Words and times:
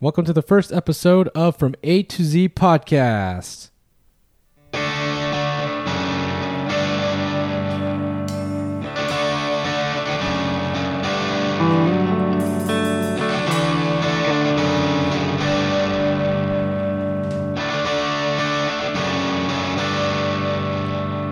Welcome 0.00 0.24
to 0.26 0.32
the 0.32 0.42
first 0.42 0.72
episode 0.72 1.26
of 1.34 1.56
From 1.56 1.74
A 1.82 2.04
to 2.04 2.22
Z 2.22 2.50
Podcast. 2.50 3.70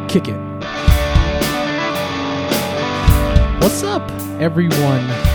Kick 0.09 0.27
it. 0.27 0.41
What's 3.61 3.85
up, 3.85 4.11
everyone 4.41 5.26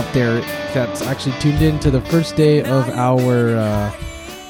out 0.00 0.14
there 0.14 0.40
that's 0.72 1.02
actually 1.02 1.38
tuned 1.40 1.60
in 1.60 1.78
to 1.78 1.90
the 1.90 2.00
first 2.00 2.34
day 2.34 2.62
of 2.62 2.88
our 2.90 3.54
uh, 3.54 3.92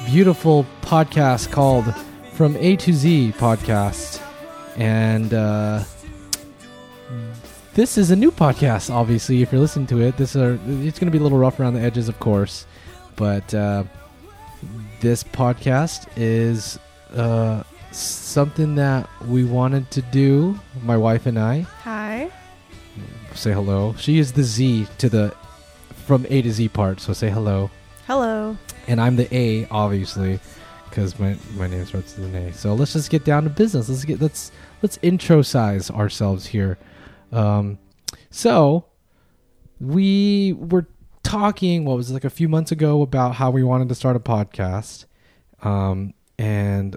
beautiful 0.05 0.65
podcast 0.81 1.51
called 1.51 1.93
From 2.31 2.55
A 2.55 2.77
to 2.77 2.93
Z 2.93 3.33
podcast. 3.37 4.21
And 4.77 5.33
uh, 5.33 5.83
this 7.73 7.97
is 7.97 8.11
a 8.11 8.15
new 8.15 8.31
podcast, 8.31 8.89
obviously, 8.89 9.41
if 9.41 9.51
you're 9.51 9.59
listening 9.59 9.87
to 9.87 9.99
it. 9.99 10.15
This 10.15 10.37
are, 10.37 10.57
It's 10.67 10.99
going 10.99 11.11
to 11.11 11.17
be 11.17 11.17
a 11.17 11.23
little 11.23 11.37
rough 11.37 11.59
around 11.59 11.73
the 11.73 11.81
edges, 11.81 12.07
of 12.07 12.17
course. 12.21 12.65
But 13.17 13.53
uh, 13.53 13.83
this 15.01 15.21
podcast 15.21 16.07
is 16.15 16.79
uh, 17.13 17.63
something 17.91 18.75
that 18.75 19.09
we 19.27 19.43
wanted 19.43 19.91
to 19.91 20.01
do, 20.01 20.57
my 20.81 20.95
wife 20.95 21.25
and 21.25 21.37
I 21.37 21.61
Hi. 21.83 22.00
Say 23.35 23.53
hello. 23.53 23.95
She 23.97 24.19
is 24.19 24.31
the 24.31 24.43
Z 24.43 24.87
to 24.97 25.09
the 25.09 25.35
from 26.05 26.25
A 26.29 26.41
to 26.41 26.51
Z 26.51 26.69
part, 26.69 26.99
so 26.99 27.13
say 27.13 27.29
hello. 27.29 27.69
Hello. 28.07 28.57
And 28.87 28.99
I'm 28.99 29.15
the 29.15 29.33
A, 29.35 29.67
obviously, 29.67 30.39
because 30.89 31.17
my 31.19 31.37
my 31.55 31.67
name 31.67 31.85
starts 31.85 32.17
with 32.17 32.33
an 32.33 32.35
A. 32.35 32.53
So 32.53 32.73
let's 32.73 32.93
just 32.93 33.09
get 33.09 33.23
down 33.23 33.43
to 33.43 33.49
business. 33.49 33.89
Let's 33.89 34.05
get 34.05 34.21
let's 34.21 34.51
let's 34.81 34.99
intro 35.01 35.41
size 35.41 35.89
ourselves 35.89 36.45
here. 36.47 36.77
Um, 37.31 37.79
so 38.29 38.85
we 39.79 40.53
were 40.53 40.87
talking. 41.23 41.85
What 41.85 41.97
was 41.97 42.11
it, 42.11 42.13
like 42.13 42.25
a 42.25 42.29
few 42.29 42.49
months 42.49 42.71
ago 42.71 43.01
about 43.01 43.35
how 43.35 43.51
we 43.51 43.63
wanted 43.63 43.89
to 43.89 43.95
start 43.95 44.15
a 44.15 44.19
podcast, 44.19 45.05
um, 45.63 46.13
and 46.37 46.95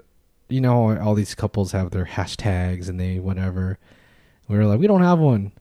you 0.49 0.61
know 0.61 0.97
all 0.97 1.15
these 1.15 1.35
couples 1.35 1.71
have 1.71 1.91
their 1.91 2.05
hashtags 2.05 2.89
and 2.89 2.99
they 2.99 3.19
whatever. 3.19 3.79
We 4.47 4.57
were 4.57 4.65
like, 4.65 4.79
we 4.79 4.85
don't 4.85 5.01
have 5.01 5.17
one 5.17 5.53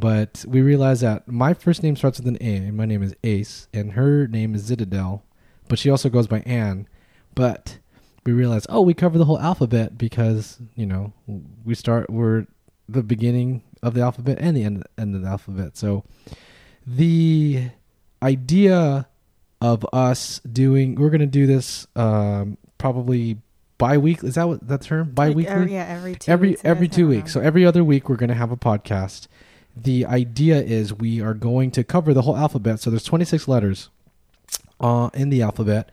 but 0.00 0.44
we 0.46 0.60
realized 0.62 1.02
that 1.02 1.28
my 1.28 1.54
first 1.54 1.82
name 1.82 1.96
starts 1.96 2.18
with 2.18 2.28
an 2.28 2.38
A, 2.40 2.56
and 2.56 2.76
my 2.76 2.84
name 2.84 3.02
is 3.02 3.14
Ace, 3.24 3.68
and 3.72 3.92
her 3.92 4.26
name 4.26 4.54
is 4.54 4.70
Zitadel, 4.70 5.22
but 5.68 5.78
she 5.78 5.90
also 5.90 6.08
goes 6.08 6.26
by 6.26 6.40
Anne. 6.40 6.88
But 7.34 7.78
we 8.24 8.32
realized, 8.32 8.66
oh, 8.68 8.80
we 8.80 8.94
cover 8.94 9.18
the 9.18 9.24
whole 9.24 9.38
alphabet 9.38 9.96
because 9.96 10.58
you 10.74 10.86
know 10.86 11.12
we 11.64 11.74
start 11.74 12.10
we're 12.10 12.46
the 12.88 13.02
beginning 13.02 13.62
of 13.82 13.94
the 13.94 14.00
alphabet 14.00 14.38
and 14.40 14.56
the 14.56 14.64
end 14.64 14.84
end 14.96 15.14
of 15.14 15.22
the 15.22 15.28
alphabet. 15.28 15.76
So 15.76 16.04
the 16.86 17.70
idea 18.22 19.08
of 19.60 19.84
us 19.92 20.40
doing 20.40 20.94
we're 20.94 21.10
going 21.10 21.20
to 21.20 21.26
do 21.26 21.46
this 21.46 21.86
um, 21.96 22.56
probably 22.78 23.38
bi-weekly 23.76 24.28
is 24.28 24.34
that 24.36 24.48
what 24.48 24.66
that 24.66 24.82
term 24.82 25.10
bi-weekly 25.10 25.44
Like 25.44 25.52
every, 25.52 25.72
yeah, 25.72 25.86
every 25.88 26.14
two 26.16 26.30
every 26.30 26.48
weeks, 26.50 26.60
every 26.64 26.88
two 26.88 27.08
weeks. 27.08 27.32
So 27.32 27.40
every 27.40 27.64
other 27.64 27.84
week 27.84 28.08
we're 28.08 28.16
going 28.16 28.28
to 28.28 28.34
have 28.34 28.50
a 28.50 28.56
podcast. 28.56 29.28
The 29.82 30.06
idea 30.06 30.60
is 30.60 30.92
we 30.92 31.20
are 31.20 31.34
going 31.34 31.70
to 31.72 31.84
cover 31.84 32.12
the 32.14 32.22
whole 32.22 32.36
alphabet. 32.36 32.80
So 32.80 32.90
there's 32.90 33.04
26 33.04 33.48
letters 33.48 33.90
uh, 34.80 35.10
in 35.14 35.30
the 35.30 35.42
alphabet. 35.42 35.90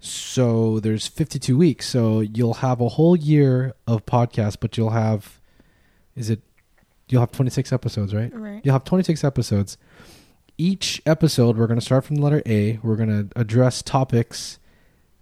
So 0.00 0.80
there's 0.80 1.06
52 1.06 1.56
weeks. 1.56 1.88
So 1.88 2.20
you'll 2.20 2.54
have 2.54 2.80
a 2.80 2.88
whole 2.90 3.16
year 3.16 3.74
of 3.86 4.06
podcasts, 4.06 4.56
but 4.58 4.76
you'll 4.76 4.90
have 4.90 5.40
is 6.14 6.30
it 6.30 6.40
you'll 7.08 7.20
have 7.20 7.32
26 7.32 7.72
episodes, 7.72 8.14
right? 8.14 8.32
Right. 8.34 8.60
You'll 8.64 8.72
have 8.72 8.84
26 8.84 9.22
episodes. 9.24 9.76
Each 10.58 11.02
episode, 11.04 11.58
we're 11.58 11.66
going 11.66 11.78
to 11.78 11.84
start 11.84 12.04
from 12.04 12.16
the 12.16 12.22
letter 12.22 12.42
A. 12.46 12.78
We're 12.82 12.96
going 12.96 13.28
to 13.28 13.38
address 13.38 13.82
topics 13.82 14.58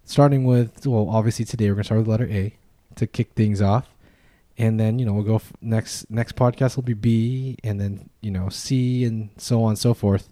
starting 0.05 0.45
with, 0.45 0.87
well, 0.87 1.09
obviously 1.11 1.45
today 1.45 1.69
we're 1.69 1.75
going 1.75 1.83
to 1.83 1.87
start 1.87 1.99
with 1.99 2.07
the 2.07 2.11
letter 2.11 2.29
A 2.31 2.55
to 2.97 3.07
kick 3.07 3.33
things 3.33 3.61
off. 3.61 3.89
And 4.57 4.79
then, 4.79 4.99
you 4.99 5.07
know, 5.07 5.13
we'll 5.13 5.25
go 5.25 5.37
f- 5.37 5.53
next 5.61 6.11
next 6.11 6.37
podcast 6.37 6.77
will 6.77 6.85
be 6.85 6.95
B 6.95 7.57
and 7.65 7.81
then, 7.81 8.09
you 8.21 8.31
know, 8.31 8.49
C 8.49 9.05
and 9.05 9.31
so 9.37 9.65
on 9.65 9.71
and 9.71 9.79
so 9.79 9.95
forth. 9.95 10.29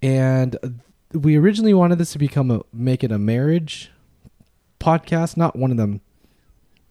And 0.00 0.80
we 1.12 1.36
originally 1.36 1.74
wanted 1.74 1.98
this 1.98 2.12
to 2.12 2.18
become 2.18 2.50
a 2.50 2.62
make 2.72 3.04
it 3.04 3.12
a 3.12 3.18
marriage 3.18 3.90
podcast, 4.78 5.36
not 5.36 5.56
one 5.56 5.70
of 5.70 5.76
them 5.76 6.00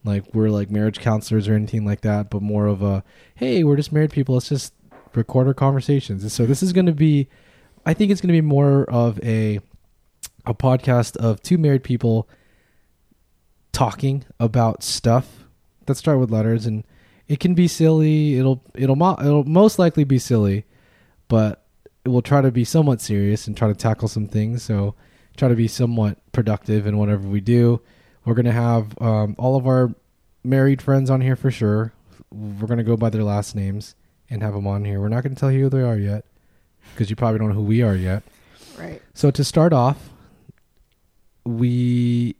like 0.03 0.23
we're 0.33 0.49
like 0.49 0.69
marriage 0.69 0.99
counselors 0.99 1.47
or 1.47 1.53
anything 1.55 1.85
like 1.85 2.01
that, 2.01 2.29
but 2.29 2.41
more 2.41 2.67
of 2.67 2.81
a 2.81 3.03
hey, 3.35 3.63
we're 3.63 3.75
just 3.75 3.91
married 3.91 4.11
people. 4.11 4.35
Let's 4.35 4.49
just 4.49 4.73
record 5.15 5.47
our 5.47 5.53
conversations. 5.53 6.23
And 6.23 6.31
so 6.31 6.45
this 6.45 6.61
is 6.63 6.73
going 6.73 6.85
to 6.85 6.93
be, 6.93 7.27
I 7.85 7.93
think 7.93 8.11
it's 8.11 8.21
going 8.21 8.29
to 8.33 8.41
be 8.41 8.41
more 8.41 8.83
of 8.89 9.19
a 9.23 9.59
a 10.45 10.53
podcast 10.53 11.17
of 11.17 11.41
two 11.41 11.57
married 11.57 11.83
people 11.83 12.29
talking 13.71 14.25
about 14.39 14.83
stuff 14.83 15.45
that 15.89 15.95
start 15.95 16.19
with 16.19 16.31
letters, 16.31 16.65
and 16.65 16.85
it 17.27 17.39
can 17.39 17.53
be 17.53 17.67
silly. 17.67 18.37
It'll 18.37 18.63
it'll 18.73 18.95
mo- 18.95 19.17
it'll 19.19 19.43
most 19.43 19.77
likely 19.77 20.03
be 20.03 20.17
silly, 20.17 20.65
but 21.27 21.65
we'll 22.05 22.21
try 22.21 22.41
to 22.41 22.51
be 22.51 22.63
somewhat 22.63 23.01
serious 23.01 23.45
and 23.47 23.55
try 23.55 23.67
to 23.67 23.75
tackle 23.75 24.07
some 24.07 24.27
things. 24.27 24.63
So 24.63 24.95
try 25.37 25.49
to 25.49 25.55
be 25.55 25.67
somewhat 25.67 26.17
productive 26.31 26.87
in 26.87 26.97
whatever 26.97 27.27
we 27.27 27.41
do. 27.41 27.81
We're 28.25 28.33
gonna 28.33 28.51
have 28.51 28.99
um, 29.01 29.35
all 29.37 29.55
of 29.55 29.67
our 29.67 29.93
married 30.43 30.81
friends 30.81 31.09
on 31.09 31.21
here 31.21 31.35
for 31.35 31.51
sure. 31.51 31.93
We're 32.31 32.67
gonna 32.67 32.83
go 32.83 32.97
by 32.97 33.09
their 33.09 33.23
last 33.23 33.55
names 33.55 33.95
and 34.29 34.41
have 34.41 34.53
them 34.53 34.67
on 34.67 34.85
here. 34.85 34.99
We're 34.99 35.09
not 35.09 35.23
gonna 35.23 35.35
tell 35.35 35.51
you 35.51 35.63
who 35.63 35.69
they 35.69 35.81
are 35.81 35.97
yet 35.97 36.25
because 36.93 37.09
you 37.09 37.15
probably 37.15 37.39
don't 37.39 37.49
know 37.49 37.55
who 37.55 37.63
we 37.63 37.81
are 37.81 37.95
yet. 37.95 38.23
Right. 38.77 39.01
So 39.13 39.31
to 39.31 39.43
start 39.43 39.73
off, 39.73 40.09
we 41.45 42.35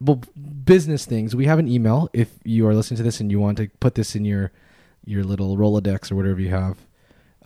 well 0.00 0.20
business 0.64 1.04
things. 1.04 1.34
We 1.34 1.46
have 1.46 1.58
an 1.58 1.68
email. 1.68 2.08
If 2.12 2.30
you 2.44 2.66
are 2.66 2.74
listening 2.74 2.98
to 2.98 3.02
this 3.02 3.20
and 3.20 3.30
you 3.30 3.40
want 3.40 3.58
to 3.58 3.68
put 3.80 3.94
this 3.94 4.14
in 4.14 4.24
your 4.24 4.52
your 5.04 5.24
little 5.24 5.56
Rolodex 5.56 6.12
or 6.12 6.16
whatever 6.16 6.40
you 6.40 6.50
have, 6.50 6.76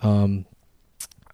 um, 0.03 0.47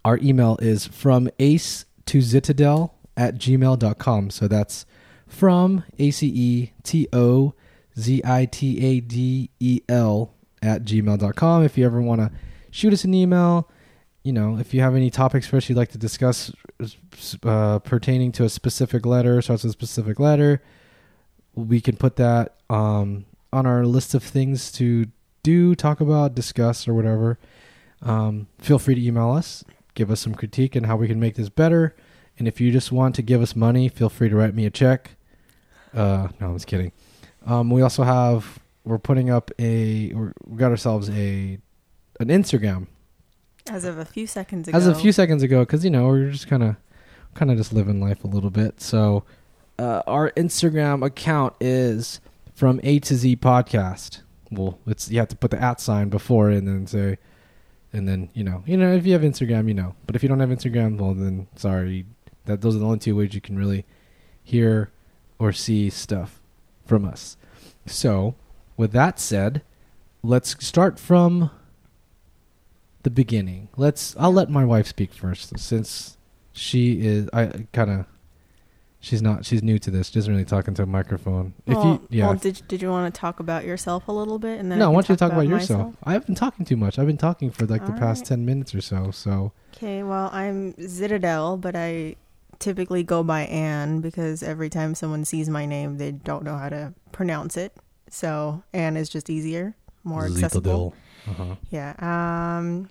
our 0.04 0.18
email 0.18 0.58
is 0.60 0.86
from 0.86 1.30
ace 1.38 1.84
to 2.06 2.18
zitadel 2.18 2.92
at 3.16 3.36
gmail.com. 3.36 4.30
So 4.30 4.48
that's 4.48 4.86
from 5.26 5.84
A 5.98 6.10
C 6.10 6.26
E 6.26 6.72
T 6.82 7.08
O 7.12 7.54
Z 7.98 8.22
I 8.24 8.46
T 8.46 8.84
A 8.84 9.00
D 9.00 9.50
E 9.60 9.80
L 9.88 10.34
at 10.62 10.84
gmail.com. 10.84 11.64
If 11.64 11.76
you 11.76 11.84
ever 11.84 12.00
want 12.00 12.20
to 12.20 12.30
shoot 12.70 12.92
us 12.92 13.04
an 13.04 13.14
email, 13.14 13.68
you 14.22 14.32
know, 14.32 14.58
if 14.58 14.74
you 14.74 14.80
have 14.80 14.94
any 14.94 15.10
topics 15.10 15.46
for 15.46 15.56
us 15.56 15.68
you'd 15.68 15.78
like 15.78 15.90
to 15.92 15.98
discuss 15.98 16.52
uh, 17.44 17.78
pertaining 17.80 18.32
to 18.32 18.44
a 18.44 18.48
specific 18.48 19.06
letter, 19.06 19.40
starts 19.42 19.64
with 19.64 19.70
a 19.70 19.72
specific 19.72 20.20
letter, 20.20 20.62
we 21.66 21.80
can 21.80 21.96
put 21.96 22.16
that 22.16 22.54
um, 22.70 23.24
on 23.52 23.66
our 23.66 23.84
list 23.84 24.14
of 24.14 24.22
things 24.22 24.70
to 24.72 25.06
do, 25.42 25.74
talk 25.74 26.00
about, 26.00 26.34
discuss, 26.34 26.86
or 26.86 26.94
whatever. 26.94 27.38
Um, 28.02 28.46
feel 28.58 28.78
free 28.78 28.94
to 28.94 29.04
email 29.04 29.30
us, 29.32 29.64
give 29.94 30.10
us 30.10 30.20
some 30.20 30.34
critique 30.34 30.76
and 30.76 30.86
how 30.86 30.96
we 30.96 31.08
can 31.08 31.18
make 31.18 31.34
this 31.34 31.48
better. 31.48 31.96
And 32.38 32.46
if 32.46 32.60
you 32.60 32.70
just 32.70 32.92
want 32.92 33.14
to 33.16 33.22
give 33.22 33.42
us 33.42 33.56
money, 33.56 33.88
feel 33.88 34.08
free 34.08 34.28
to 34.28 34.36
write 34.36 34.54
me 34.54 34.66
a 34.66 34.70
check. 34.70 35.16
Uh, 35.92 36.28
no, 36.40 36.48
I'm 36.48 36.54
just 36.54 36.66
kidding. 36.66 36.92
Um, 37.46 37.70
we 37.70 37.82
also 37.82 38.04
have 38.04 38.60
we're 38.84 38.98
putting 38.98 39.30
up 39.30 39.50
a 39.58 40.12
we're, 40.14 40.32
got 40.56 40.70
ourselves 40.70 41.10
a 41.10 41.58
an 42.20 42.28
Instagram 42.28 42.86
As 43.70 43.84
of 43.84 43.98
a 43.98 44.04
few 44.04 44.26
seconds 44.26 44.68
ago. 44.68 44.76
as 44.76 44.86
of 44.86 44.96
a 44.96 45.00
few 45.00 45.12
seconds 45.12 45.42
ago 45.42 45.60
because 45.60 45.84
you 45.84 45.90
know 45.90 46.08
we're 46.08 46.30
just 46.30 46.48
kind 46.48 46.62
of 46.62 46.76
kind 47.34 47.50
of 47.50 47.56
just 47.56 47.72
living 47.72 48.00
life 48.00 48.24
a 48.24 48.26
little 48.26 48.50
bit 48.50 48.80
so 48.80 49.24
uh, 49.78 50.02
our 50.06 50.30
instagram 50.32 51.04
account 51.04 51.54
is 51.60 52.20
from 52.54 52.80
a 52.82 52.98
to 52.98 53.14
z 53.14 53.36
podcast 53.36 54.22
well 54.50 54.78
it's 54.86 55.10
you 55.10 55.18
have 55.18 55.28
to 55.28 55.36
put 55.36 55.50
the 55.50 55.62
at 55.62 55.80
sign 55.80 56.08
before 56.08 56.50
and 56.50 56.66
then 56.66 56.86
say 56.86 57.18
and 57.92 58.08
then 58.08 58.28
you 58.34 58.42
know 58.44 58.62
you 58.66 58.76
know 58.76 58.92
if 58.92 59.06
you 59.06 59.12
have 59.12 59.22
instagram 59.22 59.68
you 59.68 59.74
know 59.74 59.94
but 60.06 60.16
if 60.16 60.22
you 60.22 60.28
don't 60.28 60.40
have 60.40 60.50
instagram 60.50 60.98
well 60.98 61.14
then 61.14 61.46
sorry 61.56 62.04
that 62.46 62.60
those 62.60 62.74
are 62.74 62.80
the 62.80 62.84
only 62.84 62.98
two 62.98 63.16
ways 63.16 63.34
you 63.34 63.40
can 63.40 63.56
really 63.56 63.84
hear 64.42 64.90
or 65.38 65.52
see 65.52 65.88
stuff 65.90 66.40
from 66.84 67.04
us 67.04 67.36
so 67.86 68.34
with 68.76 68.92
that 68.92 69.20
said 69.20 69.62
let's 70.22 70.64
start 70.64 70.98
from 70.98 71.50
the 73.02 73.10
beginning. 73.10 73.68
Let's. 73.76 74.14
I'll 74.18 74.32
let 74.32 74.50
my 74.50 74.64
wife 74.64 74.86
speak 74.86 75.12
first, 75.12 75.58
since 75.58 76.16
she 76.52 77.00
is. 77.06 77.28
I 77.32 77.66
kind 77.72 77.90
of. 77.90 78.06
She's 79.00 79.22
not. 79.22 79.44
She's 79.44 79.62
new 79.62 79.78
to 79.78 79.90
this. 79.90 80.08
She 80.08 80.14
doesn't 80.14 80.32
really 80.32 80.44
talk 80.44 80.66
into 80.66 80.82
a 80.82 80.86
microphone. 80.86 81.54
Well, 81.66 81.78
if 81.78 81.84
you, 81.84 82.18
yeah. 82.18 82.26
well, 82.26 82.34
did 82.34 82.62
did 82.66 82.82
you 82.82 82.90
want 82.90 83.14
to 83.14 83.20
talk 83.20 83.38
about 83.38 83.64
yourself 83.64 84.08
a 84.08 84.12
little 84.12 84.40
bit, 84.40 84.58
and 84.58 84.72
then 84.72 84.80
no, 84.80 84.86
I 84.86 84.88
can 84.88 84.94
want 84.94 85.08
you 85.08 85.14
to 85.14 85.18
talk 85.18 85.32
about, 85.32 85.46
yourself. 85.46 85.78
myself? 85.78 85.96
I've 86.02 86.26
been 86.26 86.34
talking 86.34 86.66
too 86.66 86.76
much. 86.76 86.98
I've 86.98 87.06
been 87.06 87.16
talking 87.16 87.50
for 87.50 87.64
like 87.66 87.86
the 87.86 87.92
past 87.92 88.22
Alright. 88.22 88.26
ten 88.26 88.44
minutes 88.44 88.74
or 88.74 88.80
so. 88.80 89.12
So 89.12 89.52
Okay. 89.76 90.02
Well, 90.02 90.30
I'm 90.32 90.72
Zitadel, 90.74 91.60
but 91.60 91.76
I 91.76 92.16
typically 92.58 93.04
go 93.04 93.22
by 93.22 93.42
Anne 93.42 94.00
because 94.00 94.42
every 94.42 94.68
time 94.68 94.96
someone 94.96 95.24
sees 95.24 95.48
my 95.48 95.64
name, 95.64 95.98
they 95.98 96.10
don't 96.10 96.42
know 96.42 96.56
how 96.56 96.68
to 96.68 96.92
pronounce 97.12 97.56
it. 97.56 97.72
So 98.10 98.64
Anne 98.72 98.96
is 98.96 99.08
just 99.08 99.30
easier, 99.30 99.76
more 100.02 100.26
accessible. 100.26 100.94
Uh-huh. 101.28 101.54
Yeah. 101.70 101.94
Um, 102.00 102.90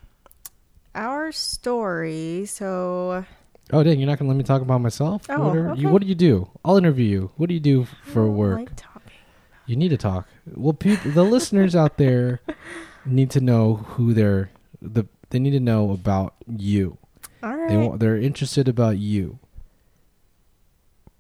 our 0.96 1.34
story. 1.34 2.46
So 2.46 3.26
Oh, 3.74 3.84
dang! 3.84 4.00
You're 4.00 4.08
not 4.08 4.18
gonna 4.18 4.30
let 4.30 4.38
me 4.38 4.44
talk 4.44 4.62
about 4.62 4.80
myself? 4.82 5.24
Oh, 5.30 5.40
what, 5.48 5.58
are, 5.58 5.66
you, 5.66 5.72
okay. 5.72 5.86
what 5.88 6.02
do 6.02 6.08
you 6.08 6.16
do? 6.16 6.50
I'll 6.64 6.78
interview 6.78 7.06
you. 7.06 7.32
What 7.36 7.48
do 7.50 7.54
you 7.54 7.60
do 7.60 7.86
for 8.04 8.28
work? 8.30 8.60
like 8.60 8.76
talking. 8.76 9.12
You 9.66 9.76
need 9.76 9.90
to 9.90 9.98
talk. 9.98 10.28
Well, 10.56 10.74
people, 10.74 11.12
the 11.12 11.24
listeners 11.36 11.76
out 11.76 11.98
there 11.98 12.40
need 13.06 13.30
to 13.32 13.42
know 13.42 13.76
who 13.76 14.14
they're 14.14 14.50
the. 14.82 15.06
They 15.30 15.40
need 15.40 15.52
to 15.52 15.60
know 15.60 15.92
about 15.92 16.36
you. 16.48 16.98
All 17.44 17.56
right. 17.56 17.70
They 17.70 17.76
want. 17.78 18.00
They're 18.00 18.16
interested 18.18 18.70
about 18.70 18.98
you. 18.98 19.40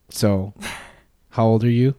So, 0.10 0.54
how 1.32 1.46
old 1.48 1.64
are 1.64 1.70
you? 1.70 1.96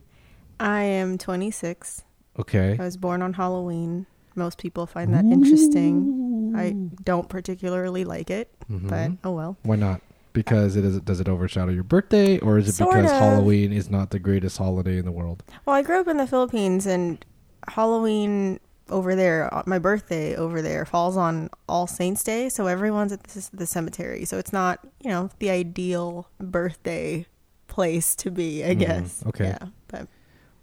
I 0.59 0.83
am 0.83 1.19
26. 1.19 2.05
Okay. 2.39 2.77
I 2.79 2.83
was 2.83 2.97
born 2.97 3.21
on 3.23 3.35
Halloween. 3.35 4.07
Most 4.35 4.59
people 4.59 4.87
find 4.87 5.13
that 5.15 5.25
interesting. 5.25 6.53
I 6.57 6.71
don't 7.05 7.29
particularly 7.29 8.05
like 8.05 8.31
it, 8.31 8.51
Mhm. 8.71 8.89
but 8.89 9.29
oh 9.29 9.33
well. 9.33 9.57
Why 9.63 9.77
not? 9.77 10.01
Because 10.39 10.77
it 10.77 10.85
is. 10.85 11.01
Does 11.01 11.19
it 11.19 11.29
overshadow 11.29 11.73
your 11.73 11.83
birthday, 11.83 12.39
or 12.39 12.59
is 12.59 12.69
it 12.69 12.75
Sort 12.75 12.95
because 12.95 13.11
of. 13.11 13.19
Halloween 13.19 13.73
is 13.73 13.91
not 13.91 14.11
the 14.11 14.21
greatest 14.21 14.57
holiday 14.57 14.97
in 14.97 15.05
the 15.05 15.11
world? 15.11 15.43
Well, 15.67 15.75
I 15.75 15.83
grew 15.83 15.99
up 15.99 16.07
in 16.07 16.17
the 16.17 16.29
Philippines, 16.29 16.87
and 16.87 17.25
Halloween 17.67 18.61
over 18.89 19.17
there, 19.17 19.53
uh, 19.53 19.65
my 19.67 19.81
birthday 19.81 20.37
over 20.37 20.63
there, 20.63 20.85
falls 20.85 21.17
on 21.17 21.51
All 21.69 21.89
Saints 21.89 22.23
Day, 22.23 22.49
so 22.49 22.69
everyone's 22.69 23.13
at 23.13 23.25
the, 23.25 23.49
the 23.53 23.67
cemetery. 23.67 24.25
So 24.25 24.39
it's 24.39 24.53
not, 24.53 24.79
you 25.03 25.11
know, 25.11 25.29
the 25.41 25.51
ideal 25.51 26.29
birthday 26.41 27.27
place 27.67 28.15
to 28.15 28.31
be, 28.31 28.65
I 28.65 28.77
Mhm. 28.77 28.79
guess. 28.79 29.25
Okay. 29.27 29.47
Yeah, 29.47 29.67
but 29.89 30.07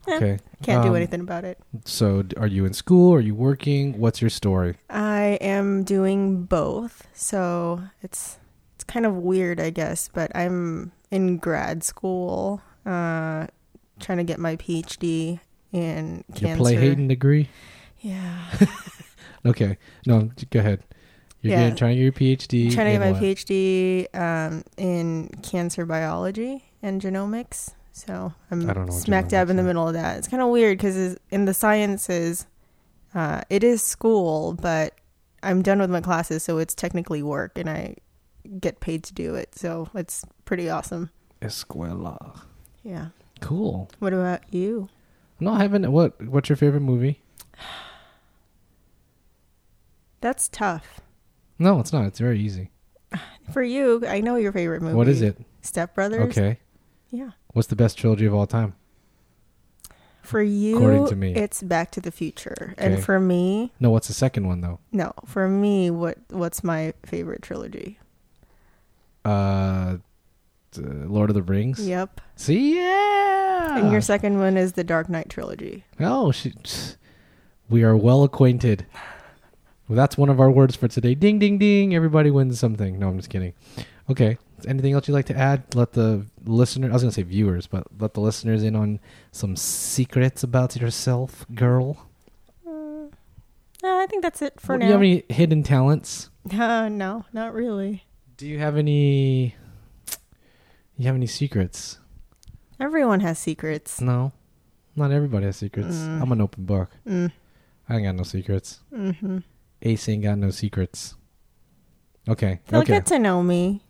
Yeah. 0.08 0.16
Okay. 0.16 0.38
can't 0.64 0.84
do 0.84 0.90
Um, 0.92 0.96
anything 0.96 1.20
about 1.20 1.44
it. 1.44 1.60
So, 1.84 2.24
are 2.38 2.48
you 2.48 2.64
in 2.66 2.72
school? 2.74 3.14
Are 3.14 3.20
you 3.20 3.36
working? 3.36 4.00
What's 4.00 4.22
your 4.22 4.30
story? 4.30 4.78
I 4.90 5.38
am 5.42 5.84
doing 5.84 6.44
both, 6.46 7.06
so 7.14 7.82
it's 8.02 8.38
kind 8.88 9.06
of 9.06 9.16
weird, 9.16 9.60
I 9.60 9.70
guess. 9.70 10.10
But 10.14 10.36
I'm 10.36 10.92
in 11.12 11.38
grad 11.38 11.84
school, 11.84 12.62
uh, 12.86 13.48
trying 14.00 14.18
to 14.18 14.24
get 14.24 14.40
my 14.40 14.56
PhD 14.58 15.40
in 15.72 16.24
Your 16.36 16.36
cancer. 16.50 16.58
play 16.58 16.76
Hayden 16.76 17.08
degree? 17.08 17.50
Yeah, 18.02 18.38
Okay. 19.46 19.78
No, 20.06 20.30
go 20.52 20.60
ahead. 20.60 20.84
You're 21.42 21.52
Yeah. 21.54 21.60
getting, 21.64 21.76
trying 21.76 21.92
to 21.92 21.96
get 21.96 22.04
your 22.04 22.12
PhD. 22.38 22.74
trying 22.74 22.86
to 22.88 22.92
get 22.94 23.00
my 23.00 23.12
what? 23.12 23.22
PhD 23.22 24.08
um, 24.16 24.64
in 24.78 25.30
cancer 25.44 25.86
biology 25.86 26.64
and 26.82 27.02
genomics. 27.02 27.72
So 27.94 28.34
I'm 28.52 28.70
I 28.70 28.74
don't 28.74 28.88
know 28.88 28.94
what 28.94 29.02
smack 29.02 29.30
dab 29.30 29.50
in 29.50 29.56
the 29.56 29.64
middle 29.64 29.88
of 29.88 29.94
that. 29.94 30.18
It's 30.18 30.28
kind 30.28 30.44
of 30.44 30.50
weird 30.50 30.78
because 30.78 31.18
in 31.32 31.46
the 31.46 31.54
sciences, 31.54 32.46
uh, 33.14 33.42
it 33.50 33.64
is 33.64 33.82
school, 33.82 34.54
but 34.54 34.94
I'm 35.42 35.62
done 35.62 35.80
with 35.80 35.90
my 35.90 36.02
classes, 36.02 36.44
so 36.44 36.58
it's 36.58 36.76
technically 36.76 37.24
work, 37.24 37.58
and 37.58 37.70
I 37.70 37.96
get 38.60 38.80
paid 38.80 39.04
to 39.06 39.14
do 39.14 39.36
it. 39.36 39.56
So 39.56 39.90
it's 39.94 40.24
pretty 40.46 40.70
awesome. 40.70 41.10
Escuela. 41.42 42.42
Yeah. 42.84 43.08
Cool. 43.42 43.90
What 44.00 44.14
about 44.14 44.42
you? 44.54 44.90
No, 45.40 45.54
I 45.54 45.64
haven't. 45.64 45.92
What? 45.92 46.22
What's 46.26 46.50
your 46.50 46.56
favorite 46.56 46.82
movie? 46.82 47.22
That's 50.22 50.48
tough. 50.48 51.02
No, 51.60 51.80
it's 51.80 51.94
not. 51.94 52.06
It's 52.06 52.20
very 52.20 52.40
easy. 52.40 52.72
For 53.54 53.62
you, 53.64 54.04
I 54.08 54.22
know 54.22 54.36
your 54.36 54.52
favorite 54.52 54.82
movie. 54.82 54.96
What 54.96 55.08
is 55.08 55.22
it? 55.22 55.38
Step 55.62 55.94
Brothers. 55.96 56.36
Okay. 56.38 56.60
Yeah. 57.12 57.32
What's 57.54 57.68
the 57.68 57.76
best 57.76 57.98
trilogy 57.98 58.26
of 58.26 58.34
all 58.34 58.48
time? 58.48 58.76
For 60.22 60.42
you, 60.42 60.78
According 60.78 61.08
to 61.10 61.16
me. 61.16 61.36
it's 61.36 61.62
Back 61.62 61.92
to 61.92 62.02
the 62.02 62.12
Future, 62.12 62.74
Okay. 62.80 62.94
and 62.96 63.04
for 63.04 63.20
me, 63.20 63.72
No, 63.80 63.92
what's 63.92 64.08
the 64.08 64.14
second 64.16 64.48
one 64.48 64.62
though? 64.62 64.80
no. 64.92 65.14
For 65.28 65.48
me, 65.48 65.92
what 65.92 66.18
what's 66.30 66.64
my 66.64 66.94
favorite 67.06 67.44
trilogy? 67.44 68.00
Uh, 69.26 69.98
Lord 70.78 71.30
of 71.30 71.34
the 71.36 71.42
Rings. 71.42 71.88
Yep. 71.88 72.22
See, 72.36 72.76
yeah. 72.78 73.78
And 73.80 73.92
your 73.92 74.02
second 74.02 74.40
one 74.40 74.58
is 74.58 74.74
the 74.74 74.84
Dark 74.84 75.10
Knight 75.10 75.30
trilogy. 75.30 75.84
Oh, 76.00 76.32
she, 76.32 76.54
we 77.70 77.84
are 77.84 77.96
well 77.96 78.24
acquainted. 78.24 78.86
Well, 79.88 79.96
that's 79.96 80.18
one 80.18 80.30
of 80.30 80.40
our 80.40 80.50
words 80.52 80.76
for 80.76 80.88
today. 80.88 81.16
Ding, 81.16 81.40
ding, 81.40 81.58
ding. 81.58 81.96
Everybody 81.96 82.30
wins 82.32 82.60
something. 82.60 83.00
No, 83.00 83.08
I'm 83.10 83.18
just 83.18 83.30
kidding. 83.30 83.54
Okay. 84.10 84.38
Anything 84.68 84.94
else 84.94 85.08
you'd 85.08 85.14
like 85.14 85.26
to 85.28 85.38
add? 85.38 85.64
Let 85.76 85.94
the 85.94 86.26
listener, 86.44 86.90
I 86.90 86.94
was 86.94 87.04
going 87.04 87.12
to 87.12 87.16
say 87.16 87.24
viewers, 87.24 87.68
but 87.68 87.86
let 88.00 88.14
the 88.14 88.22
listeners 88.22 88.64
in 88.64 88.76
on 88.76 89.00
some 89.32 89.56
secrets 89.56 90.44
about 90.44 90.76
yourself, 90.76 91.46
girl. 91.54 92.08
Uh, 92.68 93.08
I 93.84 94.08
think 94.08 94.24
that's 94.24 94.42
it 94.42 94.60
for 94.60 94.78
now. 94.78 94.86
Do 94.86 94.88
you 94.88 94.92
have 94.94 95.02
any 95.02 95.24
hidden 95.30 95.62
talents? 95.62 96.30
Uh, 96.52 96.90
no, 96.90 97.26
not 97.34 97.54
really. 97.54 98.06
Do 98.38 98.48
you 98.48 98.60
have 98.60 98.76
any, 98.76 99.56
you 100.98 101.06
have 101.06 101.16
any 101.16 101.28
secrets? 101.28 102.00
Everyone 102.80 103.22
has 103.22 103.40
secrets. 103.40 104.02
No. 104.02 104.34
Not 104.96 105.12
everybody 105.12 105.46
has 105.46 105.58
secrets. 105.58 105.96
Mm. 105.96 106.22
I'm 106.22 106.32
an 106.32 106.42
open 106.42 106.66
book. 106.66 106.90
Mm. 107.08 107.32
I 107.88 107.96
ain't 107.96 108.04
got 108.04 108.16
no 108.16 108.24
secrets. 108.24 108.82
Mm-hmm. 108.94 109.40
Ace 109.82 110.10
ain't 110.10 110.24
got 110.24 110.38
no 110.38 110.50
secrets. 110.50 111.16
Okay. 112.28 112.60
They'll 112.68 112.82
okay. 112.82 112.94
get 112.94 113.06
to 113.08 113.20
know 113.20 113.42
me. 113.42 113.82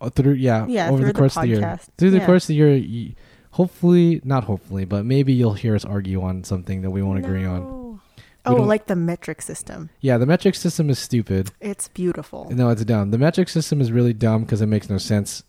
Oh, 0.00 0.08
through 0.08 0.34
yeah, 0.34 0.66
Yeah, 0.66 0.88
over 0.88 0.98
through 0.98 1.06
the 1.06 1.12
the 1.12 1.18
course 1.18 1.36
of 1.36 1.42
the 1.42 1.48
year. 1.48 1.80
Through 1.96 2.10
the 2.10 2.18
Yeah. 2.18 2.26
course 2.26 2.44
of 2.44 2.48
the 2.48 2.54
year, 2.54 3.14
hopefully, 3.52 4.20
not 4.24 4.44
hopefully, 4.44 4.84
but 4.84 5.04
maybe 5.04 5.32
you'll 5.32 5.54
hear 5.54 5.74
us 5.74 5.84
argue 5.84 6.22
on 6.22 6.44
something 6.44 6.82
that 6.82 6.90
we 6.90 7.02
won't 7.02 7.18
agree 7.18 7.44
on. 7.44 8.00
Oh, 8.46 8.54
like 8.62 8.86
the 8.86 8.96
metric 8.96 9.42
system. 9.42 9.90
Yeah, 10.00 10.18
the 10.18 10.26
metric 10.26 10.54
system 10.54 10.88
is 10.90 10.98
stupid. 10.98 11.50
It's 11.60 11.88
beautiful. 11.88 12.48
No, 12.50 12.68
it's 12.70 12.84
dumb. 12.84 13.10
The 13.10 13.18
metric 13.18 13.48
system 13.48 13.80
is 13.80 13.90
really 13.92 14.12
dumb 14.12 14.42
because 14.42 14.60
it 14.60 14.66
makes 14.66 14.88
no 14.88 14.98
sense. 14.98 15.42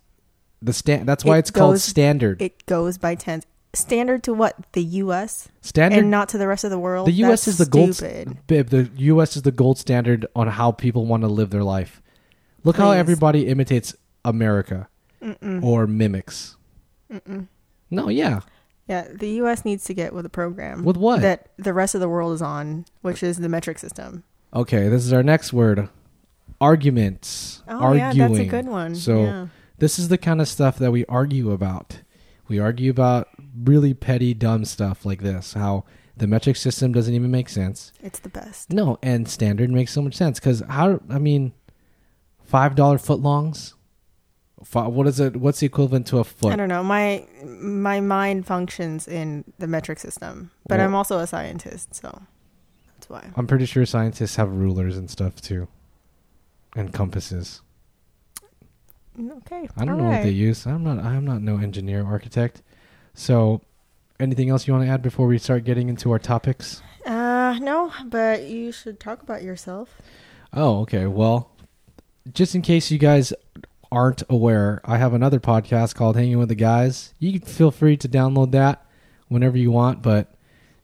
The 0.61 0.73
sta- 0.73 1.03
that's 1.03 1.23
why 1.23 1.35
It 1.35 1.39
it's 1.39 1.51
called 1.51 1.73
goes- 1.75 1.83
standard. 1.83 2.41
It 2.41 2.65
goes 2.65 2.97
by 2.97 3.15
tens. 3.15 3.45
Standard 3.73 4.23
to 4.23 4.33
what? 4.33 4.55
The 4.71 4.81
U.S. 4.83 5.49
standard. 5.61 5.99
and 5.99 6.09
not 6.09 6.29
to 6.29 6.37
the 6.39 6.47
rest 6.47 6.63
of 6.63 6.71
the 6.71 6.79
world. 6.79 7.07
the 7.07 7.11
U.S. 7.11 7.45
That's 7.45 7.47
is 7.47 7.57
the 7.59 7.65
gold. 7.69 7.95
Stupid. 7.95 8.37
Babe, 8.47 8.69
the 8.69 8.89
U.S. 8.95 9.35
is 9.35 9.43
the 9.43 9.51
gold 9.51 9.77
standard 9.77 10.25
on 10.35 10.47
how 10.47 10.71
people 10.71 11.05
want 11.05 11.21
to 11.21 11.27
live 11.27 11.51
their 11.51 11.63
life. 11.63 12.01
Look 12.63 12.77
how 12.77 12.91
Please. 12.91 12.97
everybody 12.99 13.47
imitates 13.47 13.93
America 14.25 14.87
or 15.61 15.85
mimics. 15.85 16.55
No, 17.91 18.09
yeah. 18.09 18.39
Yeah, 18.87 19.07
the 19.13 19.29
U.S. 19.41 19.65
needs 19.65 19.83
to 19.85 19.93
get 19.93 20.13
with 20.13 20.25
a 20.25 20.29
program 20.29 20.83
With 20.83 20.95
what? 20.97 21.21
that 21.21 21.49
the 21.57 21.73
rest 21.73 21.93
of 21.93 22.01
the 22.01 22.07
world 22.07 22.33
is 22.33 22.41
on, 22.41 22.85
which 23.01 23.21
is 23.21 23.37
the 23.37 23.49
metric 23.49 23.79
system. 23.79 24.23
Okay, 24.53 24.87
this 24.87 25.05
is 25.05 25.11
our 25.11 25.23
next 25.23 25.51
word. 25.51 25.89
Arguments. 26.61 27.63
Oh 27.67 27.79
Arguing. 27.79 28.17
yeah, 28.17 28.27
that's 28.27 28.39
a 28.39 28.45
good 28.45 28.65
one. 28.67 28.95
So 28.95 29.23
yeah. 29.23 29.47
this 29.77 29.99
is 29.99 30.07
the 30.07 30.17
kind 30.17 30.41
of 30.41 30.47
stuff 30.47 30.77
that 30.79 30.91
we 30.91 31.05
argue 31.05 31.51
about. 31.51 31.99
We 32.47 32.59
argue 32.59 32.89
about 32.89 33.27
really 33.61 33.93
petty, 33.93 34.33
dumb 34.33 34.65
stuff 34.65 35.05
like 35.05 35.21
this. 35.21 35.53
How 35.53 35.83
the 36.15 36.27
metric 36.27 36.55
system 36.55 36.93
doesn't 36.93 37.13
even 37.13 37.29
make 37.29 37.49
sense. 37.49 37.91
it's 38.01 38.19
the 38.19 38.29
best. 38.29 38.71
No, 38.71 38.97
and 39.03 39.27
standard 39.27 39.69
makes 39.69 39.91
so 39.91 40.01
much 40.01 40.15
sense 40.15 40.39
because 40.39 40.63
how? 40.67 40.99
I 41.09 41.19
mean, 41.19 41.53
five 42.43 42.75
dollar 42.75 42.97
footlongs. 42.97 43.73
What 44.73 45.05
is 45.07 45.19
it? 45.19 45.35
What's 45.37 45.59
the 45.59 45.67
equivalent 45.67 46.07
to 46.07 46.17
a 46.17 46.23
foot? 46.23 46.53
I 46.53 46.55
don't 46.55 46.69
know. 46.69 46.83
My 46.83 47.25
my 47.45 47.99
mind 47.99 48.47
functions 48.47 49.07
in 49.07 49.43
the 49.59 49.67
metric 49.67 49.99
system, 49.99 50.49
but 50.67 50.77
Well- 50.79 50.85
I'm 50.87 50.95
also 50.95 51.19
a 51.19 51.27
scientist, 51.27 51.93
so 51.95 52.23
that's 52.95 53.07
why. 53.09 53.29
I'm 53.35 53.45
pretty 53.45 53.65
sure 53.65 53.85
scientists 53.85 54.35
have 54.37 54.51
rulers 54.51 54.97
and 54.97 55.09
stuff 55.09 55.39
too, 55.41 55.67
and 56.75 56.91
compasses. 56.91 57.61
Okay. 59.19 59.67
I 59.77 59.85
don't 59.85 59.99
all 59.99 60.05
know 60.05 60.09
what 60.09 60.23
they 60.23 60.29
use. 60.29 60.65
I'm 60.65 60.83
not. 60.83 60.99
I'm 60.99 61.25
not 61.25 61.41
no 61.41 61.57
engineer 61.57 62.03
or 62.03 62.07
architect. 62.07 62.61
So, 63.13 63.61
anything 64.19 64.49
else 64.49 64.67
you 64.67 64.73
want 64.73 64.85
to 64.85 64.91
add 64.91 65.01
before 65.01 65.27
we 65.27 65.37
start 65.39 65.63
getting 65.63 65.89
into 65.89 66.11
our 66.11 66.19
topics? 66.19 66.81
Uh, 67.05 67.57
no, 67.59 67.91
but 68.05 68.43
you 68.43 68.71
should 68.71 68.99
talk 68.99 69.21
about 69.23 69.41
yourself. 69.41 70.01
Oh, 70.53 70.81
okay. 70.81 71.07
Well, 71.07 71.49
just 72.31 72.53
in 72.53 72.61
case 72.61 72.91
you 72.91 72.97
guys 72.99 73.33
aren't 73.91 74.23
aware, 74.29 74.81
I 74.85 74.97
have 74.97 75.13
another 75.13 75.39
podcast 75.39 75.95
called 75.95 76.15
Hanging 76.15 76.37
with 76.37 76.49
the 76.49 76.55
Guys. 76.55 77.13
You 77.19 77.39
can 77.39 77.47
feel 77.47 77.71
free 77.71 77.97
to 77.97 78.07
download 78.07 78.51
that 78.51 78.85
whenever 79.27 79.57
you 79.57 79.71
want, 79.71 80.01
but 80.01 80.33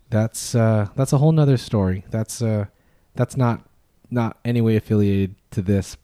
that's 0.09 0.55
uh, 0.55 0.87
that's 0.95 1.13
a 1.13 1.17
whole 1.17 1.31
nother 1.31 1.57
story. 1.57 2.05
That's 2.09 2.41
uh, 2.41 2.65
that's 3.15 3.35
not 3.35 3.67
not 4.11 4.37
any 4.45 4.61
way 4.61 4.75
affiliated 4.75 5.35
to 5.51 5.61
this. 5.61 5.97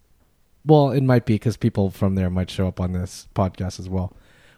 Well, 0.65 0.91
it 0.91 1.01
might 1.03 1.25
be 1.25 1.35
because 1.35 1.57
people 1.57 1.89
from 1.89 2.15
there 2.15 2.29
might 2.29 2.49
show 2.49 2.67
up 2.67 2.79
on 2.79 2.91
this 2.91 3.27
podcast 3.35 3.79
as 3.79 3.87
well. 3.87 4.13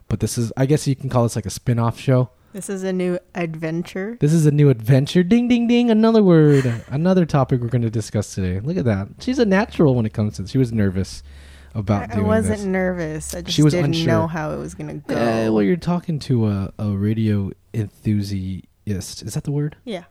But 0.07 0.19
this 0.19 0.37
is, 0.37 0.51
I 0.57 0.65
guess 0.65 0.87
you 0.87 0.95
can 0.95 1.09
call 1.09 1.23
this 1.23 1.35
like 1.35 1.45
a 1.45 1.51
spin-off 1.51 1.99
show. 1.99 2.31
This 2.53 2.69
is 2.69 2.83
a 2.83 2.91
new 2.91 3.17
adventure. 3.33 4.17
This 4.19 4.33
is 4.33 4.45
a 4.45 4.51
new 4.51 4.69
adventure. 4.69 5.23
Ding, 5.23 5.47
ding, 5.47 5.67
ding. 5.67 5.89
Another 5.89 6.21
word. 6.21 6.83
Another 6.89 7.25
topic 7.25 7.61
we're 7.61 7.69
going 7.69 7.81
to 7.83 7.89
discuss 7.89 8.35
today. 8.35 8.59
Look 8.59 8.75
at 8.75 8.83
that. 8.83 9.07
She's 9.19 9.39
a 9.39 9.45
natural 9.45 9.95
when 9.95 10.05
it 10.05 10.11
comes 10.11 10.35
to 10.35 10.41
this. 10.41 10.51
She 10.51 10.57
was 10.57 10.73
nervous. 10.73 11.23
About 11.73 12.13
I, 12.13 12.17
I 12.17 12.21
wasn't 12.21 12.57
this. 12.57 12.65
nervous. 12.65 13.33
I 13.33 13.41
just 13.41 13.55
She 13.55 13.63
was 13.63 13.73
didn't 13.73 13.87
unsure. 13.95 14.07
know 14.07 14.27
how 14.27 14.51
it 14.51 14.57
was 14.57 14.73
gonna 14.73 14.95
go. 14.95 15.15
Eh, 15.15 15.47
well, 15.49 15.63
you're 15.63 15.77
talking 15.77 16.19
to 16.19 16.47
a, 16.47 16.73
a 16.77 16.89
radio 16.91 17.51
enthusiast. 17.73 19.23
Is 19.23 19.33
that 19.33 19.43
the 19.43 19.51
word? 19.51 19.77
yeah. 19.85 20.03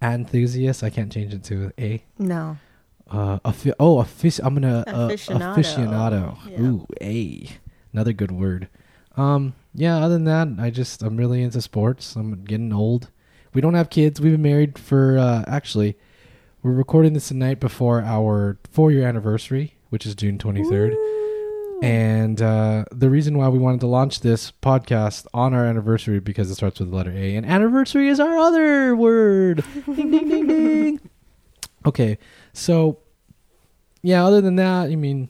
Enthusiast. 0.00 0.82
I 0.82 0.90
can't 0.90 1.12
change 1.12 1.32
it 1.32 1.44
to 1.44 1.70
a. 1.78 2.02
No. 2.18 2.56
Uh, 3.08 3.38
oh, 3.78 4.00
a 4.00 4.04
fish. 4.04 4.40
I'm 4.42 4.54
gonna 4.54 4.82
uh, 4.86 5.08
Aficionado. 5.10 5.54
aficionado. 5.54 6.38
Yeah. 6.50 6.60
Ooh, 6.60 6.86
a 7.00 7.48
another 7.92 8.12
good 8.12 8.32
word. 8.32 8.68
Um, 9.16 9.54
yeah. 9.74 9.98
Other 9.98 10.14
than 10.14 10.24
that, 10.24 10.48
I 10.58 10.70
just 10.70 11.02
I'm 11.02 11.16
really 11.16 11.42
into 11.42 11.60
sports. 11.62 12.16
I'm 12.16 12.42
getting 12.44 12.72
old. 12.72 13.10
We 13.54 13.60
don't 13.60 13.74
have 13.74 13.90
kids. 13.90 14.20
We've 14.20 14.32
been 14.32 14.42
married 14.42 14.76
for 14.78 15.18
uh, 15.18 15.44
actually. 15.46 15.96
We're 16.64 16.72
recording 16.72 17.12
this 17.12 17.28
the 17.28 17.34
night 17.34 17.60
before 17.60 18.02
our 18.02 18.56
four 18.70 18.90
year 18.92 19.06
anniversary, 19.06 19.74
which 19.92 20.06
is 20.06 20.14
June 20.14 20.38
23rd. 20.38 20.92
Woo. 20.92 21.80
And 21.82 22.40
uh, 22.40 22.86
the 22.90 23.10
reason 23.10 23.36
why 23.36 23.48
we 23.48 23.58
wanted 23.58 23.80
to 23.80 23.86
launch 23.86 24.20
this 24.20 24.52
podcast 24.62 25.26
on 25.34 25.52
our 25.52 25.66
anniversary 25.66 26.18
because 26.18 26.50
it 26.50 26.54
starts 26.54 26.80
with 26.80 26.90
the 26.90 26.96
letter 26.96 27.10
A, 27.10 27.36
and 27.36 27.44
anniversary 27.44 28.08
is 28.08 28.18
our 28.18 28.38
other 28.38 28.96
word. 28.96 29.62
ding 29.84 30.10
ding 30.10 30.28
ding 30.28 30.46
ding. 30.46 31.00
Okay, 31.84 32.16
so 32.54 33.00
yeah. 34.00 34.24
Other 34.24 34.40
than 34.40 34.56
that, 34.56 34.84
I 34.84 34.96
mean, 34.96 35.28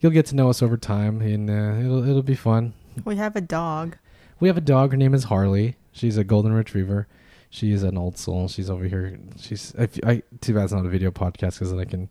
you'll 0.00 0.12
get 0.12 0.26
to 0.26 0.34
know 0.34 0.50
us 0.50 0.62
over 0.62 0.76
time, 0.76 1.20
and 1.20 1.48
uh, 1.48 1.84
it'll 1.84 2.08
it'll 2.08 2.22
be 2.22 2.34
fun. 2.34 2.72
we 3.04 3.16
have 3.16 3.36
a 3.36 3.40
dog. 3.40 3.98
We 4.40 4.48
have 4.48 4.56
a 4.56 4.62
dog. 4.62 4.90
Her 4.90 4.96
name 4.96 5.14
is 5.14 5.24
Harley. 5.24 5.76
She's 5.92 6.16
a 6.16 6.24
golden 6.24 6.54
retriever. 6.54 7.06
She 7.50 7.70
is 7.70 7.84
an 7.84 7.96
old 7.96 8.18
soul. 8.18 8.48
She's 8.48 8.68
over 8.68 8.84
here. 8.84 9.16
She's. 9.38 9.74
If, 9.78 10.00
I 10.04 10.22
too 10.40 10.54
bad 10.54 10.64
it's 10.64 10.72
not 10.72 10.86
a 10.86 10.88
video 10.88 11.10
podcast 11.10 11.54
because 11.58 11.70
then 11.70 11.78
I 11.80 11.84
can 11.84 12.08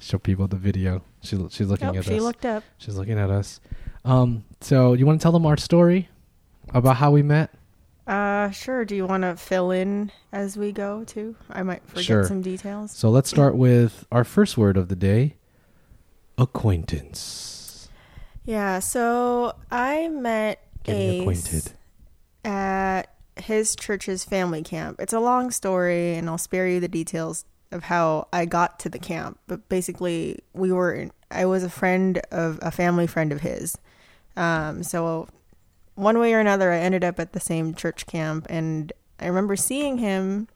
show 0.00 0.18
people 0.18 0.48
the 0.48 0.56
video. 0.56 1.02
She 1.22 1.36
she's 1.50 1.68
looking 1.68 1.96
at 1.96 2.04
she 2.04 2.16
us. 2.16 2.22
looked 2.22 2.44
up. 2.44 2.64
She's 2.78 2.96
looking 2.96 3.18
at 3.18 3.30
us. 3.30 3.60
Um, 4.04 4.44
so 4.60 4.94
you 4.94 5.06
want 5.06 5.20
to 5.20 5.22
tell 5.22 5.32
them 5.32 5.46
our 5.46 5.56
story 5.56 6.08
about 6.74 6.96
how 6.96 7.10
we 7.10 7.22
met? 7.22 7.50
Uh, 8.06 8.50
sure. 8.50 8.84
Do 8.84 8.96
you 8.96 9.06
want 9.06 9.22
to 9.22 9.36
fill 9.36 9.70
in 9.70 10.10
as 10.32 10.56
we 10.56 10.72
go 10.72 11.04
too? 11.04 11.36
I 11.50 11.62
might 11.62 11.84
forget 11.86 12.04
Sure. 12.04 12.24
some 12.26 12.40
details. 12.42 12.90
So 12.92 13.10
let's 13.10 13.28
start 13.30 13.54
with 13.56 14.04
our 14.10 14.24
first 14.24 14.56
word 14.58 14.76
of 14.76 14.88
the 14.88 14.96
day, 14.96 15.36
acquaintance. 16.38 17.88
Yeah. 18.44 18.78
So 18.80 19.54
I 19.70 20.08
met 20.08 20.62
Getting 20.82 21.02
Ace 21.02 21.20
acquainted. 21.20 21.72
at 22.44 23.02
his 23.36 23.76
church's 23.76 24.24
family 24.24 24.62
camp. 24.62 24.96
It's 25.00 25.12
a 25.12 25.20
long 25.20 25.50
story, 25.50 26.14
and 26.16 26.28
I'll 26.28 26.38
spare 26.38 26.66
you 26.66 26.80
the 26.80 26.88
details 26.88 27.44
of 27.72 27.84
how 27.84 28.28
I 28.32 28.44
got 28.46 28.78
to 28.80 28.88
the 28.88 28.98
camp. 28.98 29.38
But 29.46 29.68
basically, 29.68 30.38
we 30.52 30.72
were 30.72 31.08
I 31.30 31.44
was 31.46 31.62
a 31.62 31.70
friend 31.70 32.18
of 32.30 32.58
a 32.62 32.70
family 32.70 33.06
friend 33.06 33.32
of 33.32 33.40
his. 33.40 33.76
Um, 34.36 34.82
so 34.82 35.28
one 35.94 36.18
way 36.18 36.32
or 36.32 36.40
another, 36.40 36.72
I 36.72 36.78
ended 36.78 37.04
up 37.04 37.20
at 37.20 37.32
the 37.32 37.40
same 37.40 37.74
church 37.74 38.06
camp, 38.06 38.46
and 38.48 38.92
I 39.18 39.26
remember 39.26 39.54
seeing 39.56 39.98
him 39.98 40.48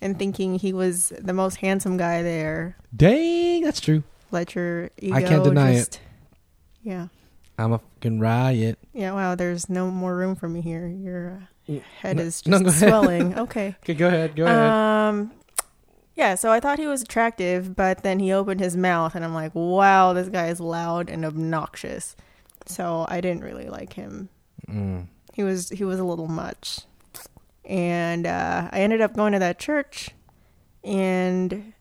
and 0.00 0.18
thinking 0.18 0.56
he 0.58 0.72
was 0.72 1.12
the 1.18 1.32
most 1.32 1.56
handsome 1.56 1.96
guy 1.96 2.22
there. 2.22 2.76
Dang, 2.96 3.62
that's 3.62 3.80
true. 3.80 4.02
Let 4.30 4.54
your 4.54 4.90
ego 4.98 5.14
I 5.16 5.22
can't 5.22 5.44
deny 5.44 5.72
it. 5.72 6.00
Yeah. 6.82 7.08
I'm 7.58 7.72
a 7.72 7.78
fucking 7.78 8.18
riot. 8.18 8.78
Yeah, 8.92 9.12
wow, 9.12 9.34
there's 9.34 9.68
no 9.68 9.90
more 9.90 10.16
room 10.16 10.34
for 10.34 10.48
me 10.48 10.60
here. 10.62 10.88
Your 10.88 11.42
uh, 11.68 11.78
head 12.00 12.16
No- 12.16 12.22
is 12.22 12.40
just 12.42 12.62
ahead. 12.62 12.74
swelling. 12.88 13.34
Okay. 13.38 13.76
Okay, 13.82 13.94
go 13.94 14.06
ahead. 14.08 14.34
Go 14.34 14.44
ahead. 14.44 14.56
Um, 14.70 15.32
yeah, 16.14 16.34
so 16.34 16.50
I 16.50 16.60
thought 16.60 16.78
he 16.78 16.86
was 16.86 17.02
attractive, 17.02 17.74
but 17.74 18.02
then 18.02 18.18
he 18.18 18.32
opened 18.32 18.60
his 18.60 18.76
mouth, 18.76 19.14
and 19.14 19.24
I'm 19.24 19.34
like, 19.34 19.54
wow, 19.54 20.12
this 20.12 20.28
guy 20.28 20.48
is 20.48 20.60
loud 20.60 21.08
and 21.08 21.24
obnoxious. 21.24 22.16
So 22.66 23.06
I 23.08 23.20
didn't 23.20 23.42
really 23.42 23.68
like 23.68 23.94
him. 23.94 24.28
Mm. 24.68 25.06
He 25.32 25.42
was 25.42 25.70
he 25.70 25.84
was 25.84 25.98
a 25.98 26.04
little 26.04 26.28
much, 26.28 26.80
and 27.64 28.26
uh, 28.26 28.68
I 28.70 28.80
ended 28.80 29.00
up 29.00 29.14
going 29.16 29.32
to 29.32 29.38
that 29.38 29.58
church 29.58 30.10
and 30.84 31.72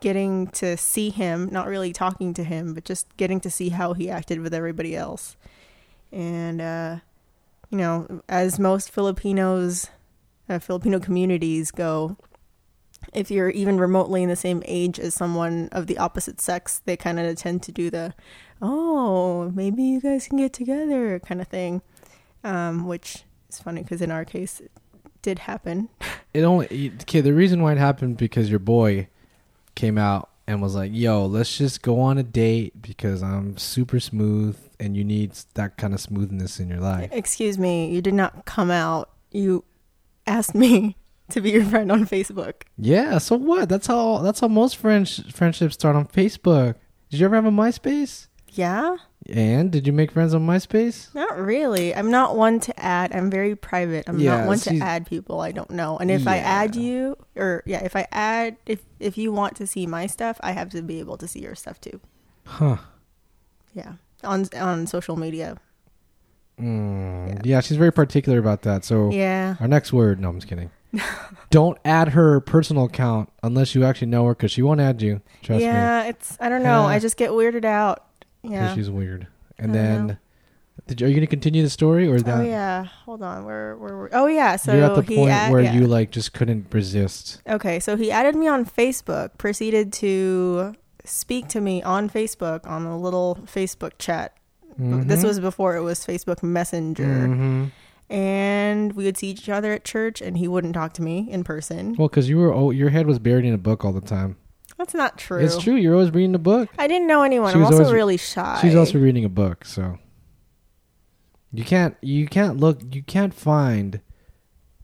getting 0.00 0.48
to 0.48 0.76
see 0.76 1.10
him. 1.10 1.48
Not 1.52 1.68
really 1.68 1.92
talking 1.92 2.34
to 2.34 2.44
him, 2.44 2.74
but 2.74 2.84
just 2.84 3.16
getting 3.16 3.40
to 3.40 3.50
see 3.50 3.68
how 3.68 3.92
he 3.92 4.10
acted 4.10 4.40
with 4.40 4.52
everybody 4.52 4.96
else. 4.96 5.36
And 6.10 6.60
uh, 6.60 6.96
you 7.70 7.78
know, 7.78 8.22
as 8.28 8.58
most 8.58 8.90
Filipinos, 8.90 9.88
uh, 10.48 10.58
Filipino 10.58 10.98
communities 10.98 11.70
go, 11.70 12.16
if 13.12 13.30
you're 13.30 13.50
even 13.50 13.78
remotely 13.78 14.22
in 14.22 14.28
the 14.28 14.36
same 14.36 14.62
age 14.66 14.98
as 14.98 15.14
someone 15.14 15.68
of 15.72 15.86
the 15.86 15.98
opposite 15.98 16.40
sex, 16.40 16.80
they 16.84 16.96
kind 16.96 17.18
of 17.18 17.36
tend 17.36 17.62
to 17.64 17.72
do 17.72 17.90
the, 17.90 18.14
oh, 18.62 19.50
maybe 19.50 19.82
you 19.82 20.00
guys 20.00 20.28
can 20.28 20.38
get 20.38 20.52
together 20.52 21.18
kind 21.20 21.40
of 21.40 21.48
thing, 21.48 21.82
um, 22.44 22.86
which 22.86 23.24
is 23.48 23.58
funny 23.58 23.82
because 23.82 24.00
in 24.00 24.10
our 24.10 24.24
case, 24.24 24.60
it 24.60 24.70
did 25.22 25.40
happen. 25.40 25.88
It 26.32 26.44
only 26.44 26.92
okay. 27.02 27.20
The 27.20 27.34
reason 27.34 27.60
why 27.60 27.72
it 27.72 27.78
happened 27.78 28.16
because 28.16 28.50
your 28.50 28.60
boy 28.60 29.08
came 29.74 29.98
out 29.98 30.30
and 30.46 30.62
was 30.62 30.76
like, 30.76 30.92
"Yo, 30.94 31.26
let's 31.26 31.58
just 31.58 31.82
go 31.82 31.98
on 31.98 32.18
a 32.18 32.22
date 32.22 32.80
because 32.80 33.20
I'm 33.20 33.58
super 33.58 33.98
smooth 33.98 34.56
and 34.78 34.96
you 34.96 35.02
need 35.02 35.32
that 35.54 35.76
kind 35.76 35.92
of 35.92 36.00
smoothness 36.00 36.60
in 36.60 36.68
your 36.68 36.78
life." 36.78 37.10
Excuse 37.10 37.58
me, 37.58 37.92
you 37.92 38.00
did 38.00 38.14
not 38.14 38.44
come 38.44 38.70
out. 38.70 39.10
You 39.32 39.64
asked 40.24 40.54
me 40.54 40.96
to 41.32 41.40
be 41.40 41.50
your 41.50 41.64
friend 41.64 41.90
on 41.92 42.06
Facebook. 42.06 42.62
Yeah. 42.76 43.18
So 43.18 43.36
what? 43.36 43.68
That's 43.68 43.86
how. 43.86 44.18
That's 44.18 44.40
how 44.40 44.48
most 44.48 44.76
friends 44.76 45.22
friendships 45.32 45.74
start 45.74 45.96
on 45.96 46.06
Facebook. 46.06 46.76
Did 47.10 47.20
you 47.20 47.26
ever 47.26 47.34
have 47.36 47.46
a 47.46 47.50
MySpace? 47.50 48.28
Yeah? 48.52 48.96
And 49.28 49.70
did 49.70 49.86
you 49.86 49.92
make 49.92 50.10
friends 50.12 50.32
on 50.34 50.46
MySpace? 50.46 51.14
Not 51.14 51.38
really. 51.38 51.94
I'm 51.94 52.10
not 52.10 52.36
one 52.36 52.58
to 52.60 52.80
add. 52.80 53.14
I'm 53.14 53.30
very 53.30 53.54
private. 53.54 54.08
I'm 54.08 54.18
Yeah, 54.18 54.38
not 54.38 54.46
one 54.46 54.58
to 54.60 54.78
add 54.78 55.06
people 55.06 55.40
I 55.40 55.52
don't 55.52 55.70
know. 55.70 55.98
And 55.98 56.10
if 56.10 56.26
I 56.26 56.38
add 56.38 56.74
you, 56.74 57.16
or 57.36 57.62
yeah, 57.66 57.84
if 57.84 57.94
I 57.94 58.06
add, 58.12 58.56
if 58.66 58.80
if 58.98 59.18
you 59.18 59.32
want 59.32 59.56
to 59.56 59.66
see 59.66 59.86
my 59.86 60.06
stuff, 60.06 60.38
I 60.42 60.52
have 60.52 60.70
to 60.70 60.82
be 60.82 60.98
able 61.00 61.16
to 61.18 61.28
see 61.28 61.40
your 61.40 61.54
stuff 61.54 61.80
too. 61.80 62.00
Huh. 62.44 62.76
Yeah, 63.74 63.94
on 64.24 64.46
on 64.56 64.86
social 64.86 65.16
media. 65.16 65.56
Mm, 66.60 67.40
yeah. 67.44 67.60
she's 67.60 67.76
very 67.76 67.92
particular 67.92 68.38
about 68.38 68.62
that. 68.62 68.84
So 68.84 69.10
Yeah. 69.10 69.56
our 69.60 69.68
next 69.68 69.92
word. 69.92 70.20
No, 70.20 70.28
I'm 70.28 70.36
just 70.36 70.48
kidding. 70.48 70.70
Don't 71.50 71.78
add 71.84 72.10
her 72.10 72.40
personal 72.40 72.84
account 72.84 73.30
unless 73.42 73.74
you 73.74 73.84
actually 73.84 74.08
know 74.08 74.26
her 74.26 74.34
because 74.34 74.50
she 74.52 74.62
won't 74.62 74.80
add 74.80 75.02
you. 75.02 75.20
Trust 75.42 75.58
me. 75.60 75.64
yeah, 75.64 76.04
it's 76.04 76.36
I 76.40 76.48
don't 76.48 76.62
know. 76.62 76.82
Yeah. 76.82 76.86
I 76.86 76.98
just 77.06 77.16
get 77.16 77.30
weirded 77.30 77.64
out. 77.64 78.06
Yeah. 78.42 78.74
she's 78.74 78.90
weird. 78.90 79.26
And 79.58 79.74
then, 79.74 80.06
know. 80.06 80.16
did 80.86 81.00
you, 81.00 81.06
are 81.06 81.10
you 81.10 81.14
going 81.16 81.26
to 81.26 81.30
continue 81.30 81.62
the 81.62 81.70
story 81.70 82.08
or 82.08 82.14
is 82.14 82.24
that 82.24 82.40
oh 82.40 82.42
yeah. 82.42 82.84
Hold 83.04 83.22
on. 83.22 83.44
Where 83.44 83.76
where 83.76 83.96
were? 83.96 84.10
Oh 84.12 84.26
yeah. 84.26 84.56
So 84.56 84.74
you're 84.74 84.84
at 84.84 84.94
the 84.94 85.02
he 85.02 85.16
point 85.16 85.30
where 85.52 85.60
yeah. 85.60 85.74
you 85.74 85.86
like 85.86 86.10
just 86.10 86.32
couldn't 86.32 86.66
resist? 86.72 87.42
Okay, 87.48 87.78
so 87.80 87.96
he 87.96 88.10
added 88.10 88.34
me 88.34 88.48
on 88.48 88.64
Facebook, 88.64 89.36
proceeded 89.38 89.92
to 89.94 90.74
speak 91.04 91.48
to 91.48 91.60
me 91.60 91.82
on 91.82 92.08
Facebook 92.08 92.66
on 92.66 92.86
a 92.86 92.98
little 92.98 93.38
Facebook 93.46 93.92
chat. 93.98 94.36
This 94.78 95.20
Mhm. 95.20 95.24
was 95.24 95.40
before 95.40 95.76
it 95.76 95.82
was 95.82 96.00
Facebook 96.06 96.42
Messenger. 96.42 97.04
Mhm. 97.04 97.70
And 98.10 98.92
we 98.94 99.04
would 99.04 99.16
see 99.16 99.28
each 99.28 99.48
other 99.48 99.72
at 99.72 99.84
church, 99.84 100.20
and 100.20 100.36
he 100.36 100.48
wouldn't 100.48 100.74
talk 100.74 100.92
to 100.94 101.02
me 101.02 101.28
in 101.30 101.44
person. 101.44 101.94
Well, 101.96 102.08
because 102.08 102.28
you 102.28 102.38
were 102.38 102.52
oh, 102.52 102.70
your 102.70 102.90
head 102.90 103.06
was 103.06 103.18
buried 103.18 103.44
in 103.44 103.54
a 103.54 103.58
book 103.58 103.84
all 103.84 103.92
the 103.92 104.00
time. 104.00 104.36
That's 104.76 104.94
not 104.94 105.16
true. 105.16 105.38
It's 105.38 105.58
true. 105.58 105.76
You're 105.76 105.94
always 105.94 106.10
reading 106.10 106.34
a 106.34 106.38
book. 106.38 106.70
I 106.78 106.88
didn't 106.88 107.06
know 107.06 107.22
anyone. 107.22 107.52
She 107.52 107.54
I'm 107.54 107.60
was 107.60 107.72
also 107.72 107.82
always- 107.84 107.92
really 107.94 108.16
shy. 108.16 108.58
She's 108.60 108.74
also 108.74 108.98
reading 108.98 109.24
a 109.24 109.28
book, 109.28 109.64
so 109.64 109.98
you 111.52 111.64
can't 111.64 111.96
you 112.00 112.26
can't 112.26 112.56
look 112.58 112.80
you 112.94 113.02
can't 113.02 113.34
find 113.34 114.00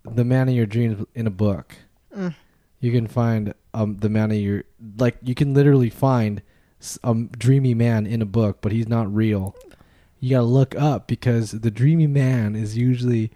the 0.05 0.25
man 0.25 0.49
of 0.49 0.55
your 0.55 0.67
dreams 0.67 1.05
in 1.15 1.27
a 1.27 1.31
book. 1.31 1.75
Mm. 2.17 2.35
You 2.81 2.93
can 2.93 3.07
find 3.07 3.55
um 3.75 3.97
the 3.97 4.09
man 4.09 4.31
of 4.31 4.37
your 4.37 4.65
like 4.99 5.17
you 5.23 5.35
can 5.35 5.55
literally 5.55 5.91
find 5.91 6.43
a 7.03 7.15
dreamy 7.15 7.75
man 7.75 8.07
in 8.07 8.23
a 8.23 8.27
book, 8.27 8.59
but 8.61 8.73
he's 8.73 8.87
not 8.89 9.13
real. 9.13 9.57
You 10.21 10.31
gotta 10.31 10.45
look 10.45 10.75
up 10.75 11.07
because 11.07 11.53
the 11.53 11.71
dreamy 11.71 12.07
man 12.07 12.57
is 12.57 12.77
usually 12.77 13.31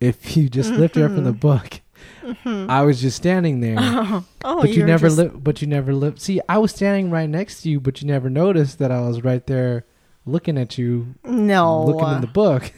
if 0.00 0.36
you 0.36 0.48
just 0.48 0.70
lift 0.72 0.96
her 0.96 1.04
up 1.04 1.12
from 1.12 1.24
the 1.24 1.30
mm-hmm. 1.30 1.38
book. 1.40 1.80
Mm-hmm. 2.22 2.70
I 2.70 2.82
was 2.82 3.00
just 3.00 3.16
standing 3.16 3.60
there. 3.60 3.76
oh, 3.78 4.24
oh 4.44 4.60
but 4.62 4.70
you 4.70 4.84
never 4.84 5.08
just- 5.08 5.18
li- 5.18 5.28
but 5.34 5.60
you 5.60 5.68
never 5.68 5.92
li- 5.92 6.14
see 6.16 6.40
i 6.48 6.56
was 6.56 6.72
standing 6.72 7.10
right 7.10 7.28
next 7.28 7.62
to 7.62 7.68
you 7.70 7.78
but 7.80 8.00
you 8.00 8.08
never 8.08 8.30
noticed 8.30 8.78
that 8.78 8.90
i 8.90 9.00
was 9.00 9.22
right 9.22 9.46
there 9.46 9.84
looking 10.24 10.56
at 10.56 10.78
you 10.78 11.14
No, 11.24 11.84
looking 11.84 12.08
in 12.14 12.20
the 12.22 12.26
book 12.26 12.72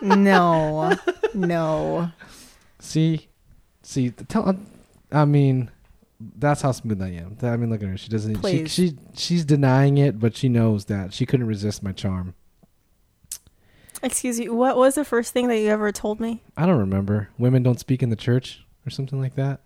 no, 0.00 0.96
no. 1.34 2.10
see 2.78 3.28
see 3.82 4.10
tell 4.10 4.56
i 5.12 5.24
mean 5.24 5.70
that's 6.20 6.62
how 6.62 6.72
smooth 6.72 7.00
i 7.00 7.08
am 7.08 7.36
i 7.42 7.56
mean 7.56 7.70
look 7.70 7.82
at 7.82 7.88
her 7.88 7.96
she 7.96 8.08
doesn't 8.08 8.44
she, 8.44 8.66
she 8.66 8.96
she's 9.14 9.44
denying 9.44 9.98
it 9.98 10.18
but 10.18 10.36
she 10.36 10.48
knows 10.48 10.86
that 10.86 11.12
she 11.12 11.24
couldn't 11.24 11.46
resist 11.46 11.82
my 11.82 11.92
charm 11.92 12.34
Excuse 14.00 14.38
me. 14.38 14.48
What 14.48 14.76
was 14.76 14.94
the 14.94 15.04
first 15.04 15.32
thing 15.32 15.48
that 15.48 15.58
you 15.58 15.70
ever 15.70 15.90
told 15.92 16.20
me? 16.20 16.42
i 16.56 16.66
don't 16.66 16.78
remember 16.78 17.28
women 17.38 17.62
don't 17.62 17.80
speak 17.80 18.02
in 18.02 18.10
the 18.10 18.16
church 18.16 18.64
or 18.86 18.90
something 18.90 19.20
like 19.20 19.34
that 19.36 19.60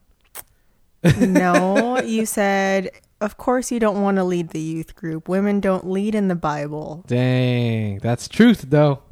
No, 1.18 2.00
you 2.04 2.26
said 2.26 2.90
of 3.20 3.36
course 3.36 3.70
you 3.70 3.78
don't 3.80 4.02
want 4.02 4.16
to 4.16 4.24
lead 4.24 4.50
the 4.50 4.60
youth 4.60 4.94
group. 4.94 5.28
Women 5.28 5.60
don't 5.60 5.88
lead 5.88 6.14
in 6.14 6.28
the 6.28 6.34
Bible. 6.34 7.04
Dang, 7.06 7.98
that's 7.98 8.28
truth 8.28 8.66
though. 8.68 9.02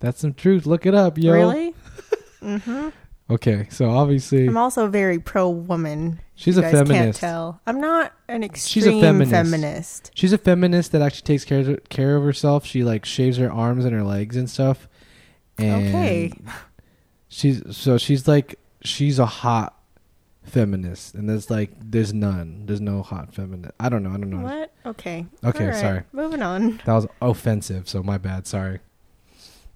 That's 0.00 0.20
some 0.20 0.34
truth. 0.34 0.66
Look 0.66 0.84
it 0.84 0.94
up, 0.94 1.16
yo. 1.18 1.32
Really? 1.32 1.74
mm-hmm. 2.42 2.88
Okay, 3.28 3.66
so 3.70 3.90
obviously 3.90 4.46
I'm 4.46 4.56
also 4.56 4.86
very 4.88 5.18
pro 5.18 5.48
woman. 5.50 6.20
she's 6.36 6.56
you 6.56 6.62
a 6.62 6.64
guys 6.66 6.74
Can't 6.74 6.88
feminist. 6.88 7.20
tell. 7.20 7.60
I'm 7.66 7.80
not 7.80 8.12
an 8.28 8.44
extreme 8.44 8.84
She's 8.84 8.86
a 8.86 9.00
feminist. 9.00 9.30
feminist. 9.32 10.10
She's 10.14 10.32
a 10.32 10.38
feminist 10.38 10.92
that 10.92 11.02
actually 11.02 11.22
takes 11.26 11.44
care 11.44 11.58
of, 11.60 11.88
care 11.88 12.14
of 12.16 12.22
herself. 12.22 12.64
She 12.64 12.84
like 12.84 13.04
shaves 13.04 13.36
her 13.38 13.50
arms 13.50 13.84
and 13.84 13.92
her 13.94 14.04
legs 14.04 14.36
and 14.36 14.48
stuff. 14.48 14.88
And 15.58 15.88
Okay. 15.88 16.32
She's 17.28 17.76
so 17.76 17.98
she's 17.98 18.28
like 18.28 18.58
she's 18.82 19.18
a 19.18 19.26
hot 19.26 19.76
feminist, 20.44 21.14
and 21.14 21.28
there's 21.28 21.50
like 21.50 21.72
there's 21.80 22.14
none. 22.14 22.62
There's 22.66 22.80
no 22.80 23.02
hot 23.02 23.34
feminist. 23.34 23.72
I 23.80 23.88
don't 23.88 24.04
know. 24.04 24.10
I 24.10 24.16
don't 24.18 24.30
know. 24.30 24.44
What? 24.44 24.72
Okay. 24.86 25.26
Okay, 25.44 25.66
right. 25.66 25.74
sorry. 25.74 26.02
Moving 26.12 26.42
on. 26.42 26.80
That 26.86 26.92
was 26.94 27.06
offensive. 27.20 27.88
So 27.88 28.02
my 28.04 28.18
bad. 28.18 28.46
Sorry. 28.46 28.78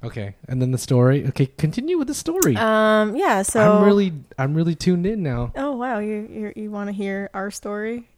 Okay, 0.03 0.35
and 0.49 0.63
then 0.63 0.71
the 0.71 0.79
story. 0.79 1.27
Okay, 1.29 1.47
continue 1.47 1.99
with 1.99 2.09
the 2.09 2.15
story. 2.15 2.57
Um. 2.57 3.17
Yeah. 3.17 3.43
So 3.43 3.61
I'm 3.61 3.85
really 3.85 4.13
I'm 4.39 4.55
really 4.55 4.75
tuned 4.75 5.07
in 5.07 5.23
now. 5.23 5.53
Oh 5.57 5.73
wow! 5.73 5.99
You 5.99 6.27
you 6.31 6.53
you 6.57 6.71
want 6.71 6.89
to 6.89 6.93
hear 6.93 7.29
our 7.35 7.51
story? 7.51 8.09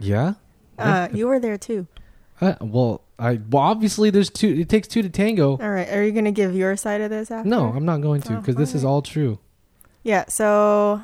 Yeah. 0.00 0.34
Uh, 0.76 1.08
you 1.12 1.28
were 1.28 1.38
there 1.38 1.56
too. 1.56 1.86
Uh, 2.40 2.54
well, 2.60 3.02
I 3.18 3.40
well 3.48 3.62
obviously 3.62 4.10
there's 4.10 4.30
two. 4.30 4.48
It 4.48 4.68
takes 4.68 4.88
two 4.88 5.02
to 5.02 5.08
tango. 5.08 5.52
All 5.52 5.70
right. 5.70 5.88
Are 5.88 6.02
you 6.02 6.10
gonna 6.10 6.32
give 6.32 6.54
your 6.54 6.76
side 6.76 7.00
of 7.00 7.10
this 7.10 7.30
after? 7.30 7.48
No, 7.48 7.68
I'm 7.68 7.84
not 7.84 8.00
going 8.00 8.20
to 8.22 8.34
Oh, 8.34 8.40
because 8.40 8.56
this 8.56 8.74
is 8.74 8.84
all 8.84 9.02
true. 9.02 9.38
Yeah, 10.02 10.24
so 10.28 11.00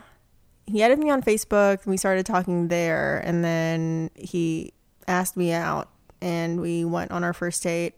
he 0.67 0.83
added 0.83 0.99
me 0.99 1.09
on 1.09 1.23
Facebook. 1.23 1.87
We 1.87 1.97
started 1.97 2.27
talking 2.27 2.69
there, 2.69 3.19
and 3.25 3.45
then 3.45 4.11
he 4.15 4.73
asked 5.09 5.37
me 5.37 5.53
out, 5.53 5.89
and 6.21 6.61
we 6.61 6.85
went 6.85 7.11
on 7.13 7.25
our 7.25 7.33
first 7.33 7.63
date. 7.63 7.95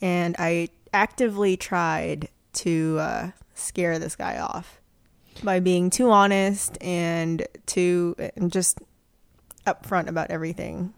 And 0.00 0.34
I 0.38 0.68
actively 0.92 1.56
tried 1.56 2.28
to 2.52 2.98
uh, 3.00 3.30
scare 3.54 3.98
this 3.98 4.16
guy 4.16 4.38
off 4.38 4.80
by 5.42 5.60
being 5.60 5.90
too 5.90 6.10
honest 6.10 6.76
and 6.82 7.46
too 7.66 8.14
and 8.36 8.50
just 8.52 8.78
upfront 9.66 10.08
about 10.08 10.30
everything. 10.30 10.92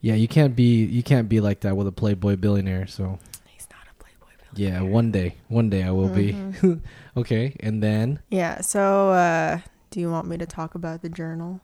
Yeah, 0.00 0.14
you 0.14 0.28
can't 0.28 0.54
be 0.56 0.84
you 0.84 1.02
can't 1.02 1.28
be 1.28 1.40
like 1.40 1.60
that 1.60 1.76
with 1.76 1.86
a 1.86 1.92
playboy 1.92 2.36
billionaire. 2.36 2.86
So 2.86 3.18
He's 3.46 3.66
not 3.70 3.80
a 3.90 3.94
playboy. 4.02 4.32
Billionaire. 4.54 4.82
Yeah, 4.82 4.88
one 4.90 5.10
day, 5.10 5.36
one 5.48 5.70
day 5.70 5.82
I 5.82 5.90
will 5.90 6.08
Mm-hmm. 6.08 6.74
be. 6.74 6.80
okay, 7.16 7.56
and 7.60 7.82
then 7.82 8.20
Yeah. 8.30 8.60
So, 8.60 9.10
uh, 9.10 9.58
do 9.90 10.00
you 10.00 10.10
want 10.10 10.26
me 10.26 10.36
to 10.38 10.46
talk 10.46 10.74
about 10.74 11.02
the 11.02 11.08
journal? 11.08 11.60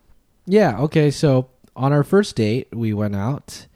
yeah, 0.47 0.79
okay. 0.81 1.11
So 1.11 1.49
on 1.77 1.93
our 1.93 2.03
first 2.05 2.35
date, 2.37 2.69
we 2.73 2.93
went 2.93 3.15
out 3.17 3.67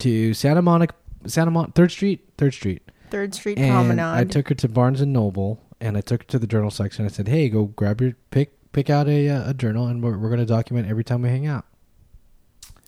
to 0.00 0.32
Santa 0.34 0.62
Monica, 0.62 0.94
Santa 1.26 1.50
Mon, 1.50 1.72
Third 1.72 1.90
Street, 1.90 2.28
Third 2.38 2.54
Street, 2.54 2.82
Third 3.10 3.34
Street 3.34 3.58
and 3.58 3.70
Promenade. 3.72 4.18
I 4.18 4.24
took 4.24 4.48
her 4.48 4.54
to 4.56 4.68
Barnes 4.68 5.00
and 5.00 5.12
Noble, 5.12 5.60
and 5.80 5.96
I 5.96 6.00
took 6.00 6.22
her 6.22 6.28
to 6.28 6.38
the 6.38 6.46
journal 6.46 6.70
section. 6.70 7.04
I 7.04 7.08
said, 7.08 7.28
"Hey, 7.28 7.48
go 7.48 7.64
grab 7.66 8.00
your 8.00 8.12
pick, 8.30 8.52
pick 8.72 8.90
out 8.90 9.08
a 9.08 9.28
uh, 9.28 9.50
a 9.50 9.54
journal, 9.54 9.86
and 9.86 10.02
we're 10.02 10.16
we're 10.18 10.30
gonna 10.30 10.46
document 10.46 10.88
every 10.88 11.04
time 11.04 11.22
we 11.22 11.28
hang 11.28 11.46
out." 11.46 11.64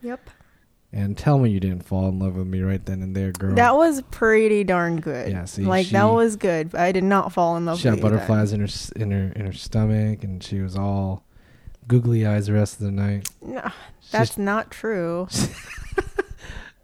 Yep. 0.02 0.30
And 0.92 1.16
tell 1.16 1.38
me 1.38 1.50
you 1.50 1.60
didn't 1.60 1.84
fall 1.84 2.08
in 2.08 2.18
love 2.18 2.34
with 2.34 2.48
me 2.48 2.62
right 2.62 2.84
then 2.84 3.00
and 3.00 3.14
there, 3.14 3.30
girl. 3.30 3.54
That 3.54 3.76
was 3.76 4.02
pretty 4.10 4.64
darn 4.64 5.00
good. 5.00 5.30
Yeah, 5.30 5.44
see, 5.44 5.62
like 5.62 5.86
she- 5.86 5.92
that 5.92 6.04
was 6.10 6.34
good. 6.34 6.74
I 6.74 6.90
did 6.90 7.04
not 7.04 7.32
fall 7.32 7.56
in 7.56 7.64
love 7.64 7.78
she 7.78 7.86
had 7.86 7.96
you 7.98 8.02
then. 8.02 8.10
butterflies 8.10 8.52
in 8.52 8.60
her 8.60 8.68
in 8.96 9.10
her 9.12 9.32
in 9.36 9.46
her 9.46 9.52
stomach, 9.52 10.24
and 10.24 10.42
she 10.42 10.60
was 10.60 10.74
all 10.74 11.24
googly 11.86 12.26
eyes 12.26 12.46
the 12.46 12.54
rest 12.54 12.74
of 12.74 12.80
the 12.86 12.90
night. 12.90 13.28
No, 13.40 13.70
that's 14.10 14.36
not 14.36 14.70
true. 14.72 15.28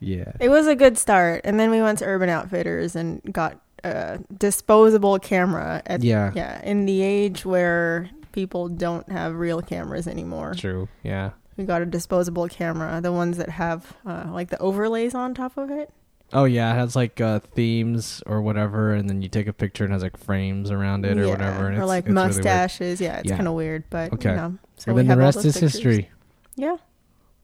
Yeah, 0.01 0.33
It 0.41 0.49
was 0.51 0.67
a 0.67 0.75
good 0.77 0.99
start, 0.99 1.41
and 1.45 1.59
then 1.59 1.71
we 1.71 1.81
went 1.81 1.99
to 2.01 2.05
Urban 2.05 2.29
Outfitters 2.29 2.95
and 2.97 3.23
got 3.33 3.61
a 3.85 4.19
disposable 4.37 5.19
camera. 5.19 5.83
At, 5.87 6.03
Yeah. 6.03 6.33
yeah. 6.35 6.61
In 6.63 6.85
the 6.87 7.01
age 7.03 7.45
where 7.47 8.11
people 8.33 8.69
don't 8.69 9.09
have 9.11 9.35
real 9.37 9.63
cameras 9.63 10.07
anymore, 10.07 10.55
true. 10.55 10.89
Yeah. 11.03 11.31
we 11.57 11.65
got 11.65 11.81
a 11.81 11.87
disposable 11.87 12.49
camera. 12.49 13.01
The 13.01 13.13
ones 13.13 13.39
that 13.39 13.49
have 13.49 13.97
uh, 14.05 14.27
like 14.31 14.51
the 14.51 14.59
overlays 14.59 15.15
on 15.15 15.33
top 15.35 15.57
of 15.57 15.71
it. 15.71 15.91
Oh 16.33 16.45
yeah, 16.45 16.73
it 16.75 16.77
has 16.77 16.95
like 16.97 17.21
uh, 17.21 17.39
themes 17.55 18.23
or 18.27 18.43
whatever, 18.43 18.93
and 18.93 19.09
then 19.09 19.23
you 19.23 19.29
take 19.31 19.47
a 19.47 19.53
picture 19.55 19.85
and 19.85 19.93
it 19.93 19.95
has 19.95 20.03
like 20.03 20.17
frames 20.19 20.71
around 20.71 21.07
it 21.07 21.17
or 21.17 21.23
Yeah, 21.25 21.31
whatever, 21.31 21.69
and 21.69 21.79
or 21.79 21.83
it's, 21.83 21.89
like 21.89 22.05
it's 22.07 22.13
really 22.13 22.27
mustaches. 22.29 23.01
yeah, 23.01 23.19
it's 23.21 23.31
Yeah. 23.31 23.37
kind 23.37 23.49
of 23.49 23.55
weird, 23.55 23.85
but 23.89 24.13
Okay. 24.13 24.31
you 24.31 24.37
know. 24.37 24.59
So 24.77 24.91
and 24.91 24.99
then 24.99 25.07
the 25.07 25.17
rest 25.17 25.39
is 25.45 25.55
pictures. 25.55 25.73
history. 25.75 26.11
Yeah. 26.57 26.77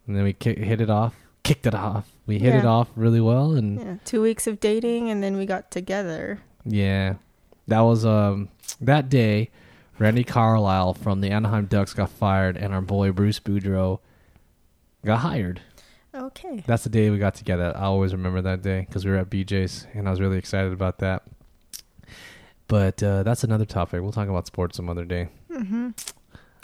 And 0.06 0.16
then 0.16 0.24
we 0.24 0.32
ki- 0.34 0.56
hit 0.62 0.80
it 0.82 0.90
off, 0.90 1.14
kicked 1.44 1.64
it 1.66 1.74
off. 1.74 2.11
We 2.26 2.38
hit 2.38 2.54
it 2.54 2.64
off 2.64 2.88
really 2.94 3.20
well, 3.20 3.52
and 3.52 3.78
Yeah. 3.78 3.96
Two 4.04 4.22
weeks 4.22 4.46
of 4.46 4.60
dating, 4.60 5.10
and 5.10 5.22
then 5.22 5.36
we 5.36 5.44
got 5.46 5.70
together. 5.70 6.40
Yeah. 6.64 7.14
That 7.68 7.80
was 7.80 8.04
um 8.04 8.48
that 8.80 9.08
day 9.08 9.50
Randy 9.98 10.24
Carlyle 10.24 10.94
from 10.94 11.20
the 11.20 11.30
Anaheim 11.30 11.66
Ducks 11.66 11.94
got 11.94 12.10
fired 12.10 12.56
and 12.56 12.72
our 12.74 12.80
boy 12.80 13.12
Bruce 13.12 13.38
Boudreau 13.40 14.00
got 15.04 15.18
hired. 15.18 15.60
Okay. 16.14 16.62
That's 16.66 16.84
the 16.84 16.90
day 16.90 17.08
we 17.10 17.18
got 17.18 17.34
together. 17.34 17.72
I 17.76 17.82
always 17.84 18.12
remember 18.12 18.42
that 18.42 18.62
day 18.62 18.80
because 18.86 19.04
we 19.04 19.10
were 19.12 19.16
at 19.18 19.30
BJ's 19.30 19.86
and 19.94 20.06
I 20.06 20.10
was 20.10 20.20
really 20.20 20.38
excited 20.38 20.72
about 20.72 20.98
that. 20.98 21.22
But 22.68 23.02
uh, 23.02 23.22
that's 23.22 23.44
another 23.44 23.64
topic. 23.64 24.00
We'll 24.02 24.12
talk 24.12 24.28
about 24.28 24.46
sports 24.46 24.76
some 24.76 24.88
other 24.88 25.04
day. 25.04 25.28
hmm 25.52 25.90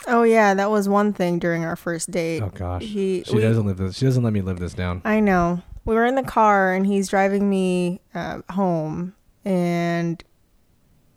Oh 0.07 0.23
yeah, 0.23 0.53
that 0.53 0.71
was 0.71 0.87
one 0.89 1.13
thing 1.13 1.39
during 1.39 1.65
our 1.65 1.75
first 1.75 2.09
date. 2.11 2.41
Oh 2.41 2.49
gosh, 2.49 2.83
He, 2.83 3.23
she 3.25 3.35
we- 3.35 3.41
doesn't 3.41 3.65
live 3.65 3.77
this. 3.77 3.97
She 3.97 4.05
doesn't 4.05 4.23
let 4.23 4.33
me 4.33 4.41
live 4.41 4.59
this 4.59 4.73
down. 4.73 5.01
I 5.05 5.19
know. 5.19 5.61
We 5.85 5.95
were 5.95 6.05
in 6.05 6.15
the 6.15 6.23
car 6.23 6.73
and 6.73 6.85
he's 6.85 7.09
driving 7.09 7.49
me 7.49 7.99
uh, 8.13 8.41
home, 8.51 9.15
and 9.43 10.23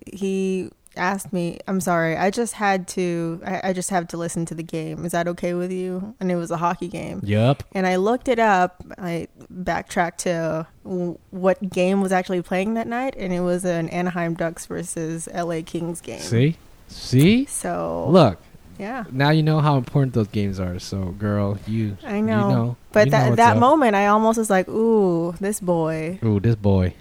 he 0.07 0.71
asked 0.97 1.33
me. 1.33 1.59
I'm 1.68 1.81
sorry. 1.81 2.16
I 2.16 2.31
just 2.31 2.55
had 2.55 2.88
to. 2.88 3.40
I, 3.45 3.61
I 3.68 3.73
just 3.73 3.90
have 3.90 4.09
to 4.09 4.16
listen 4.16 4.45
to 4.47 4.55
the 4.55 4.62
game. 4.62 5.05
Is 5.05 5.12
that 5.12 5.29
okay 5.29 5.55
with 5.55 5.71
you? 5.73 6.14
And 6.21 6.31
it 6.33 6.37
was 6.37 6.51
a 6.51 6.57
hockey 6.57 6.88
game. 6.88 7.21
Yep. 7.23 7.62
And 7.73 7.87
I 7.87 7.97
looked 7.97 8.29
it 8.29 8.38
up. 8.38 8.83
I 8.99 9.29
backtracked 9.51 10.21
to 10.21 10.66
what 10.85 11.71
game 11.71 12.01
was 12.01 12.12
actually 12.12 12.42
playing 12.42 12.75
that 12.75 12.87
night, 12.88 13.14
and 13.16 13.33
it 13.33 13.40
was 13.40 13.64
an 13.64 13.88
Anaheim 13.90 14.35
Ducks 14.35 14.66
versus 14.66 15.29
LA 15.35 15.61
Kings 15.64 16.01
game. 16.01 16.21
See, 16.21 16.57
see. 16.88 17.45
So 17.47 18.09
Look, 18.11 18.38
yeah. 18.78 19.04
now 19.11 19.30
you 19.30 19.42
know 19.42 19.61
how 19.61 19.76
important 19.76 20.14
those 20.14 20.28
games 20.28 20.58
are. 20.61 20.78
So, 20.78 21.14
girl, 21.18 21.58
you. 21.66 21.96
I 22.04 22.16
You 22.16 22.22
know. 22.22 22.50
know. 22.50 22.76
But 22.92 23.06
You 23.06 23.12
know 23.12 23.18
that 23.18 23.28
what's 23.30 23.37
that 23.37 23.56
up. 23.56 23.61
moment, 23.61 23.94
I 23.96 24.06
almost 24.06 24.38
was 24.38 24.50
like, 24.50 24.68
"Ooh, 24.68 25.32
this 25.40 25.61
boy." 25.61 26.18
Ooh, 26.24 26.40
this 26.40 26.56
boy. 26.56 26.94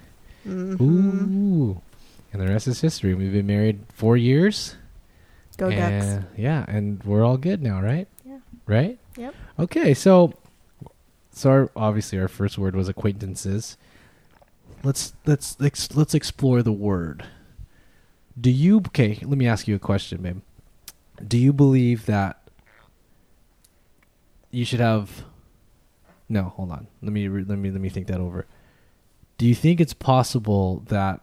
Mhm. 0.48 0.80
Ooh. 0.82 1.82
And 2.34 2.42
the 2.42 2.48
rest 2.48 2.68
is 2.68 2.80
history. 2.82 3.14
We've 3.14 3.32
been 3.34 3.46
married 3.48 3.80
four 3.94 4.16
years. 4.18 4.76
Go 5.58 5.70
Ducks. 5.70 6.26
Yeah, 6.38 6.66
and 6.68 7.04
we're 7.04 7.24
all 7.24 7.38
good 7.38 7.62
now, 7.62 7.82
right? 7.82 8.08
Yeah. 8.26 8.38
Right? 8.66 8.98
Yep. 9.18 9.36
Okay, 9.60 9.94
so 9.94 10.34
so 11.34 11.50
our, 11.50 11.72
obviously 11.76 12.18
our 12.20 12.28
first 12.28 12.58
word 12.58 12.76
was 12.76 12.88
acquaintances. 12.90 13.78
Let's 14.84 15.14
let's 15.26 15.60
let's 15.60 15.94
let's 15.96 16.14
explore 16.16 16.64
the 16.64 16.72
word. 16.72 17.26
Do 18.40 18.50
you 18.50 18.78
okay, 18.78 19.20
let 19.22 19.38
me 19.38 19.46
ask 19.48 19.68
you 19.68 19.76
a 19.76 19.80
question, 19.80 20.22
babe. 20.24 20.42
Do 21.28 21.38
you 21.38 21.54
believe 21.54 22.06
that 22.06 22.42
you 24.50 24.66
should 24.66 24.80
have 24.80 25.24
No, 26.30 26.44
hold 26.44 26.72
on. 26.72 26.88
Let 27.02 27.14
me 27.14 27.28
let 27.28 27.58
me 27.58 27.72
let 27.72 27.82
me 27.82 27.90
think 27.90 28.08
that 28.08 28.20
over. 28.20 28.46
Do 29.38 29.48
you 29.48 29.56
think 29.56 29.80
it's 29.80 29.94
possible 29.94 30.84
that 30.88 31.22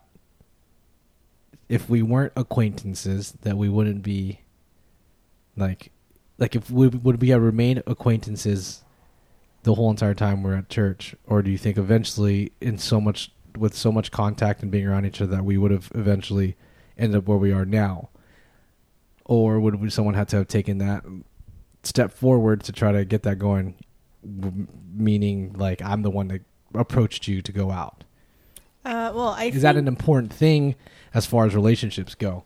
if 1.69 1.89
we 1.89 2.03
weren't 2.03 2.33
acquaintances 2.37 3.33
that 3.43 3.57
we 3.57 3.69
wouldn't 3.69 4.03
be 4.03 4.41
like 5.57 5.91
like 6.39 6.57
if 6.57 6.71
we 6.71 6.89
would 6.89 7.21
we 7.21 7.29
have 7.29 7.43
remained 7.43 7.83
acquaintances 7.87 8.83
the 9.65 9.75
whole 9.75 9.91
entire 9.91 10.15
time 10.15 10.43
we're 10.43 10.55
at 10.55 10.69
church 10.69 11.15
or 11.27 11.43
do 11.43 11.51
you 11.51 11.59
think 11.59 11.77
eventually 11.77 12.53
in 12.61 12.79
so 12.79 13.01
much 13.01 13.31
with 13.57 13.75
so 13.75 13.91
much 13.91 14.11
contact 14.11 14.63
and 14.63 14.71
being 14.71 14.87
around 14.87 15.05
each 15.05 15.21
other 15.21 15.37
that 15.37 15.45
we 15.45 15.59
would 15.59 15.71
have 15.71 15.91
eventually 15.95 16.57
ended 16.97 17.19
up 17.19 17.27
where 17.27 17.39
we 17.39 17.53
are 17.53 17.65
now 17.65 18.09
or 19.29 19.61
would 19.61 19.93
someone 19.93 20.15
have 20.15 20.27
to 20.27 20.37
have 20.39 20.49
taken 20.49 20.79
that 20.79 21.05
step 21.85 22.11
forward 22.13 22.65
to 22.65 22.73
try 22.73 22.91
to 22.91 23.05
get 23.05 23.23
that 23.23 23.39
going 23.39 23.77
meaning 24.93 25.53
like 25.57 25.81
i'm 25.83 26.03
the 26.03 26.11
one 26.11 26.27
that 26.27 26.41
approached 26.75 27.29
you 27.29 27.41
to 27.41 27.53
go 27.53 27.71
out 27.71 28.03
Uh, 28.85 29.13
well, 29.15 29.29
I 29.29 29.45
is 29.45 29.63
that 29.63 29.77
an 29.77 29.87
important 29.87 30.33
thing 30.33 30.75
as 31.15 31.25
far 31.25 31.47
as 31.47 31.55
relationships 31.55 32.17
go 32.17 32.43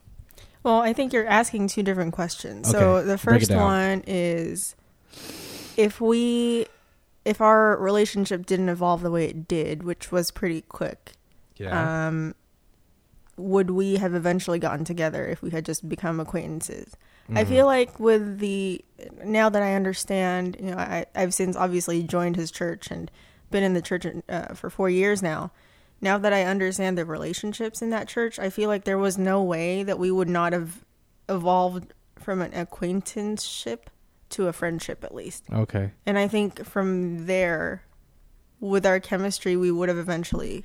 well, 0.64 0.80
I 0.80 0.92
think 0.92 1.12
you're 1.12 1.26
asking 1.26 1.68
two 1.68 1.82
different 1.82 2.12
questions. 2.12 2.70
So 2.70 3.02
the 3.02 3.18
first 3.18 3.50
one 3.50 4.04
is 4.06 4.76
if 5.76 6.00
we 6.00 6.66
if 7.24 7.40
our 7.40 7.76
relationship 7.78 8.46
didn't 8.46 8.68
evolve 8.68 9.02
the 9.02 9.10
way 9.10 9.26
it 9.26 9.48
did, 9.48 9.82
which 9.82 10.12
was 10.12 10.30
pretty 10.30 10.60
quick. 10.62 11.14
Um, 12.08 12.34
would 13.42 13.70
we 13.70 13.96
have 13.96 14.14
eventually 14.14 14.58
gotten 14.58 14.84
together 14.84 15.26
if 15.26 15.42
we 15.42 15.50
had 15.50 15.64
just 15.64 15.88
become 15.88 16.20
acquaintances? 16.20 16.96
I 17.34 17.44
Mhm. 17.44 17.48
feel 17.48 17.66
like 17.66 17.98
with 18.00 18.38
the 18.38 18.84
now 19.24 19.48
that 19.48 19.62
I 19.62 19.74
understand, 19.74 20.56
you 20.60 20.70
know, 20.72 20.76
I, 20.78 21.06
I've 21.14 21.34
since 21.34 21.56
obviously 21.56 22.02
joined 22.02 22.36
his 22.36 22.50
church 22.50 22.90
and 22.90 23.10
been 23.50 23.62
in 23.62 23.74
the 23.74 23.82
church 23.82 24.06
uh, 24.28 24.54
for 24.54 24.70
four 24.70 24.88
years 24.90 25.22
now. 25.22 25.50
Now 26.00 26.18
that 26.18 26.32
I 26.32 26.42
understand 26.44 26.98
the 26.98 27.04
relationships 27.04 27.80
in 27.80 27.90
that 27.90 28.08
church, 28.08 28.38
I 28.38 28.50
feel 28.50 28.68
like 28.68 28.84
there 28.84 28.98
was 28.98 29.16
no 29.18 29.42
way 29.42 29.82
that 29.84 29.98
we 29.98 30.10
would 30.10 30.28
not 30.28 30.52
have 30.52 30.84
evolved 31.28 31.92
from 32.18 32.40
an 32.42 32.52
acquaintanceship 32.54 33.88
to 34.30 34.48
a 34.48 34.52
friendship 34.52 35.04
at 35.04 35.14
least. 35.14 35.44
Okay. 35.52 35.92
And 36.06 36.18
I 36.18 36.26
think 36.26 36.64
from 36.64 37.26
there, 37.26 37.82
with 38.60 38.84
our 38.86 38.98
chemistry, 39.00 39.56
we 39.56 39.70
would 39.70 39.88
have 39.88 39.98
eventually 39.98 40.64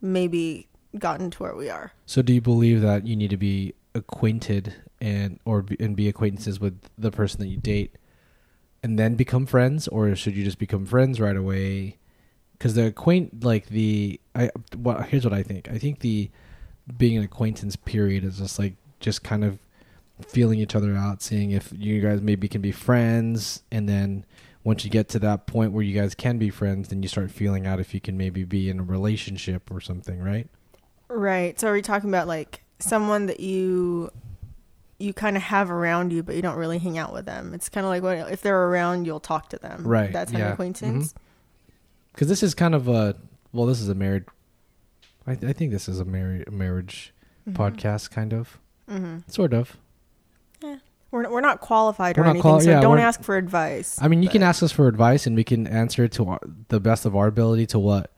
maybe 0.00 0.68
gotten 0.98 1.30
to 1.30 1.42
where 1.42 1.54
we 1.54 1.68
are. 1.68 1.92
So 2.06 2.22
do 2.22 2.32
you 2.32 2.40
believe 2.40 2.80
that 2.82 3.06
you 3.06 3.16
need 3.16 3.30
to 3.30 3.36
be 3.36 3.74
acquainted 3.94 4.74
and 5.00 5.40
or 5.44 5.62
be, 5.62 5.76
and 5.80 5.96
be 5.96 6.08
acquaintances 6.08 6.60
with 6.60 6.78
the 6.96 7.10
person 7.10 7.40
that 7.40 7.48
you 7.48 7.56
date 7.56 7.96
and 8.82 8.98
then 8.98 9.14
become 9.14 9.46
friends 9.46 9.88
or 9.88 10.14
should 10.14 10.36
you 10.36 10.44
just 10.44 10.58
become 10.58 10.86
friends 10.86 11.20
right 11.20 11.36
away? 11.36 11.98
Cuz 12.58 12.74
the 12.74 12.86
acquaint 12.86 13.44
like 13.44 13.66
the 13.66 14.20
I 14.34 14.50
well 14.76 15.02
here's 15.02 15.24
what 15.24 15.34
I 15.34 15.42
think. 15.42 15.68
I 15.70 15.78
think 15.78 16.00
the 16.00 16.30
being 16.96 17.16
an 17.16 17.24
acquaintance 17.24 17.76
period 17.76 18.24
is 18.24 18.38
just 18.38 18.58
like 18.58 18.76
just 19.00 19.22
kind 19.22 19.44
of 19.44 19.58
feeling 20.26 20.58
each 20.60 20.74
other 20.74 20.94
out, 20.94 21.20
seeing 21.20 21.50
if 21.50 21.72
you 21.76 22.00
guys 22.00 22.22
maybe 22.22 22.48
can 22.48 22.62
be 22.62 22.72
friends 22.72 23.62
and 23.70 23.88
then 23.88 24.24
once 24.64 24.84
you 24.84 24.90
get 24.90 25.08
to 25.08 25.20
that 25.20 25.46
point 25.46 25.70
where 25.70 25.84
you 25.84 25.94
guys 25.94 26.12
can 26.16 26.38
be 26.38 26.50
friends, 26.50 26.88
then 26.88 27.00
you 27.00 27.08
start 27.08 27.30
feeling 27.30 27.68
out 27.68 27.78
if 27.78 27.94
you 27.94 28.00
can 28.00 28.16
maybe 28.16 28.42
be 28.42 28.68
in 28.68 28.80
a 28.80 28.82
relationship 28.82 29.70
or 29.70 29.80
something, 29.80 30.20
right? 30.20 30.48
Right. 31.08 31.58
So 31.58 31.68
are 31.68 31.72
we 31.72 31.82
talking 31.82 32.08
about 32.10 32.26
like 32.26 32.62
someone 32.78 33.26
that 33.26 33.40
you 33.40 34.10
you 34.98 35.12
kind 35.12 35.36
of 35.36 35.42
have 35.42 35.70
around 35.70 36.12
you, 36.12 36.22
but 36.22 36.34
you 36.36 36.42
don't 36.42 36.56
really 36.56 36.78
hang 36.78 36.96
out 36.98 37.12
with 37.12 37.26
them? 37.26 37.52
It's 37.54 37.68
kind 37.68 37.84
of 37.84 37.90
like 37.90 38.02
what 38.02 38.32
if 38.32 38.42
they're 38.42 38.64
around, 38.68 39.04
you'll 39.06 39.20
talk 39.20 39.50
to 39.50 39.58
them. 39.58 39.86
Right, 39.86 40.12
That's 40.12 40.32
an 40.32 40.38
yeah. 40.38 40.52
acquaintance. 40.52 41.14
because 42.12 42.28
this 42.28 42.42
is 42.42 42.54
kind 42.54 42.74
of 42.74 42.88
a 42.88 43.14
well 43.52 43.66
this 43.66 43.80
is 43.80 43.88
a 43.90 43.94
married 43.94 44.24
i, 45.26 45.32
I 45.32 45.52
think 45.52 45.70
this 45.70 45.86
is 45.88 46.00
a 46.00 46.04
married 46.04 46.50
marriage 46.50 47.12
Mhm. 47.48 47.54
podcast 47.54 48.10
kind 48.10 48.32
of 48.32 48.58
hmm 48.88 49.18
sort 49.28 49.52
of 49.52 49.76
Yeah, 50.62 50.78
We're 51.10 51.30
we're 51.30 51.40
not 51.42 51.60
qualified 51.60 52.16
We're 52.16 52.22
or 52.22 52.26
not 52.26 52.30
anything, 52.30 52.42
quali- 52.50 52.64
so 52.64 52.70
yeah, 52.70 52.80
don't 52.80 52.98
ask 52.98 53.22
for 53.22 53.36
advice. 53.36 53.98
i 54.00 54.08
mean 54.08 54.22
you 54.22 54.28
can 54.30 54.42
ask 54.42 54.62
us 54.62 54.72
for 54.72 54.88
advice 54.88 55.26
and 55.26 55.36
we 55.36 55.44
can 55.44 55.66
answer 55.66 56.08
to 56.08 56.28
our, 56.30 56.40
the 56.68 56.80
best 56.80 57.04
of 57.06 57.14
our 57.14 57.26
ability 57.26 57.66
to 57.66 57.78
what 57.78 58.10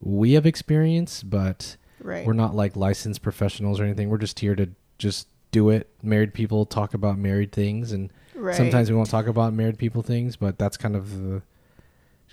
we 0.00 0.32
have 0.32 0.46
experienced 0.46 1.28
but 1.30 1.76
Right. 2.04 2.26
we're 2.26 2.34
not 2.34 2.54
like 2.54 2.76
licensed 2.76 3.22
professionals 3.22 3.80
or 3.80 3.84
anything 3.84 4.10
we're 4.10 4.18
just 4.18 4.38
here 4.38 4.54
to 4.54 4.68
just 4.98 5.26
do 5.52 5.70
it 5.70 5.88
married 6.02 6.34
people 6.34 6.66
talk 6.66 6.92
about 6.92 7.16
married 7.18 7.50
things 7.50 7.92
and 7.92 8.12
right. 8.34 8.54
sometimes 8.54 8.90
we 8.90 8.96
won't 8.96 9.08
talk 9.08 9.26
about 9.26 9.54
married 9.54 9.78
people 9.78 10.02
things 10.02 10.36
but 10.36 10.58
that's 10.58 10.76
kind 10.76 10.96
of 10.96 11.18
the 11.22 11.42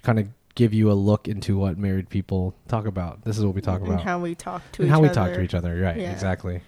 kind 0.03 0.19
of 0.19 0.27
give 0.55 0.73
you 0.73 0.91
a 0.91 0.93
look 0.93 1.27
into 1.29 1.57
what 1.57 1.77
married 1.77 2.09
people 2.09 2.53
talk 2.67 2.85
about 2.85 3.23
this 3.23 3.37
is 3.37 3.45
what 3.45 3.55
we 3.55 3.61
talk 3.61 3.79
and 3.79 3.87
about 3.93 4.03
how 4.03 4.19
we 4.19 4.35
talk 4.35 4.61
to 4.73 4.81
and 4.81 4.89
each 4.89 4.91
how 4.93 4.99
we 4.99 5.07
other. 5.07 5.15
talk 5.15 5.33
to 5.33 5.41
each 5.41 5.53
other 5.53 5.79
right 5.79 5.97
Yeah. 5.97 6.11
exactly 6.11 6.61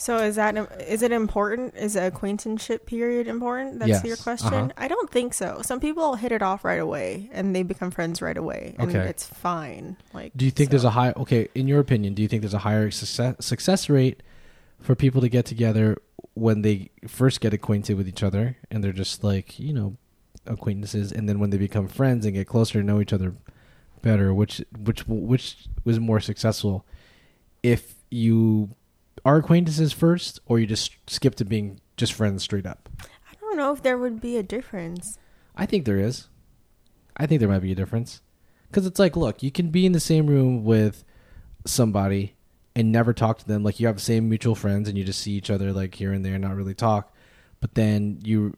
So 0.00 0.16
is 0.16 0.36
that 0.36 0.56
is 0.80 1.02
it 1.02 1.12
important? 1.12 1.76
Is 1.76 1.92
the 1.92 2.06
acquaintanceship 2.06 2.86
period 2.86 3.28
important? 3.28 3.78
That's 3.80 4.02
your 4.02 4.16
question. 4.16 4.54
Uh-huh. 4.54 4.68
I 4.78 4.88
don't 4.88 5.10
think 5.10 5.34
so. 5.34 5.60
Some 5.62 5.78
people 5.78 6.14
hit 6.14 6.32
it 6.32 6.40
off 6.42 6.64
right 6.64 6.80
away 6.80 7.28
and 7.32 7.54
they 7.54 7.62
become 7.62 7.90
friends 7.90 8.22
right 8.22 8.36
away, 8.36 8.74
and 8.78 8.88
Okay. 8.90 9.06
it's 9.08 9.26
fine. 9.26 9.96
Like, 10.14 10.32
Do 10.34 10.46
you 10.46 10.50
think 10.50 10.68
so- 10.68 10.70
there's 10.70 10.84
a 10.84 10.90
high? 10.90 11.12
Okay, 11.16 11.48
in 11.54 11.68
your 11.68 11.80
opinion, 11.80 12.14
do 12.14 12.22
you 12.22 12.28
think 12.28 12.40
there's 12.42 12.54
a 12.54 12.58
higher 12.60 12.90
success 12.90 13.36
success 13.40 13.90
rate 13.90 14.22
for 14.80 14.94
people 14.94 15.20
to 15.20 15.28
get 15.28 15.44
together 15.44 15.98
when 16.34 16.62
they 16.62 16.88
first 17.06 17.40
get 17.42 17.52
acquainted 17.52 17.96
with 17.98 18.08
each 18.08 18.22
other 18.22 18.56
and 18.70 18.82
they're 18.82 18.92
just 18.92 19.22
like 19.22 19.58
you 19.60 19.74
know 19.74 19.96
acquaintances, 20.46 21.12
and 21.12 21.28
then 21.28 21.38
when 21.38 21.50
they 21.50 21.58
become 21.58 21.86
friends 21.86 22.24
and 22.24 22.34
get 22.34 22.46
closer 22.46 22.80
to 22.80 22.86
know 22.86 23.00
each 23.02 23.12
other 23.12 23.34
better, 24.00 24.32
which 24.32 24.64
which 24.78 25.06
which 25.06 25.56
was 25.84 26.00
more 26.00 26.20
successful? 26.20 26.86
If 27.62 27.96
you 28.10 28.70
are 29.24 29.36
acquaintances 29.36 29.92
first, 29.92 30.40
or 30.46 30.58
you 30.58 30.66
just 30.66 30.96
skip 31.06 31.34
to 31.36 31.44
being 31.44 31.80
just 31.96 32.12
friends 32.12 32.42
straight 32.42 32.66
up? 32.66 32.88
I 33.00 33.34
don't 33.40 33.56
know 33.56 33.72
if 33.72 33.82
there 33.82 33.98
would 33.98 34.20
be 34.20 34.36
a 34.36 34.42
difference. 34.42 35.18
I 35.56 35.66
think 35.66 35.84
there 35.84 35.98
is. 35.98 36.28
I 37.16 37.26
think 37.26 37.40
there 37.40 37.48
might 37.48 37.62
be 37.62 37.72
a 37.72 37.76
difference. 37.76 38.22
Because 38.68 38.86
it's 38.86 38.98
like, 38.98 39.16
look, 39.16 39.42
you 39.42 39.50
can 39.50 39.70
be 39.70 39.84
in 39.84 39.92
the 39.92 40.00
same 40.00 40.26
room 40.26 40.64
with 40.64 41.04
somebody 41.66 42.36
and 42.74 42.92
never 42.92 43.12
talk 43.12 43.38
to 43.38 43.48
them. 43.48 43.62
Like, 43.62 43.80
you 43.80 43.86
have 43.86 43.96
the 43.96 44.02
same 44.02 44.28
mutual 44.28 44.54
friends 44.54 44.88
and 44.88 44.96
you 44.96 45.04
just 45.04 45.20
see 45.20 45.32
each 45.32 45.50
other, 45.50 45.72
like, 45.72 45.94
here 45.94 46.12
and 46.12 46.24
there, 46.24 46.38
not 46.38 46.54
really 46.54 46.74
talk. 46.74 47.14
But 47.60 47.74
then 47.74 48.20
you 48.22 48.56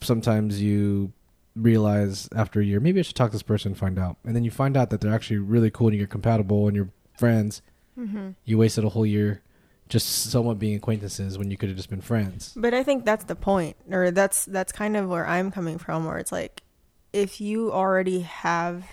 sometimes 0.00 0.60
you 0.60 1.12
realize 1.56 2.28
after 2.34 2.60
a 2.60 2.64
year, 2.64 2.80
maybe 2.80 3.00
I 3.00 3.02
should 3.02 3.16
talk 3.16 3.30
to 3.30 3.34
this 3.34 3.42
person 3.42 3.72
and 3.72 3.78
find 3.78 3.98
out. 3.98 4.16
And 4.24 4.34
then 4.34 4.44
you 4.44 4.50
find 4.50 4.76
out 4.76 4.90
that 4.90 5.00
they're 5.00 5.14
actually 5.14 5.38
really 5.38 5.70
cool 5.70 5.88
and 5.88 5.96
you're 5.96 6.06
compatible 6.06 6.66
and 6.66 6.76
you're 6.76 6.90
friends. 7.16 7.62
Mm-hmm. 7.98 8.30
You 8.44 8.58
wasted 8.58 8.84
a 8.84 8.88
whole 8.88 9.06
year 9.06 9.42
just 9.88 10.30
somewhat 10.30 10.58
being 10.58 10.74
acquaintances 10.76 11.38
when 11.38 11.50
you 11.50 11.56
could 11.56 11.68
have 11.68 11.76
just 11.76 11.90
been 11.90 12.00
friends. 12.00 12.52
But 12.56 12.74
I 12.74 12.82
think 12.82 13.04
that's 13.04 13.24
the 13.24 13.36
point, 13.36 13.76
or 13.90 14.10
that's 14.10 14.44
that's 14.46 14.72
kind 14.72 14.96
of 14.96 15.08
where 15.08 15.26
I'm 15.26 15.50
coming 15.50 15.78
from, 15.78 16.04
where 16.04 16.18
it's 16.18 16.32
like, 16.32 16.62
if 17.12 17.40
you 17.40 17.72
already 17.72 18.20
have 18.20 18.86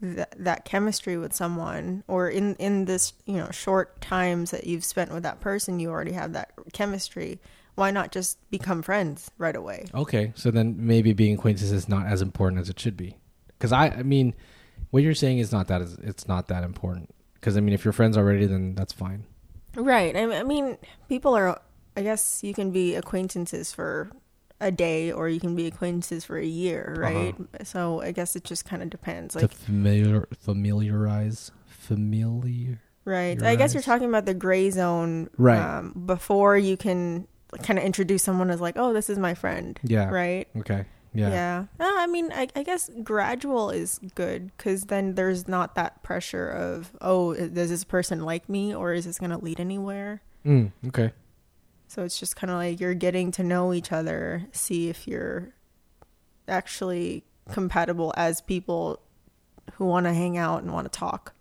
that 0.00 0.34
that 0.38 0.64
chemistry 0.64 1.16
with 1.16 1.32
someone, 1.32 2.04
or 2.06 2.28
in 2.28 2.54
in 2.56 2.84
this 2.84 3.12
you 3.26 3.36
know 3.36 3.50
short 3.50 4.00
times 4.00 4.50
that 4.50 4.66
you've 4.66 4.84
spent 4.84 5.12
with 5.12 5.22
that 5.24 5.40
person, 5.40 5.80
you 5.80 5.90
already 5.90 6.12
have 6.12 6.32
that 6.34 6.52
chemistry. 6.72 7.40
Why 7.74 7.90
not 7.90 8.12
just 8.12 8.38
become 8.50 8.82
friends 8.82 9.32
right 9.36 9.56
away? 9.56 9.86
Okay, 9.92 10.32
so 10.36 10.52
then 10.52 10.76
maybe 10.78 11.12
being 11.12 11.34
acquaintances 11.34 11.72
is 11.72 11.88
not 11.88 12.06
as 12.06 12.22
important 12.22 12.60
as 12.60 12.68
it 12.68 12.78
should 12.78 12.96
be. 12.96 13.16
Because 13.48 13.72
I, 13.72 13.88
I 13.88 14.02
mean, 14.04 14.32
what 14.90 15.02
you're 15.02 15.12
saying 15.12 15.38
is 15.38 15.50
not 15.50 15.66
that 15.66 15.82
is 15.82 15.94
it's 15.94 16.28
not 16.28 16.46
that 16.48 16.62
important. 16.62 17.12
Because 17.34 17.56
I 17.56 17.60
mean, 17.60 17.74
if 17.74 17.84
you're 17.84 17.92
friends 17.92 18.16
already, 18.16 18.46
then 18.46 18.76
that's 18.76 18.92
fine. 18.92 19.24
Right. 19.76 20.14
I 20.16 20.40
I 20.40 20.42
mean, 20.42 20.78
people 21.08 21.34
are. 21.36 21.60
I 21.96 22.02
guess 22.02 22.42
you 22.42 22.54
can 22.54 22.70
be 22.72 22.96
acquaintances 22.96 23.72
for 23.72 24.10
a 24.60 24.70
day, 24.72 25.12
or 25.12 25.28
you 25.28 25.38
can 25.40 25.54
be 25.54 25.66
acquaintances 25.66 26.24
for 26.24 26.36
a 26.38 26.44
year, 26.46 26.94
right? 26.98 27.34
So 27.64 28.00
I 28.02 28.10
guess 28.12 28.34
it 28.34 28.44
just 28.44 28.64
kind 28.64 28.82
of 28.82 28.90
depends. 28.90 29.36
Like, 29.36 29.50
to 29.50 29.56
familiar 29.56 30.26
familiarize 30.40 31.52
familiar. 31.66 32.80
right. 33.04 33.40
I 33.42 33.54
guess 33.56 33.74
you're 33.74 33.82
talking 33.82 34.08
about 34.08 34.24
the 34.26 34.34
gray 34.34 34.70
zone, 34.70 35.28
Right. 35.36 35.58
Um, 35.60 36.02
before 36.06 36.56
you 36.56 36.76
can 36.76 37.28
kind 37.62 37.78
of 37.78 37.84
introduce 37.84 38.22
someone 38.22 38.50
as 38.50 38.60
like, 38.60 38.74
oh, 38.76 38.92
this 38.92 39.08
is 39.10 39.18
my 39.18 39.34
friend, 39.34 39.78
Yeah. 39.84 40.08
right? 40.10 40.48
Okay. 40.56 40.86
Yeah. 41.14 41.28
Yeah. 41.30 41.64
Uh, 41.78 41.84
I 41.98 42.06
mean, 42.08 42.32
I, 42.32 42.48
I 42.56 42.62
guess 42.64 42.90
gradual 43.02 43.70
is 43.70 44.00
good 44.16 44.50
because 44.56 44.84
then 44.86 45.14
there's 45.14 45.46
not 45.46 45.76
that 45.76 46.02
pressure 46.02 46.48
of, 46.50 46.92
oh, 47.00 47.34
does 47.34 47.70
this 47.70 47.84
person 47.84 48.24
like 48.24 48.48
me 48.48 48.74
or 48.74 48.92
is 48.92 49.04
this 49.04 49.18
going 49.18 49.30
to 49.30 49.38
lead 49.38 49.60
anywhere? 49.60 50.22
Mm, 50.44 50.72
okay. 50.88 51.12
So 51.86 52.02
it's 52.02 52.18
just 52.18 52.34
kind 52.34 52.50
of 52.50 52.56
like 52.56 52.80
you're 52.80 52.94
getting 52.94 53.30
to 53.32 53.44
know 53.44 53.72
each 53.72 53.92
other, 53.92 54.44
see 54.52 54.88
if 54.88 55.06
you're 55.06 55.54
actually 56.48 57.24
compatible 57.50 58.12
as 58.16 58.40
people 58.40 59.00
who 59.74 59.84
want 59.84 60.06
to 60.06 60.12
hang 60.12 60.36
out 60.36 60.62
and 60.62 60.72
want 60.72 60.90
to 60.92 60.98
talk. 60.98 61.34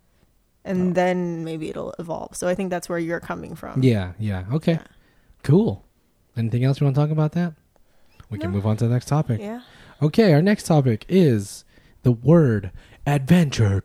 And 0.66 0.92
Oh. 0.92 0.94
then 0.94 1.44
maybe 1.44 1.70
it'll 1.70 1.94
evolve. 2.00 2.36
So 2.38 2.48
I 2.48 2.56
think 2.56 2.70
that's 2.70 2.88
where 2.88 3.00
you're 3.00 3.20
coming 3.20 3.56
from. 3.56 3.84
Yeah. 3.84 4.14
Yeah. 4.20 4.46
Okay. 4.54 4.74
Yeah. 4.74 4.84
Cool. 5.44 5.84
Anything 6.38 6.64
else 6.64 6.80
you 6.80 6.86
want 6.86 6.96
to 6.96 7.02
talk 7.02 7.10
about 7.12 7.34
that? 7.34 7.54
We 8.34 8.40
can 8.40 8.52
move 8.52 8.66
on 8.66 8.78
to 8.78 8.88
the 8.88 8.94
next 8.94 9.06
topic. 9.08 9.40
Yeah. 9.40 9.62
Okay, 10.02 10.34
our 10.34 10.42
next 10.42 10.64
topic 10.66 11.06
is 11.08 11.64
the 12.02 12.12
word 12.12 12.72
adventure. 13.08 13.82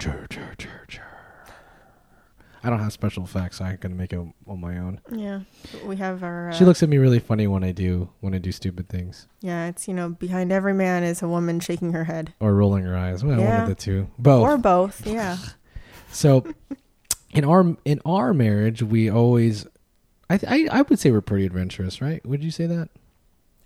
I 2.65 2.71
don't 2.71 2.81
have 2.81 2.93
special 2.93 3.23
effects. 3.25 3.59
so 3.59 3.65
I 3.65 3.77
can 3.77 3.97
make 3.97 4.13
it 4.13 4.19
on 4.19 4.61
my 4.61 4.79
own. 4.79 5.01
Yeah. 5.13 5.41
We 5.85 5.97
have 5.97 6.23
our. 6.25 6.51
Uh, 6.51 6.53
She 6.53 6.65
looks 6.65 6.83
at 6.83 6.89
me 6.89 6.99
really 6.99 7.21
funny 7.21 7.47
when 7.47 7.63
I 7.63 7.71
do 7.73 8.11
when 8.21 8.35
I 8.35 8.39
do 8.39 8.51
stupid 8.51 8.89
things 8.89 9.29
Yeah. 9.41 9.69
It's, 9.69 9.87
you 9.87 9.95
know, 9.95 10.09
behind 10.11 10.51
every 10.51 10.75
man 10.75 11.05
is 11.05 11.23
a 11.23 11.29
woman 11.29 11.61
shaking 11.61 11.93
her 11.93 12.05
head. 12.05 12.35
or 12.41 12.55
rolling 12.55 12.85
her 12.85 12.97
eyes. 12.97 13.23
Well, 13.23 13.39
one 13.41 13.61
of 13.63 13.69
the 13.69 13.75
two, 13.77 14.09
both. 14.19 14.43
Or 14.43 14.57
both. 14.59 15.07
Yeah. 15.19 15.37
so, 16.11 16.45
in 17.33 17.45
our 17.45 17.77
in 17.85 18.01
our 18.05 18.35
marriage, 18.35 18.83
we 18.83 19.09
always, 19.09 19.67
I, 20.29 20.41
I 20.49 20.69
I 20.73 20.83
would 20.83 20.99
say 20.99 21.11
we're 21.13 21.21
pretty 21.21 21.47
adventurous, 21.47 22.01
right? 22.01 22.25
Would 22.27 22.43
you 22.43 22.51
say 22.51 22.67
that? 22.67 22.89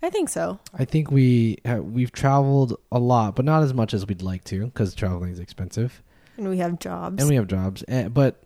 I 0.03 0.09
think 0.11 0.29
so. 0.29 0.59
I 0.77 0.85
think 0.85 1.09
we 1.09 1.57
ha- 1.65 1.77
we've 1.77 2.11
traveled 2.11 2.77
a 2.91 2.99
lot, 2.99 3.35
but 3.35 3.45
not 3.45 3.63
as 3.63 3.73
much 3.73 3.93
as 3.93 4.05
we'd 4.05 4.21
like 4.21 4.43
to 4.45 4.65
because 4.65 4.93
traveling 4.93 5.31
is 5.31 5.39
expensive. 5.39 6.03
And 6.37 6.49
we 6.49 6.57
have 6.57 6.77
jobs. 6.79 7.21
and 7.21 7.29
we 7.29 7.35
have 7.35 7.47
jobs 7.47 7.83
eh, 7.87 8.07
but 8.07 8.43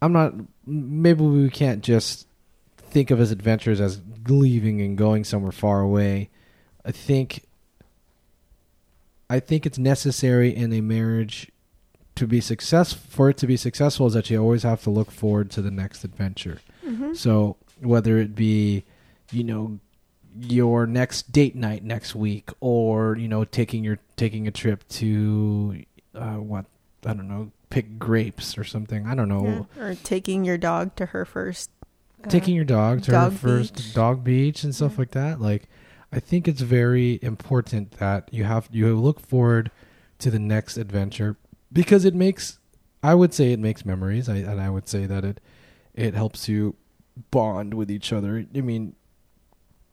i'm 0.00 0.12
not 0.12 0.34
maybe 0.66 1.24
we 1.24 1.50
can't 1.50 1.82
just 1.82 2.28
think 2.76 3.10
of 3.10 3.20
as 3.20 3.32
adventures 3.32 3.80
as 3.80 4.00
leaving 4.28 4.80
and 4.80 4.96
going 4.96 5.24
somewhere 5.24 5.50
far 5.50 5.80
away 5.80 6.30
i 6.84 6.92
think 6.92 7.42
i 9.28 9.40
think 9.40 9.66
it's 9.66 9.78
necessary 9.78 10.54
in 10.54 10.72
a 10.72 10.80
marriage 10.80 11.50
to 12.16 12.26
be 12.26 12.40
success 12.40 12.92
for 12.92 13.30
it 13.30 13.36
to 13.36 13.46
be 13.46 13.56
successful 13.56 14.06
is 14.06 14.14
that 14.14 14.30
you 14.30 14.40
always 14.40 14.62
have 14.62 14.82
to 14.82 14.90
look 14.90 15.10
forward 15.10 15.50
to 15.50 15.60
the 15.62 15.70
next 15.70 16.02
adventure. 16.02 16.60
Mm-hmm. 16.84 17.12
So 17.12 17.56
whether 17.80 18.16
it 18.18 18.34
be, 18.34 18.84
you 19.30 19.44
know, 19.44 19.78
your 20.40 20.86
next 20.86 21.32
date 21.32 21.54
night 21.56 21.82
next 21.84 22.14
week, 22.14 22.50
or 22.60 23.16
you 23.16 23.28
know, 23.28 23.44
taking 23.44 23.84
your 23.84 23.98
taking 24.16 24.46
a 24.46 24.50
trip 24.50 24.86
to 24.88 25.82
uh, 26.14 26.34
what 26.34 26.66
I 27.04 27.14
don't 27.14 27.28
know, 27.28 27.50
pick 27.70 27.98
grapes 27.98 28.56
or 28.58 28.64
something. 28.64 29.06
I 29.06 29.14
don't 29.14 29.28
know. 29.28 29.66
Yeah. 29.76 29.82
Or 29.82 29.94
taking 29.94 30.44
your 30.44 30.58
dog 30.58 30.96
to 30.96 31.06
her 31.06 31.24
first. 31.24 31.70
uh, 32.24 32.28
taking 32.28 32.54
your 32.56 32.64
dog 32.64 33.02
to 33.04 33.10
dog 33.12 33.32
her 33.32 33.38
first 33.38 33.76
beach. 33.76 33.94
dog 33.94 34.24
beach 34.24 34.64
and 34.64 34.74
stuff 34.74 34.92
Yeah. 34.92 34.98
like 34.98 35.10
that. 35.12 35.40
Like, 35.40 35.68
I 36.12 36.18
think 36.20 36.48
it's 36.48 36.60
very 36.62 37.18
important 37.22 37.92
that 37.98 38.28
you 38.32 38.44
have 38.44 38.68
you 38.72 38.96
look 38.96 39.20
forward 39.20 39.70
to 40.18 40.30
the 40.30 40.38
next 40.38 40.76
adventure 40.76 41.36
because 41.72 42.04
it 42.04 42.14
makes. 42.14 42.58
I 43.02 43.14
would 43.14 43.32
say 43.34 43.52
it 43.52 43.60
makes 43.60 43.84
memories, 43.84 44.28
I, 44.28 44.36
and 44.38 44.60
I 44.60 44.68
would 44.70 44.88
say 44.88 45.06
that 45.06 45.24
it 45.24 45.40
it 45.94 46.14
helps 46.14 46.48
you 46.48 46.74
bond 47.30 47.74
with 47.74 47.90
each 47.90 48.12
other. 48.12 48.44
I 48.54 48.60
mean, 48.62 48.94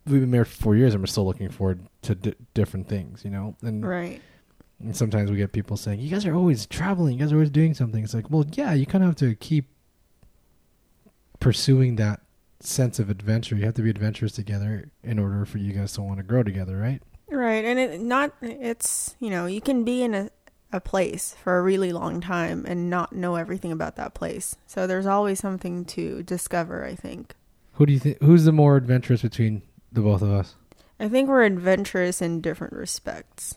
we've 0.05 0.21
been 0.21 0.31
married 0.31 0.47
for 0.47 0.61
four 0.61 0.75
years, 0.75 0.93
and 0.93 1.01
we're 1.01 1.07
still 1.07 1.25
looking 1.25 1.49
forward 1.49 1.87
to 2.03 2.15
di- 2.15 2.33
different 2.53 2.87
things, 2.87 3.23
you 3.23 3.31
know. 3.31 3.55
And, 3.61 3.85
Right. 3.85 4.21
and 4.79 4.95
sometimes 4.95 5.31
we 5.31 5.37
get 5.37 5.51
people 5.51 5.77
saying, 5.77 5.99
"You 5.99 6.09
guys 6.09 6.25
are 6.25 6.35
always 6.35 6.65
traveling. 6.65 7.13
You 7.13 7.19
guys 7.25 7.31
are 7.31 7.35
always 7.35 7.49
doing 7.49 7.73
something." 7.73 8.03
It's 8.03 8.13
like, 8.13 8.29
well, 8.29 8.45
yeah, 8.53 8.73
you 8.73 8.85
kind 8.85 9.03
of 9.03 9.09
have 9.09 9.15
to 9.17 9.35
keep 9.35 9.69
pursuing 11.39 11.95
that 11.97 12.21
sense 12.59 12.99
of 12.99 13.09
adventure. 13.09 13.55
You 13.55 13.65
have 13.65 13.73
to 13.75 13.81
be 13.81 13.89
adventurous 13.89 14.31
together 14.33 14.89
in 15.03 15.19
order 15.19 15.45
for 15.45 15.57
you 15.57 15.73
guys 15.73 15.93
to 15.93 16.01
want 16.01 16.17
to 16.17 16.23
grow 16.23 16.43
together, 16.43 16.77
right? 16.77 17.01
Right. 17.29 17.65
And 17.65 17.79
it 17.79 17.99
not 18.01 18.33
it's 18.41 19.15
you 19.19 19.29
know, 19.29 19.45
you 19.45 19.61
can 19.61 19.83
be 19.83 20.03
in 20.03 20.13
a 20.13 20.29
a 20.71 20.79
place 20.81 21.35
for 21.43 21.59
a 21.59 21.61
really 21.61 21.91
long 21.93 22.19
time 22.19 22.65
and 22.67 22.89
not 22.89 23.13
know 23.13 23.35
everything 23.35 23.71
about 23.71 23.95
that 23.95 24.15
place. 24.15 24.55
So 24.65 24.87
there's 24.87 25.05
always 25.05 25.39
something 25.39 25.85
to 25.85 26.23
discover, 26.23 26.83
I 26.83 26.95
think. 26.95 27.35
Who 27.73 27.85
do 27.85 27.93
you 27.93 27.99
think? 27.99 28.19
Who's 28.23 28.45
the 28.45 28.51
more 28.51 28.75
adventurous 28.75 29.21
between 29.21 29.61
the 29.93 30.01
both 30.01 30.21
of 30.21 30.31
us? 30.31 30.55
I 30.99 31.09
think 31.09 31.29
we're 31.29 31.43
adventurous 31.43 32.21
in 32.21 32.41
different 32.41 32.73
respects. 32.73 33.55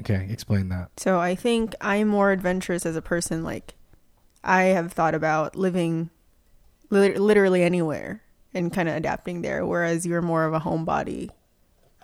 Okay, 0.00 0.28
explain 0.30 0.68
that. 0.68 0.88
So 0.98 1.18
I 1.18 1.34
think 1.34 1.74
I'm 1.80 2.08
more 2.08 2.30
adventurous 2.32 2.86
as 2.86 2.96
a 2.96 3.02
person. 3.02 3.42
Like, 3.42 3.74
I 4.44 4.62
have 4.64 4.92
thought 4.92 5.14
about 5.14 5.56
living 5.56 6.10
li- 6.90 7.16
literally 7.18 7.62
anywhere 7.62 8.22
and 8.54 8.72
kind 8.72 8.88
of 8.88 8.94
adapting 8.96 9.42
there, 9.42 9.64
whereas 9.66 10.06
you're 10.06 10.22
more 10.22 10.44
of 10.44 10.54
a 10.54 10.60
homebody. 10.60 11.30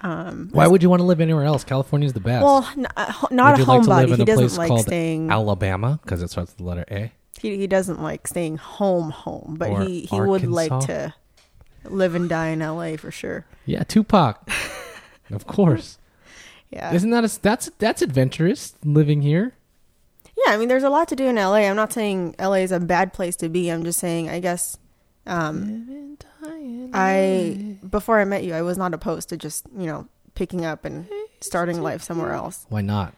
Um, 0.03 0.51
Why 0.53 0.67
would 0.67 0.83
you 0.83 0.91
want 0.91 1.01
to 1.01 1.05
live 1.07 1.21
anywhere 1.21 1.45
else? 1.45 1.65
California's 1.65 2.13
the 2.13 2.21
best. 2.21 2.45
well, 2.45 2.69
n- 2.77 2.87
uh, 2.97 3.11
ho- 3.13 3.29
not 3.31 3.53
Would 3.59 3.69
a 3.69 3.73
you 3.73 3.81
like 3.83 4.09
homebody. 4.09 4.17
he 4.19 4.25
doesn't 4.25 4.57
like 4.59 4.81
staying. 4.83 5.31
Alabama, 5.31 5.99
because 6.03 6.23
it 6.23 6.29
starts 6.31 6.51
with 6.51 6.59
the 6.59 6.65
letter 6.65 6.85
A. 6.91 7.13
he, 7.41 7.57
he 7.57 7.67
doesn't 7.67 8.03
like 8.03 8.27
staying 8.29 8.59
home, 8.59 9.11
home, 9.11 9.57
but 9.59 9.71
Or 9.71 9.81
he 9.85 10.03
he 10.03 10.21
would 10.21 10.45
like 10.47 10.79
to 10.87 11.15
live 11.91 12.15
and 12.15 12.29
die 12.29 12.49
in 12.49 12.63
L.A. 12.63 12.97
for 12.97 13.11
sure. 13.11 13.45
Yeah, 13.65 13.83
Tupac. 13.83 14.49
of 15.31 15.47
course. 15.47 15.99
Yeah, 16.71 16.93
Isn't 16.93 17.11
that 17.11 17.25
a, 17.25 17.41
that's 17.41 17.71
that's 17.79 18.03
adventurous 18.03 18.75
living 18.85 19.23
here? 19.23 19.55
Yeah, 20.37 20.53
I 20.53 20.57
mean, 20.57 20.69
there's 20.69 20.83
a 20.83 20.91
lot 20.91 21.09
to 21.09 21.17
do 21.17 21.27
in 21.27 21.37
LA. 21.37 21.55
I'm 21.55 21.77
not 21.77 21.93
saying 21.93 22.35
LA 22.39 22.57
is 22.57 22.73
a 22.73 22.81
bad 22.81 23.13
place 23.13 23.37
to 23.37 23.49
be. 23.49 23.71
I'm 23.71 23.85
just 23.85 23.99
saying, 23.99 24.29
I 24.29 24.41
guess, 24.41 24.77
um, 25.27 26.19
I 26.93 27.77
before 27.89 28.21
I 28.21 28.25
met 28.25 28.45
you, 28.45 28.53
I 28.55 28.63
was 28.63 28.77
not 28.77 28.95
opposed 28.95 29.29
to 29.31 29.37
just 29.37 29.67
you 29.77 29.87
know 29.87 30.09
picking 30.35 30.65
up 30.65 30.85
and 30.85 31.09
starting 31.41 31.81
life 31.81 32.03
somewhere 32.03 32.33
else. 32.33 32.67
Why 32.69 32.83
not? 32.83 33.15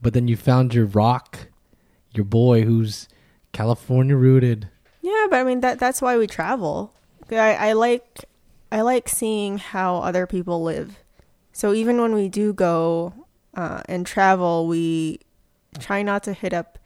But 0.00 0.14
then 0.14 0.28
you 0.28 0.36
found 0.36 0.74
your 0.74 0.86
rock, 0.86 1.48
your 2.12 2.24
boy 2.24 2.62
who's 2.62 3.08
California 3.52 4.16
rooted. 4.16 4.68
Yeah, 5.02 5.26
but 5.30 5.40
I 5.40 5.44
mean 5.44 5.60
that 5.60 5.78
that's 5.78 6.00
why 6.00 6.16
we 6.16 6.26
travel. 6.26 6.92
I, 7.32 7.54
I 7.68 7.72
like 7.72 8.24
I 8.72 8.80
like 8.82 9.08
seeing 9.08 9.58
how 9.58 9.96
other 9.98 10.26
people 10.26 10.62
live. 10.62 10.98
So 11.52 11.72
even 11.72 12.00
when 12.00 12.14
we 12.14 12.28
do 12.28 12.52
go 12.52 13.14
uh, 13.54 13.82
and 13.88 14.06
travel, 14.06 14.66
we 14.66 15.20
try 15.78 16.02
not 16.02 16.22
to 16.24 16.32
hit 16.32 16.52
up 16.52 16.78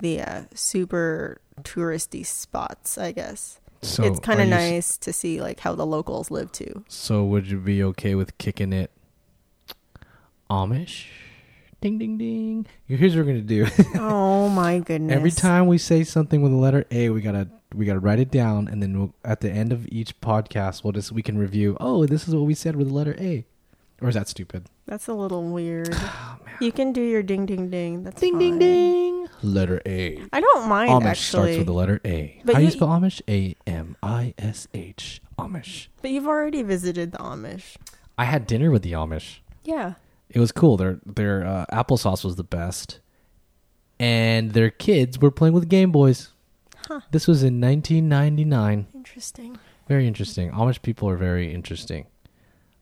the 0.00 0.20
uh, 0.20 0.42
super 0.54 1.40
touristy 1.62 2.24
spots. 2.26 2.98
I 2.98 3.12
guess. 3.12 3.60
So 3.82 4.02
it's 4.02 4.18
kind 4.18 4.40
of 4.40 4.46
s- 4.48 4.50
nice 4.50 4.96
to 4.98 5.12
see 5.12 5.40
like 5.40 5.60
how 5.60 5.74
the 5.74 5.86
locals 5.86 6.30
live 6.30 6.50
too. 6.52 6.84
So 6.88 7.24
would 7.24 7.46
you 7.46 7.58
be 7.58 7.82
okay 7.84 8.14
with 8.16 8.36
kicking 8.38 8.72
it 8.72 8.90
Amish? 10.50 11.06
Ding 11.80 11.96
ding 11.98 12.18
ding. 12.18 12.66
Here's 12.88 13.14
what 13.14 13.24
we're 13.24 13.32
gonna 13.32 13.42
do. 13.42 13.66
oh 13.94 14.48
my 14.48 14.78
goodness! 14.84 15.14
Every 15.14 15.30
time 15.30 15.68
we 15.68 15.78
say 15.78 16.02
something 16.02 16.42
with 16.42 16.50
the 16.50 16.58
letter 16.58 16.84
A, 16.90 17.10
we 17.10 17.20
gotta 17.20 17.48
we 17.74 17.84
gotta 17.84 18.00
write 18.00 18.18
it 18.18 18.30
down, 18.30 18.68
and 18.68 18.82
then 18.82 18.98
we'll, 18.98 19.14
at 19.24 19.40
the 19.40 19.50
end 19.50 19.72
of 19.72 19.86
each 19.88 20.20
podcast, 20.20 20.84
we'll 20.84 20.92
just 20.92 21.12
we 21.12 21.22
can 21.22 21.36
review. 21.38 21.76
Oh, 21.80 22.06
this 22.06 22.26
is 22.28 22.34
what 22.34 22.44
we 22.44 22.54
said 22.54 22.76
with 22.76 22.88
the 22.88 22.94
letter 22.94 23.14
A, 23.18 23.44
or 24.00 24.08
is 24.08 24.14
that 24.14 24.28
stupid? 24.28 24.66
that's 24.86 25.06
a 25.08 25.14
little 25.14 25.44
weird. 25.44 25.94
Oh, 26.30 26.36
man. 26.46 26.54
You 26.60 26.72
can 26.72 26.92
do 26.92 27.02
your 27.02 27.22
ding 27.22 27.46
ding 27.46 27.68
ding. 27.70 28.02
That's 28.04 28.20
Ding 28.20 28.38
ding 28.38 28.52
fine. 28.54 28.58
ding. 28.58 29.28
Letter 29.42 29.80
A. 29.86 30.22
I 30.32 30.40
don't 30.40 30.68
mind 30.68 30.90
Amish 30.90 31.04
actually, 31.06 31.28
starts 31.28 31.56
with 31.58 31.66
the 31.66 31.72
letter 31.72 32.00
A. 32.04 32.40
But 32.44 32.54
How 32.54 32.58
do 32.58 32.64
you 32.64 32.70
you- 32.70 32.76
spell 32.76 32.88
Amish? 32.88 33.20
A 33.28 33.54
M 33.66 33.96
I 34.02 34.34
S 34.38 34.66
H. 34.74 35.20
Amish. 35.38 35.86
but 36.02 36.10
you've 36.10 36.26
already 36.26 36.62
visited 36.62 37.12
the 37.12 37.18
Amish. 37.18 37.76
I 38.16 38.24
had 38.24 38.46
dinner 38.46 38.70
with 38.72 38.82
the 38.82 38.92
Amish. 38.92 39.38
Yeah. 39.64 39.94
It 40.30 40.40
was 40.40 40.50
cool. 40.52 40.76
Their 40.76 40.98
their 41.06 41.46
uh, 41.46 41.66
applesauce 41.72 42.24
was 42.24 42.34
the 42.36 42.44
best, 42.44 42.98
and 44.00 44.52
their 44.52 44.70
kids 44.70 45.18
were 45.20 45.30
playing 45.30 45.54
with 45.54 45.68
Game 45.68 45.92
Boys. 45.92 46.30
Huh. 46.88 47.00
This 47.10 47.26
was 47.28 47.42
in 47.42 47.60
1999. 47.60 48.86
Interesting. 48.94 49.58
Very 49.88 50.06
interesting. 50.06 50.50
Amish 50.52 50.80
people 50.82 51.08
are 51.08 51.16
very 51.16 51.52
interesting. 51.52 52.06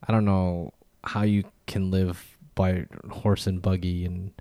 I 0.07 0.11
don't 0.13 0.25
know 0.25 0.73
how 1.03 1.23
you 1.23 1.43
can 1.67 1.91
live 1.91 2.37
by 2.55 2.85
horse 3.11 3.45
and 3.47 3.61
buggy 3.61 4.05
and 4.05 4.31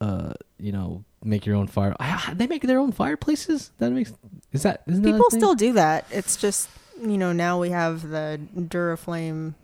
uh 0.00 0.32
you 0.58 0.72
know 0.72 1.04
make 1.24 1.44
your 1.46 1.56
own 1.56 1.66
fire. 1.66 1.94
Ah, 2.00 2.32
They 2.34 2.46
make 2.46 2.62
their 2.62 2.78
own 2.78 2.92
fireplaces. 2.92 3.72
That 3.78 3.90
makes 3.90 4.12
is 4.52 4.62
that 4.62 4.82
isn't 4.86 5.02
that 5.02 5.12
People 5.12 5.30
thing? 5.30 5.40
still 5.40 5.54
do 5.54 5.72
that. 5.74 6.06
It's 6.10 6.36
just 6.36 6.68
you 7.00 7.18
know 7.18 7.32
now 7.32 7.60
we 7.60 7.70
have 7.70 8.08
the 8.08 8.40
Duraflame 8.56 9.54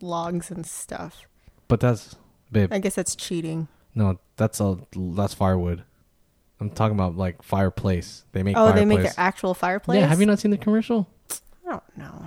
logs 0.00 0.50
and 0.50 0.66
stuff. 0.66 1.26
But 1.68 1.80
that's 1.80 2.16
babe. 2.50 2.72
I 2.72 2.78
guess 2.78 2.94
that's 2.96 3.16
cheating. 3.16 3.68
No, 3.94 4.18
that's 4.36 4.60
a 4.60 4.78
that's 4.94 5.34
firewood. 5.34 5.84
I'm 6.62 6.70
talking 6.70 6.94
about 6.94 7.16
like 7.16 7.42
fireplace. 7.42 8.24
They 8.32 8.42
make 8.42 8.56
oh, 8.56 8.66
fireplace. 8.66 8.80
they 8.80 8.84
make 8.84 9.02
their 9.02 9.14
actual 9.16 9.54
fireplace. 9.54 9.98
Yeah, 9.98 10.06
have 10.06 10.20
you 10.20 10.26
not 10.26 10.38
seen 10.38 10.52
the 10.52 10.58
commercial? 10.58 11.08
I 11.66 11.70
don't 11.70 11.98
know. 11.98 12.24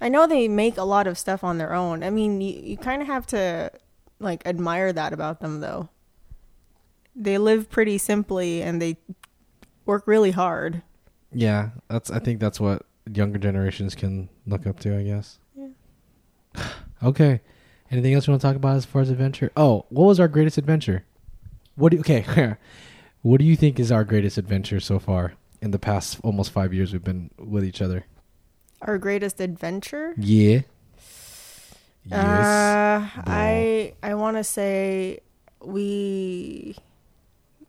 I 0.00 0.08
know 0.08 0.26
they 0.26 0.48
make 0.48 0.76
a 0.76 0.82
lot 0.82 1.06
of 1.06 1.16
stuff 1.16 1.44
on 1.44 1.58
their 1.58 1.72
own. 1.72 2.02
I 2.02 2.10
mean, 2.10 2.40
you, 2.40 2.60
you 2.60 2.76
kind 2.76 3.00
of 3.00 3.06
have 3.08 3.26
to 3.28 3.70
like 4.18 4.44
admire 4.46 4.92
that 4.92 5.12
about 5.12 5.40
them, 5.40 5.60
though. 5.60 5.88
They 7.14 7.38
live 7.38 7.70
pretty 7.70 7.96
simply 7.98 8.60
and 8.60 8.82
they 8.82 8.96
work 9.86 10.06
really 10.06 10.32
hard. 10.32 10.82
Yeah, 11.32 11.70
that's. 11.88 12.10
I 12.10 12.18
think 12.18 12.40
that's 12.40 12.58
what 12.58 12.82
younger 13.12 13.38
generations 13.38 13.94
can 13.94 14.28
look 14.46 14.66
up 14.66 14.80
to. 14.80 14.98
I 14.98 15.04
guess. 15.04 15.38
Yeah. 15.56 16.66
okay. 17.04 17.40
Anything 17.90 18.14
else 18.14 18.26
you 18.26 18.32
want 18.32 18.40
to 18.40 18.48
talk 18.48 18.56
about 18.56 18.76
as 18.76 18.84
far 18.84 19.02
as 19.02 19.10
adventure? 19.10 19.52
Oh, 19.56 19.86
what 19.90 20.06
was 20.06 20.18
our 20.18 20.26
greatest 20.26 20.58
adventure? 20.58 21.04
What 21.76 21.90
do 21.90 21.96
you, 21.96 22.00
okay? 22.00 22.56
what 23.24 23.40
do 23.40 23.46
you 23.46 23.56
think 23.56 23.80
is 23.80 23.90
our 23.90 24.04
greatest 24.04 24.36
adventure 24.36 24.78
so 24.78 24.98
far 24.98 25.32
in 25.62 25.70
the 25.70 25.78
past 25.78 26.18
almost 26.22 26.50
five 26.50 26.74
years 26.74 26.92
we've 26.92 27.02
been 27.02 27.30
with 27.38 27.64
each 27.64 27.80
other? 27.80 28.04
Our 28.82 28.98
greatest 28.98 29.40
adventure. 29.40 30.14
Yeah. 30.18 30.60
Yes. 32.04 32.12
Uh. 32.12 33.08
I 33.26 33.94
I 34.02 34.12
want 34.14 34.36
to 34.36 34.44
say 34.44 35.20
we 35.62 36.76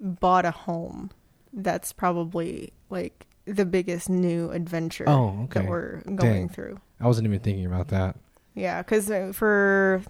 bought 0.02 0.44
a 0.44 0.52
home. 0.52 1.10
That's 1.54 1.94
probably 1.94 2.74
like 2.90 3.26
the 3.46 3.64
biggest 3.64 4.10
new 4.10 4.52
adventure 4.52 5.06
oh, 5.08 5.44
okay. 5.46 5.62
that 5.62 5.70
we're 5.70 6.02
going 6.02 6.18
Dang. 6.18 6.50
through. 6.50 6.82
I 7.00 7.08
wasn't 7.08 7.28
even 7.28 7.40
thinking 7.40 7.66
about 7.66 7.88
that. 7.90 8.18
Yeah, 8.56 8.82
because 8.82 9.08
for 9.34 10.04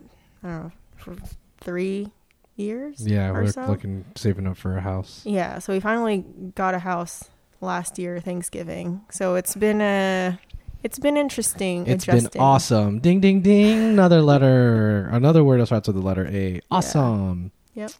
I 0.44 0.48
don't 0.48 0.64
know 0.64 0.72
for 0.98 1.16
three 1.62 2.10
years. 2.56 3.06
Yeah, 3.06 3.32
we're 3.32 3.48
so. 3.48 3.66
looking 3.66 4.06
saving 4.16 4.48
up 4.48 4.58
for 4.58 4.78
a 4.78 4.82
house. 4.82 5.22
Yeah, 5.26 5.60
so 5.60 5.74
we 5.74 5.80
finally 5.80 6.26
got 6.56 6.74
a 6.74 6.80
house 6.80 7.26
last 7.62 7.98
year 7.98 8.20
Thanksgiving. 8.20 9.02
So 9.12 9.36
it's 9.36 9.56
been 9.56 9.82
a 9.82 10.40
it's 10.84 11.00
been 11.00 11.18
interesting. 11.18 11.88
It's 11.88 12.04
adjusting. 12.04 12.30
been 12.30 12.42
awesome. 12.42 13.00
Ding 13.00 13.20
ding 13.20 13.42
ding. 13.42 13.92
Another 13.92 14.22
letter. 14.22 15.08
Another 15.12 15.44
word 15.44 15.60
that 15.60 15.66
starts 15.68 15.88
with 15.88 15.96
the 15.96 16.02
letter 16.02 16.28
A. 16.28 16.62
Awesome. 16.70 17.52
Yep. 17.74 17.92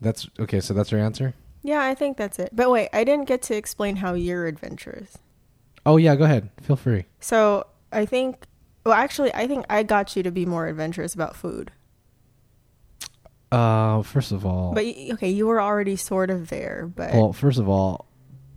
That's 0.00 0.28
okay. 0.38 0.60
So 0.60 0.74
that's 0.74 0.90
your 0.90 1.00
answer. 1.00 1.34
Yeah, 1.62 1.82
I 1.82 1.94
think 1.94 2.16
that's 2.16 2.38
it. 2.38 2.50
But 2.52 2.70
wait, 2.70 2.88
I 2.92 3.04
didn't 3.04 3.26
get 3.26 3.42
to 3.42 3.54
explain 3.54 3.96
how 3.96 4.14
your 4.14 4.46
adventure 4.46 4.98
is. 5.02 5.18
Oh 5.84 5.96
yeah, 5.96 6.16
go 6.16 6.24
ahead. 6.24 6.50
Feel 6.62 6.76
free. 6.76 7.04
So 7.20 7.66
I 7.92 8.06
think, 8.06 8.46
well, 8.84 8.94
actually, 8.94 9.32
I 9.34 9.46
think 9.46 9.64
I 9.68 9.82
got 9.82 10.16
you 10.16 10.22
to 10.22 10.30
be 10.30 10.46
more 10.46 10.66
adventurous 10.66 11.14
about 11.14 11.36
food. 11.36 11.70
Uh, 13.52 14.02
first 14.02 14.30
of 14.32 14.46
all, 14.46 14.72
But 14.74 14.84
y- 14.84 15.08
okay, 15.14 15.28
you 15.30 15.46
were 15.46 15.60
already 15.60 15.96
sort 15.96 16.30
of 16.30 16.48
there, 16.50 16.90
but 16.94 17.12
well, 17.12 17.32
first 17.32 17.58
of 17.58 17.68
all, 17.68 18.06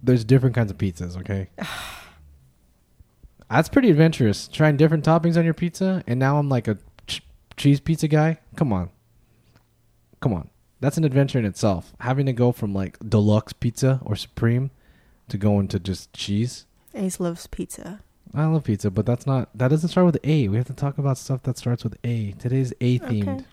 there's 0.04 0.24
different 0.24 0.56
kinds 0.56 0.70
of 0.72 0.78
pizzas. 0.78 1.18
Okay, 1.18 1.50
that's 3.50 3.70
pretty 3.70 3.90
adventurous. 3.90 4.48
Trying 4.48 4.78
different 4.78 5.06
toppings 5.06 5.38
on 5.38 5.46
your 5.46 5.54
pizza, 5.54 6.04
and 6.08 6.20
now 6.20 6.38
I'm 6.38 6.50
like 6.50 6.68
a 6.68 6.78
ch- 7.08 7.24
cheese 7.58 7.80
pizza 7.80 8.08
guy. 8.08 8.38
Come 8.56 8.72
on, 8.74 8.90
come 10.22 10.34
on. 10.34 10.50
That's 10.80 10.98
an 10.98 11.06
adventure 11.06 11.40
in 11.40 11.46
itself. 11.46 11.94
Having 12.02 12.26
to 12.28 12.34
go 12.34 12.52
from 12.52 12.74
like 12.74 12.98
deluxe 13.08 13.54
pizza 13.54 14.00
or 14.04 14.16
supreme 14.16 14.70
to 15.30 15.38
going 15.38 15.68
to 15.70 15.80
just 15.80 16.12
cheese. 16.14 16.66
Ace 16.94 17.20
loves 17.20 17.48
pizza. 17.48 18.02
I 18.36 18.46
love 18.46 18.64
pizza, 18.66 18.92
but 18.92 19.06
that's 19.06 19.26
not. 19.26 19.50
That 19.58 19.70
doesn't 19.70 19.90
start 19.90 20.06
with 20.06 20.18
A. 20.24 20.48
We 20.50 20.58
have 20.58 20.68
to 20.68 20.74
talk 20.74 20.98
about 20.98 21.18
stuff 21.18 21.44
that 21.44 21.58
starts 21.58 21.84
with 21.84 21.98
A. 22.04 22.32
Today's 22.34 22.74
A 22.82 23.00
themed. 23.00 23.28
Okay. 23.38 23.46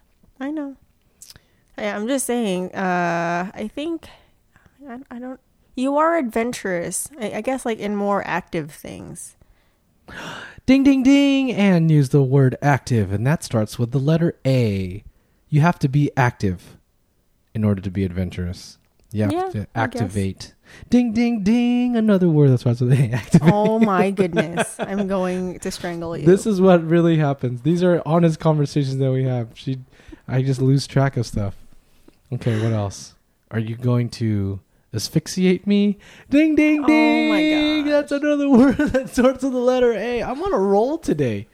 Yeah, 1.79 1.97
I'm 1.97 2.07
just 2.07 2.27
saying. 2.27 2.75
Uh, 2.75 3.51
I 3.55 3.69
think 3.69 4.09
I, 4.89 4.99
I 5.11 5.19
don't. 5.19 5.41
You 5.77 5.97
are 5.97 6.17
adventurous. 6.19 7.09
I, 7.19 7.33
I 7.37 7.41
guess 7.41 7.65
like 7.65 7.79
in 7.79 7.97
more 7.97 8.23
active 8.27 8.71
things. 8.73 9.37
Ding, 10.67 10.85
ding, 10.85 11.03
ding, 11.03 11.51
and 11.51 11.91
use 11.91 12.11
the 12.11 12.23
word 12.23 12.57
active, 12.63 13.13
and 13.13 13.27
that 13.27 13.43
starts 13.43 13.77
with 13.79 13.91
the 13.91 13.99
letter 13.99 14.39
A. 14.47 15.03
You 15.49 15.63
have 15.63 15.81
to 15.81 15.89
be 15.89 16.13
active 16.17 16.77
in 17.55 17.65
order 17.65 17.81
to 17.81 17.91
be 17.91 18.05
adventurous. 18.05 18.79
You 19.11 19.25
have 19.25 19.33
Yeah, 19.33 19.49
to 19.51 19.67
activate. 19.75 20.55
Ding, 20.89 21.13
ding, 21.13 21.43
ding, 21.43 21.97
another 21.97 22.29
word 22.29 22.51
that 22.51 22.59
starts 22.59 22.81
with 22.81 22.93
A. 22.93 23.11
Activate. 23.13 23.53
Oh 23.53 23.81
my 23.81 24.13
goodness! 24.13 24.77
I'm 24.79 25.09
going 25.09 25.59
to 25.59 25.71
strangle 25.73 26.17
you. 26.17 26.25
This 26.25 26.47
is 26.47 26.61
what 26.61 26.85
really 26.87 27.17
happens. 27.17 27.63
These 27.63 27.83
are 27.83 28.01
honest 28.07 28.39
conversations 28.39 28.99
that 28.99 29.11
we 29.11 29.25
have. 29.25 29.49
She, 29.55 29.79
I 30.29 30.43
just 30.43 30.61
lose 30.63 30.87
track 30.87 31.17
of 31.17 31.27
stuff. 31.27 31.57
Okay, 32.33 32.63
what 32.63 32.73
else? 32.73 33.15
Are 33.51 33.59
you 33.59 33.77
going 33.77 34.09
to 34.11 34.61
asphyxiate 34.95 35.67
me? 35.67 35.99
Ding, 36.29 36.55
ding, 36.55 36.85
ding. 36.85 37.31
Oh 37.31 37.85
my 37.85 37.91
That's 37.91 38.13
another 38.13 38.49
word 38.49 38.77
that 38.77 39.09
starts 39.11 39.43
with 39.43 39.53
the 39.53 39.59
letter 39.59 39.93
A. 39.93 40.23
I'm 40.23 40.41
on 40.43 40.53
a 40.53 40.59
roll 40.59 40.99
today. 40.99 41.49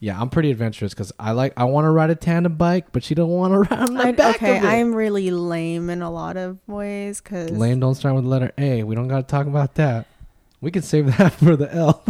Yeah, 0.00 0.20
I'm 0.20 0.28
pretty 0.28 0.50
adventurous 0.50 0.92
because 0.92 1.12
I 1.18 1.32
like. 1.32 1.52
I 1.56 1.64
want 1.64 1.86
to 1.86 1.90
ride 1.90 2.10
a 2.10 2.14
tandem 2.14 2.56
bike, 2.56 2.86
but 2.92 3.02
she 3.04 3.14
don't 3.14 3.30
want 3.30 3.52
to 3.52 3.58
ride 3.74 3.88
on 3.88 3.94
the 3.94 4.02
I- 4.02 4.12
back 4.12 4.36
okay, 4.36 4.58
of 4.58 4.64
it. 4.64 4.66
I'm 4.66 4.94
really 4.94 5.30
lame 5.30 5.88
in 5.90 6.02
a 6.02 6.10
lot 6.10 6.36
of 6.36 6.58
ways 6.66 7.20
because 7.20 7.50
Lame 7.50 7.80
don't 7.80 7.94
start 7.94 8.14
with 8.14 8.24
the 8.24 8.30
letter 8.30 8.52
A. 8.58 8.82
We 8.82 8.94
don't 8.94 9.08
got 9.08 9.16
to 9.18 9.22
talk 9.26 9.46
about 9.46 9.74
that. 9.76 10.06
We 10.60 10.70
can 10.70 10.82
save 10.82 11.16
that 11.18 11.32
for 11.34 11.56
the 11.56 11.72
L. 11.74 12.02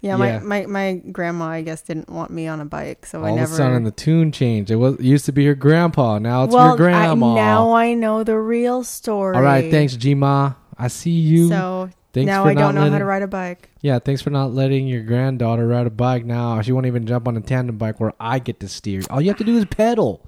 Yeah, 0.00 0.16
Yeah. 0.16 0.38
My, 0.40 0.62
my 0.62 0.66
my 0.66 1.02
grandma, 1.12 1.46
I 1.46 1.62
guess, 1.62 1.82
didn't 1.82 2.08
want 2.08 2.30
me 2.30 2.46
on 2.46 2.60
a 2.60 2.64
bike, 2.64 3.04
so 3.04 3.22
I 3.22 3.30
All 3.30 3.36
never. 3.36 3.48
of 3.48 3.52
a 3.52 3.56
sudden, 3.56 3.84
the 3.84 3.90
tune 3.90 4.32
changed. 4.32 4.70
It 4.70 4.76
was 4.76 4.94
it 4.94 5.02
used 5.04 5.26
to 5.26 5.32
be 5.32 5.42
your 5.42 5.54
grandpa. 5.54 6.18
Now 6.18 6.44
it's 6.44 6.54
well, 6.54 6.68
your 6.68 6.76
grandma. 6.76 7.32
I, 7.32 7.34
now 7.34 7.72
I 7.72 7.94
know 7.94 8.24
the 8.24 8.38
real 8.38 8.82
story. 8.82 9.36
All 9.36 9.42
right, 9.42 9.70
thanks, 9.70 9.96
G-Ma. 9.96 10.54
I 10.78 10.88
see 10.88 11.10
you. 11.10 11.48
So 11.48 11.90
thanks 12.14 12.26
now 12.26 12.44
I 12.44 12.54
don't 12.54 12.74
know 12.74 12.80
letting, 12.80 12.92
how 12.94 12.98
to 13.00 13.04
ride 13.04 13.22
a 13.22 13.28
bike. 13.28 13.68
Yeah, 13.82 13.98
thanks 13.98 14.22
for 14.22 14.30
not 14.30 14.52
letting 14.52 14.86
your 14.88 15.02
granddaughter 15.02 15.66
ride 15.66 15.86
a 15.86 15.90
bike 15.90 16.24
now. 16.24 16.62
She 16.62 16.72
won't 16.72 16.86
even 16.86 17.06
jump 17.06 17.28
on 17.28 17.36
a 17.36 17.40
tandem 17.42 17.76
bike 17.76 18.00
where 18.00 18.14
I 18.18 18.38
get 18.38 18.60
to 18.60 18.68
steer. 18.68 19.02
All 19.10 19.20
you 19.20 19.28
have 19.28 19.38
to 19.38 19.44
do 19.44 19.58
is 19.58 19.66
pedal. 19.66 20.26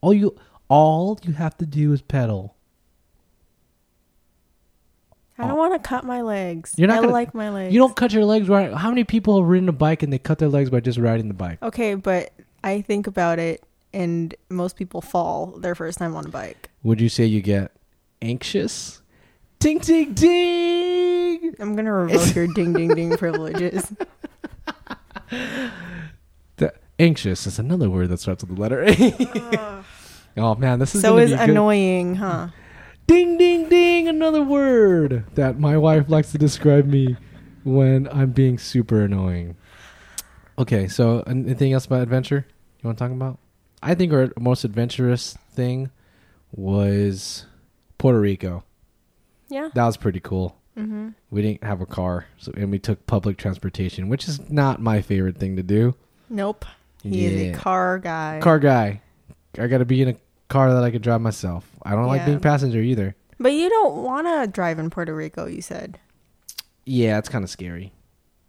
All 0.00 0.12
you 0.12 0.36
all 0.68 1.20
you 1.22 1.34
have 1.34 1.56
to 1.58 1.66
do 1.66 1.92
is 1.92 2.02
pedal. 2.02 2.53
I 5.38 5.42
don't 5.42 5.52
oh. 5.52 5.56
want 5.56 5.82
to 5.82 5.88
cut 5.88 6.04
my 6.04 6.22
legs. 6.22 6.74
You're 6.76 6.88
not 6.88 6.98
I 6.98 7.00
gonna- 7.00 7.12
like 7.12 7.34
my 7.34 7.50
legs. 7.50 7.74
You 7.74 7.80
don't 7.80 7.96
cut 7.96 8.12
your 8.12 8.24
legs 8.24 8.48
right. 8.48 8.72
How 8.72 8.88
many 8.88 9.04
people 9.04 9.40
have 9.40 9.48
ridden 9.48 9.68
a 9.68 9.72
bike 9.72 10.02
and 10.02 10.12
they 10.12 10.18
cut 10.18 10.38
their 10.38 10.48
legs 10.48 10.70
by 10.70 10.80
just 10.80 10.98
riding 10.98 11.28
the 11.28 11.34
bike? 11.34 11.60
Okay, 11.62 11.94
but 11.94 12.32
I 12.62 12.82
think 12.82 13.06
about 13.06 13.38
it, 13.38 13.62
and 13.92 14.34
most 14.48 14.76
people 14.76 15.00
fall 15.00 15.46
their 15.58 15.74
first 15.74 15.98
time 15.98 16.14
on 16.14 16.26
a 16.26 16.28
bike. 16.28 16.70
Would 16.82 17.00
you 17.00 17.08
say 17.08 17.24
you 17.24 17.40
get 17.42 17.72
anxious? 18.22 19.02
Ding 19.58 19.78
ding 19.78 20.12
ding. 20.12 21.54
I'm 21.58 21.74
gonna 21.74 21.92
revoke 21.92 22.34
your 22.34 22.46
ding 22.48 22.72
ding 22.72 22.94
ding 22.94 23.16
privileges. 23.16 23.92
The, 26.56 26.72
anxious 26.98 27.46
is 27.46 27.58
another 27.58 27.90
word 27.90 28.08
that 28.10 28.20
starts 28.20 28.44
with 28.44 28.54
the 28.54 28.60
letter 28.60 28.84
A. 28.84 29.82
oh 30.36 30.54
man, 30.54 30.78
this 30.78 30.94
is 30.94 31.02
so 31.02 31.18
is 31.18 31.30
be 31.30 31.36
good. 31.36 31.50
annoying, 31.50 32.14
huh? 32.16 32.48
Ding 33.06 33.36
ding 33.36 33.68
ding, 33.68 34.08
another 34.08 34.42
word 34.42 35.24
that 35.34 35.58
my 35.58 35.76
wife 35.76 36.08
likes 36.08 36.32
to 36.32 36.38
describe 36.38 36.86
me 36.86 37.16
when 37.64 38.08
I'm 38.08 38.30
being 38.30 38.58
super 38.58 39.02
annoying. 39.02 39.56
Okay, 40.58 40.88
so 40.88 41.20
anything 41.26 41.72
else 41.72 41.86
about 41.86 42.02
adventure 42.02 42.46
you 42.80 42.88
want 42.88 42.98
to 42.98 43.04
talk 43.04 43.12
about? 43.12 43.38
I 43.82 43.94
think 43.94 44.12
our 44.12 44.30
most 44.38 44.64
adventurous 44.64 45.36
thing 45.52 45.90
was 46.52 47.46
Puerto 47.98 48.20
Rico. 48.20 48.64
Yeah. 49.48 49.68
That 49.74 49.84
was 49.84 49.96
pretty 49.96 50.20
cool. 50.20 50.56
Mm-hmm. 50.78 51.10
We 51.30 51.42
didn't 51.42 51.64
have 51.64 51.80
a 51.80 51.86
car, 51.86 52.26
so 52.38 52.52
and 52.56 52.70
we 52.70 52.78
took 52.78 53.06
public 53.06 53.36
transportation, 53.36 54.08
which 54.08 54.26
is 54.26 54.50
not 54.50 54.80
my 54.80 55.02
favorite 55.02 55.38
thing 55.38 55.56
to 55.56 55.62
do. 55.62 55.94
Nope. 56.30 56.64
He 57.02 57.26
is 57.26 57.54
a 57.54 57.58
car 57.58 57.98
guy. 57.98 58.40
Car 58.42 58.58
guy, 58.58 59.02
I 59.58 59.66
got 59.66 59.78
to 59.78 59.84
be 59.84 60.00
in 60.02 60.08
a 60.08 60.16
car 60.48 60.72
that 60.72 60.84
I 60.84 60.90
could 60.90 61.02
drive 61.02 61.20
myself. 61.20 61.68
I 61.82 61.92
don't 61.92 62.06
like 62.06 62.20
Yeah. 62.20 62.26
being 62.26 62.40
passenger 62.40 62.80
either. 62.80 63.14
But 63.38 63.52
you 63.52 63.68
don't 63.68 64.02
want 64.02 64.26
to 64.26 64.46
drive 64.50 64.78
in 64.78 64.90
Puerto 64.90 65.14
Rico, 65.14 65.46
you 65.46 65.60
said. 65.62 65.98
Yeah, 66.86 67.18
it's 67.18 67.28
kind 67.28 67.42
of 67.44 67.50
scary. 67.50 67.92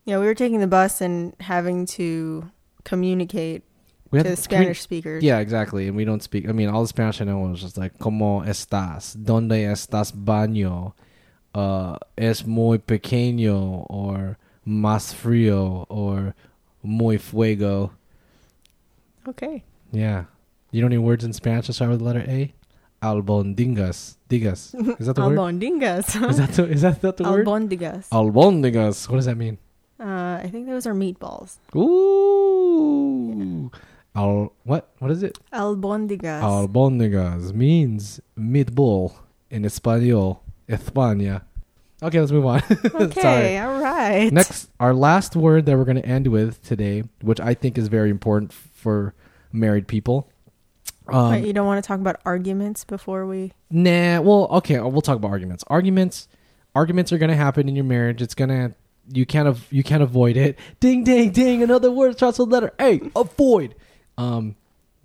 Yeah, 0.06 0.20
we 0.20 0.26
were 0.26 0.36
taking 0.36 0.60
the 0.60 0.68
bus 0.68 1.02
and 1.02 1.34
having 1.40 1.86
to 1.98 2.52
communicate 2.84 3.64
We 4.12 4.22
to 4.22 4.30
had 4.30 4.38
Spanish 4.38 4.82
speakers. 4.82 5.24
Yeah, 5.24 5.40
exactly. 5.40 5.88
And 5.88 5.96
we 5.98 6.06
don't 6.06 6.22
speak. 6.22 6.48
I 6.48 6.52
mean, 6.52 6.70
all 6.70 6.82
the 6.84 6.88
Spanish 6.88 7.20
I 7.22 7.24
know 7.26 7.40
was 7.40 7.60
just 7.62 7.78
like 7.78 7.98
"Cómo 7.98 8.46
estás? 8.46 9.16
¿Dónde 9.18 9.64
estás 9.66 10.12
baño? 10.12 10.94
Uh, 11.56 11.98
es 12.18 12.46
muy 12.46 12.78
pequeño 12.78 13.86
or 13.90 14.38
más 14.68 15.14
frío 15.14 15.86
or 15.90 16.36
muy 16.84 17.18
fuego." 17.18 17.92
Okay. 19.28 19.64
Yeah. 19.92 20.26
You 20.76 20.82
know 20.82 20.88
any 20.88 20.98
words 20.98 21.24
in 21.24 21.32
Spanish 21.32 21.68
that 21.68 21.74
start 21.74 21.90
with 21.92 22.00
the 22.00 22.06
letter 22.06 22.26
A? 22.28 22.54
Albondingas. 23.02 24.18
Digas. 24.30 24.76
Is 25.00 25.08
that 25.08 25.16
the 25.16 25.22
word? 25.22 25.38
Albondigas. 25.38 26.30
Is 26.30 26.36
that 26.36 26.52
the, 26.52 26.66
is 26.66 26.82
that, 26.82 27.00
that 27.00 27.16
the 27.16 27.24
word? 27.24 27.48
Albondigas. 27.48 28.10
Albondigas. 28.10 29.08
What 29.08 29.16
does 29.16 29.24
that 29.24 29.38
mean? 29.38 29.58
Uh, 29.98 30.42
I 30.44 30.50
think 30.52 30.68
those 30.68 30.86
are 30.86 30.94
meatballs. 30.94 31.60
Ooh. 31.78 33.72
Al, 34.18 34.52
what? 34.64 34.90
What 35.00 35.12
is 35.12 35.24
it? 35.24 35.40
Albondigas. 35.54 36.42
Albóndigas 36.42 37.54
means 37.54 38.20
meatball 38.38 39.14
in 39.50 39.64
Espanol, 39.64 40.44
España. 40.68 41.44
Okay, 42.04 42.20
let's 42.20 42.34
move 42.34 42.48
on. 42.48 42.62
okay, 42.96 43.60
all 43.60 43.80
right. 43.80 44.30
Next, 44.30 44.70
our 44.82 44.94
last 44.94 45.38
word 45.38 45.68
that 45.68 45.78
we're 45.78 45.86
going 45.86 46.02
to 46.02 46.06
end 46.06 46.28
with 46.28 46.62
today, 46.64 47.06
which 47.22 47.40
I 47.40 47.54
think 47.54 47.78
is 47.78 47.88
very 47.88 48.10
important 48.10 48.52
for 48.52 49.14
married 49.54 49.88
people. 49.88 50.30
Um, 51.08 51.32
Wait, 51.32 51.46
you 51.46 51.54
don't 51.54 51.68
want 51.68 51.84
to 51.84 51.88
talk 51.88 52.00
about 52.00 52.20
arguments 52.26 52.84
before 52.84 53.26
we. 53.26 53.54
Nah, 53.70 54.22
well, 54.22 54.48
okay, 54.52 54.80
we'll 54.80 55.02
talk 55.02 55.18
about 55.18 55.30
arguments. 55.30 55.64
Arguments, 55.68 56.28
arguments 56.74 57.12
are 57.14 57.18
going 57.18 57.30
to 57.30 57.36
happen 57.36 57.70
in 57.70 57.76
your 57.76 57.86
marriage. 57.86 58.22
It's 58.22 58.36
going 58.36 58.50
to 58.50 58.76
you 59.14 59.26
can't 59.26 59.48
av- 59.48 59.68
you 59.72 59.84
can't 59.84 60.04
avoid 60.04 60.38
it. 60.38 60.58
Ding 60.80 61.04
ding 61.04 61.32
ding, 61.32 61.62
another 61.62 61.92
word 61.92 62.16
starts 62.16 62.40
with 62.40 62.50
the 62.50 62.54
letter 62.54 62.74
A. 62.80 63.02
Avoid. 63.16 63.76
Um 64.18 64.56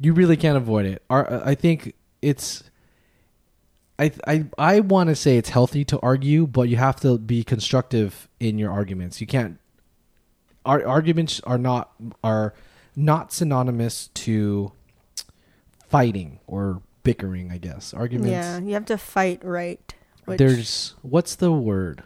you 0.00 0.14
really 0.14 0.36
can't 0.36 0.56
avoid 0.56 0.86
it. 0.86 1.02
Ar- 1.10 1.42
I 1.44 1.54
think 1.54 1.94
it's 2.22 2.64
I 3.98 4.12
I 4.26 4.44
I 4.56 4.80
want 4.80 5.08
to 5.08 5.16
say 5.16 5.36
it's 5.36 5.50
healthy 5.50 5.84
to 5.86 6.00
argue, 6.00 6.46
but 6.46 6.68
you 6.68 6.76
have 6.76 6.96
to 7.00 7.18
be 7.18 7.44
constructive 7.44 8.28
in 8.38 8.58
your 8.58 8.70
arguments. 8.70 9.20
You 9.20 9.26
can't 9.26 9.58
our 10.64 10.86
arguments 10.86 11.40
are 11.44 11.58
not 11.58 11.92
are 12.24 12.54
not 12.96 13.32
synonymous 13.32 14.08
to 14.08 14.72
fighting 15.90 16.40
or 16.46 16.80
bickering, 17.02 17.50
I 17.50 17.58
guess. 17.58 17.92
Arguments 17.92 18.30
Yeah, 18.30 18.58
you 18.58 18.74
have 18.74 18.86
to 18.86 18.98
fight 18.98 19.44
right. 19.44 19.94
Which, 20.24 20.38
there's 20.38 20.94
what's 21.02 21.34
the 21.34 21.50
word 21.50 22.04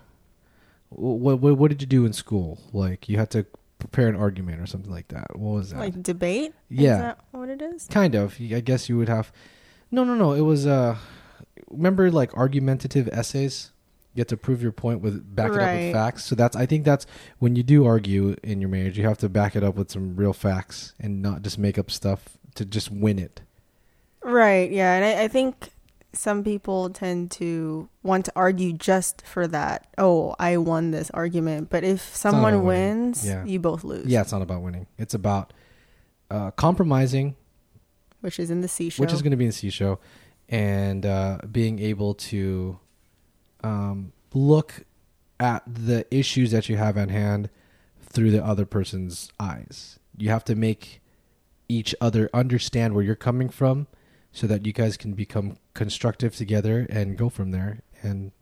what, 0.97 1.40
what 1.40 1.59
what 1.59 1.68
did 1.68 1.81
you 1.81 1.87
do 1.87 2.07
in 2.07 2.12
school 2.12 2.59
like 2.73 3.09
you 3.09 3.18
had 3.18 3.31
to 3.31 3.47
prepare 3.79 4.09
an 4.09 4.16
argument 4.16 4.61
or 4.61 4.66
something 4.66 4.90
like 4.90 5.09
that 5.09 5.37
what 5.37 5.55
was 5.55 5.70
that 5.70 5.79
like 5.79 6.03
debate. 6.03 6.55
Yeah. 6.68 6.94
is 6.94 7.01
that 7.01 7.18
what 7.33 7.49
it 7.49 7.61
is? 7.61 7.87
kind 7.88 8.15
of 8.15 8.37
i 8.40 8.61
guess 8.61 8.88
you 8.88 8.96
would 8.96 9.08
have 9.08 9.33
no 9.90 10.04
no 10.04 10.15
no 10.15 10.33
it 10.33 10.40
was 10.40 10.67
uh 10.67 10.96
remember 11.71 12.11
like 12.11 12.33
argumentative 12.35 13.08
essays 13.13 13.73
you 14.15 14.21
have 14.21 14.29
to 14.29 14.37
prove 14.37 14.63
your 14.63 14.73
point 14.73 15.00
with 15.00 15.35
back 15.35 15.52
it 15.52 15.58
up 15.58 15.77
with 15.77 15.92
facts 15.92 16.25
so 16.25 16.35
that's 16.35 16.56
i 16.56 16.65
think 16.65 16.85
that's 16.85 17.06
when 17.40 17.56
you 17.56 17.63
do 17.63 17.85
argue 17.85 18.37
in 18.42 18.61
your 18.61 18.71
marriage 18.71 18.96
you 18.96 19.04
have 19.04 19.19
to 19.19 19.29
back 19.29 19.56
it 19.56 19.65
up 19.65 19.75
with 19.75 19.90
some 19.90 20.17
real 20.17 20.33
facts 20.33 20.94
and 21.00 21.21
not 21.21 21.42
just 21.42 21.58
make 21.58 21.79
up 21.79 21.90
stuff 21.90 22.38
to 22.54 22.65
just 22.65 22.90
win 22.90 23.19
it 23.19 23.42
Right. 24.25 24.70
Yeah, 24.70 24.94
and 24.94 25.04
I, 25.04 25.25
I 25.25 25.29
think 25.29 25.70
some 26.12 26.42
people 26.44 26.90
tend 26.90 27.31
to 27.33 27.88
want 28.02 28.25
to 28.27 28.33
argue 28.37 28.72
just 28.72 29.22
for 29.27 29.46
that. 29.48 29.87
Oh, 29.98 30.35
I 30.38 30.56
won 30.56 30.90
this 30.92 31.10
argument. 31.10 31.70
But 31.70 31.85
if 31.85 32.14
someone 32.16 32.64
wins, 32.64 33.27
Yeah. 33.27 33.44
you 33.44 33.58
both 33.60 33.85
lose. 33.85 34.06
yeah 34.06 34.20
it's 34.22 34.31
not 34.33 34.40
about 34.42 34.62
winning 34.62 34.87
it's 34.98 35.12
about 35.14 35.52
uh 36.31 36.50
compromising 36.52 37.35
which 38.20 38.38
is 38.38 38.50
in 38.50 38.60
the 38.62 38.68
C 38.68 38.88
show. 38.90 39.02
which 39.02 39.12
is 39.12 39.20
going 39.20 39.33
to 39.33 39.37
be 39.37 39.44
in 39.44 39.50
the 39.50 39.52
C 39.56 39.68
show, 39.68 39.98
and 40.48 41.04
uh, 41.04 41.38
being 41.52 41.79
able 41.79 42.14
to 42.14 42.79
um, 43.62 44.12
look 44.33 44.85
at 45.38 45.62
the 45.66 46.06
issues 46.10 46.50
that 46.52 46.70
you 46.70 46.79
have 46.79 46.96
at 46.96 47.10
hand 47.10 47.50
through 48.00 48.31
the 48.31 48.42
other 48.42 48.64
person's 48.64 49.31
eyes. 49.38 49.98
You 50.16 50.31
have 50.31 50.42
to 50.44 50.54
make 50.54 51.02
each 51.68 51.94
other 52.00 52.31
understand 52.33 52.94
where 52.94 53.04
you're 53.04 53.14
coming 53.14 53.50
from, 53.50 53.88
so 54.35 54.48
that 54.48 54.66
you 54.66 54.72
guys 54.72 54.96
can 54.96 55.14
become 55.14 55.56
constructive 55.72 56.35
together 56.35 56.87
and 56.90 57.16
go 57.16 57.30
from 57.30 57.52
there. 57.52 57.80
And 58.02 58.32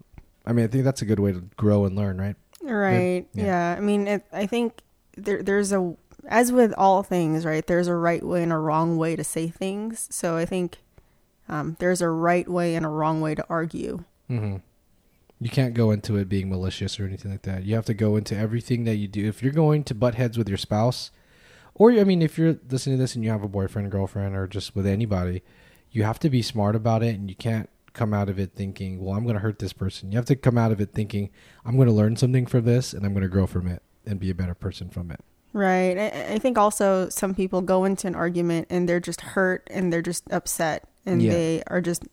I 0.44 0.52
mean, 0.52 0.64
I 0.64 0.68
think 0.68 0.84
that's 0.84 1.02
a 1.02 1.04
good 1.04 1.20
way 1.20 1.32
to 1.32 1.40
grow 1.56 1.84
and 1.84 1.94
learn, 1.94 2.18
right? 2.18 2.34
Right. 2.62 3.26
Yeah. 3.34 3.44
Yeah. 3.44 3.74
I 3.76 3.80
mean, 3.80 4.08
it, 4.08 4.24
I 4.32 4.46
think 4.46 4.80
there 5.16 5.42
there's 5.42 5.70
a 5.70 5.94
as 6.26 6.50
with 6.50 6.72
all 6.78 7.02
things, 7.02 7.44
right? 7.44 7.64
There's 7.66 7.88
a 7.88 7.94
right 7.94 8.24
way 8.24 8.42
and 8.42 8.52
a 8.52 8.58
wrong 8.58 8.96
way 8.96 9.16
to 9.16 9.22
say 9.22 9.48
things. 9.48 10.08
So 10.10 10.36
I 10.36 10.46
think 10.46 10.78
um, 11.48 11.76
there's 11.78 12.00
a 12.00 12.08
right 12.08 12.48
way 12.48 12.74
and 12.74 12.86
a 12.86 12.88
wrong 12.88 13.20
way 13.20 13.34
to 13.34 13.44
argue. 13.50 14.04
Mm-hmm. 14.30 14.56
You 15.40 15.50
can't 15.50 15.74
go 15.74 15.90
into 15.90 16.16
it 16.16 16.28
being 16.28 16.48
malicious 16.48 16.98
or 16.98 17.04
anything 17.04 17.32
like 17.32 17.42
that. 17.42 17.64
You 17.64 17.74
have 17.74 17.86
to 17.86 17.94
go 17.94 18.16
into 18.16 18.36
everything 18.36 18.84
that 18.84 18.96
you 18.96 19.08
do. 19.08 19.28
If 19.28 19.42
you're 19.42 19.52
going 19.52 19.84
to 19.84 19.94
butt 19.94 20.14
heads 20.14 20.38
with 20.38 20.48
your 20.48 20.56
spouse, 20.56 21.10
or 21.74 21.90
I 21.92 22.04
mean, 22.04 22.22
if 22.22 22.38
you're 22.38 22.56
listening 22.70 22.96
to 22.96 23.02
this 23.02 23.14
and 23.14 23.24
you 23.24 23.30
have 23.30 23.42
a 23.42 23.48
boyfriend, 23.48 23.90
girlfriend, 23.90 24.36
or 24.36 24.46
just 24.46 24.74
with 24.76 24.86
anybody, 24.86 25.42
you 25.92 26.02
have 26.02 26.18
to 26.20 26.30
be 26.30 26.42
smart 26.42 26.74
about 26.74 27.02
it, 27.02 27.14
and 27.14 27.28
you 27.30 27.36
can't 27.36 27.68
come 27.92 28.12
out 28.14 28.28
of 28.28 28.38
it 28.38 28.52
thinking, 28.54 29.00
"Well, 29.00 29.14
I'm 29.14 29.22
going 29.24 29.34
to 29.34 29.40
hurt 29.40 29.58
this 29.58 29.72
person." 29.72 30.10
You 30.10 30.18
have 30.18 30.24
to 30.26 30.36
come 30.36 30.58
out 30.58 30.72
of 30.72 30.80
it 30.80 30.92
thinking, 30.92 31.30
"I'm 31.64 31.76
going 31.76 31.88
to 31.88 31.94
learn 31.94 32.16
something 32.16 32.46
from 32.46 32.64
this, 32.64 32.92
and 32.92 33.04
I'm 33.04 33.12
going 33.12 33.22
to 33.22 33.28
grow 33.28 33.46
from 33.46 33.66
it 33.68 33.82
and 34.06 34.18
be 34.18 34.30
a 34.30 34.34
better 34.34 34.54
person 34.54 34.88
from 34.88 35.10
it." 35.10 35.20
Right. 35.52 35.98
I, 35.98 36.34
I 36.34 36.38
think 36.38 36.56
also 36.56 37.08
some 37.10 37.34
people 37.34 37.60
go 37.60 37.84
into 37.84 38.06
an 38.06 38.14
argument 38.14 38.68
and 38.70 38.88
they're 38.88 39.00
just 39.00 39.20
hurt 39.20 39.68
and 39.70 39.92
they're 39.92 40.00
just 40.00 40.24
upset 40.32 40.88
and 41.04 41.20
Yeah. 41.20 41.30
they 41.32 41.62
are 41.66 41.82
just 41.82 42.04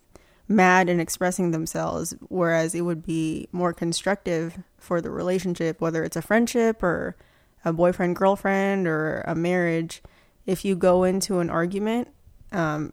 mad 0.49 0.89
and 0.89 0.99
expressing 0.99 1.51
themselves. 1.51 2.13
Whereas 2.27 2.75
it 2.75 2.82
would 2.82 3.05
be 3.05 3.47
more 3.53 3.71
constructive 3.71 4.59
for 4.77 4.99
the 4.99 5.09
relationship, 5.09 5.80
whether 5.80 6.03
it's 6.03 6.17
a 6.17 6.21
friendship 6.21 6.84
or 6.84 7.15
a 7.63 7.71
boyfriend, 7.71 8.17
girlfriend, 8.17 8.88
or 8.88 9.21
a 9.25 9.36
marriage, 9.36 10.01
if 10.45 10.65
you 10.65 10.75
go 10.75 11.05
into 11.05 11.39
an 11.39 11.49
argument, 11.49 12.09
um, 12.51 12.91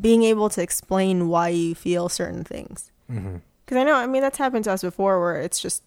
being 0.00 0.22
able 0.22 0.48
to 0.50 0.62
explain 0.62 1.28
why 1.28 1.48
you 1.48 1.74
feel 1.74 2.08
certain 2.08 2.44
things. 2.44 2.90
Mm-hmm. 3.10 3.36
Because 3.64 3.78
I 3.78 3.84
know, 3.84 3.94
I 3.94 4.06
mean, 4.06 4.22
that's 4.22 4.38
happened 4.38 4.64
to 4.64 4.72
us 4.72 4.82
before, 4.82 5.20
where 5.20 5.40
it's 5.40 5.60
just, 5.60 5.82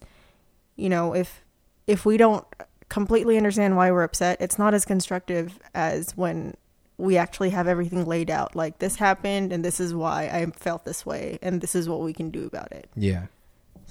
you 0.76 0.88
know, 0.88 1.14
if 1.14 1.42
if 1.86 2.06
we 2.06 2.16
don't 2.16 2.46
completely 2.88 3.36
understand 3.36 3.76
why 3.76 3.90
we're 3.90 4.04
upset, 4.04 4.40
it's 4.40 4.58
not 4.58 4.74
as 4.74 4.84
constructive 4.84 5.58
as 5.74 6.16
when 6.16 6.54
we 6.98 7.16
actually 7.16 7.50
have 7.50 7.66
everything 7.66 8.04
laid 8.04 8.30
out. 8.30 8.54
Like 8.54 8.78
this 8.78 8.96
happened, 8.96 9.52
and 9.52 9.64
this 9.64 9.80
is 9.80 9.94
why 9.94 10.24
I 10.24 10.46
felt 10.56 10.84
this 10.84 11.04
way, 11.04 11.38
and 11.42 11.60
this 11.60 11.74
is 11.74 11.88
what 11.88 12.00
we 12.00 12.12
can 12.12 12.30
do 12.30 12.46
about 12.46 12.70
it. 12.70 12.88
Yeah. 12.94 13.26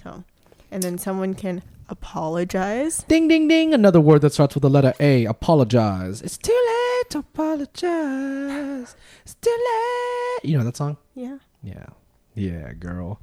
So, 0.02 0.24
and 0.72 0.82
then 0.82 0.98
someone 0.98 1.34
can 1.34 1.62
apologize. 1.90 3.04
Ding, 3.10 3.28
ding, 3.28 3.48
ding. 3.50 3.74
Another 3.74 4.00
word 4.00 4.22
that 4.22 4.34
starts 4.34 4.56
with 4.56 4.62
the 4.62 4.70
letter 4.70 4.94
A. 5.00 5.26
Apologize. 5.26 6.22
It's 6.22 6.38
too 6.38 6.58
late 7.02 7.10
to 7.10 7.20
apologize. 7.20 8.96
It's 9.24 9.36
too 9.36 9.50
late. 9.50 10.50
You 10.50 10.58
know 10.58 10.64
that 10.64 10.78
song? 10.78 10.98
Yeah. 11.16 11.40
Yeah. 11.64 11.88
Yeah, 12.36 12.74
girl. 12.74 13.20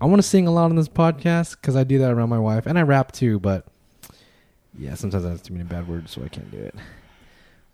I 0.00 0.06
want 0.06 0.20
to 0.20 0.26
sing 0.26 0.46
a 0.46 0.50
lot 0.50 0.66
on 0.66 0.76
this 0.76 0.88
podcast 0.88 1.52
because 1.52 1.76
I 1.76 1.84
do 1.84 1.98
that 1.98 2.10
around 2.10 2.28
my 2.28 2.38
wife. 2.38 2.66
And 2.66 2.78
I 2.78 2.82
rap 2.82 3.12
too, 3.12 3.38
but 3.38 3.66
yeah, 4.76 4.94
sometimes 4.94 5.24
I 5.24 5.30
have 5.30 5.42
too 5.42 5.54
many 5.54 5.64
bad 5.64 5.88
words, 5.88 6.10
so 6.10 6.22
I 6.22 6.28
can't 6.28 6.50
do 6.50 6.58
it. 6.58 6.74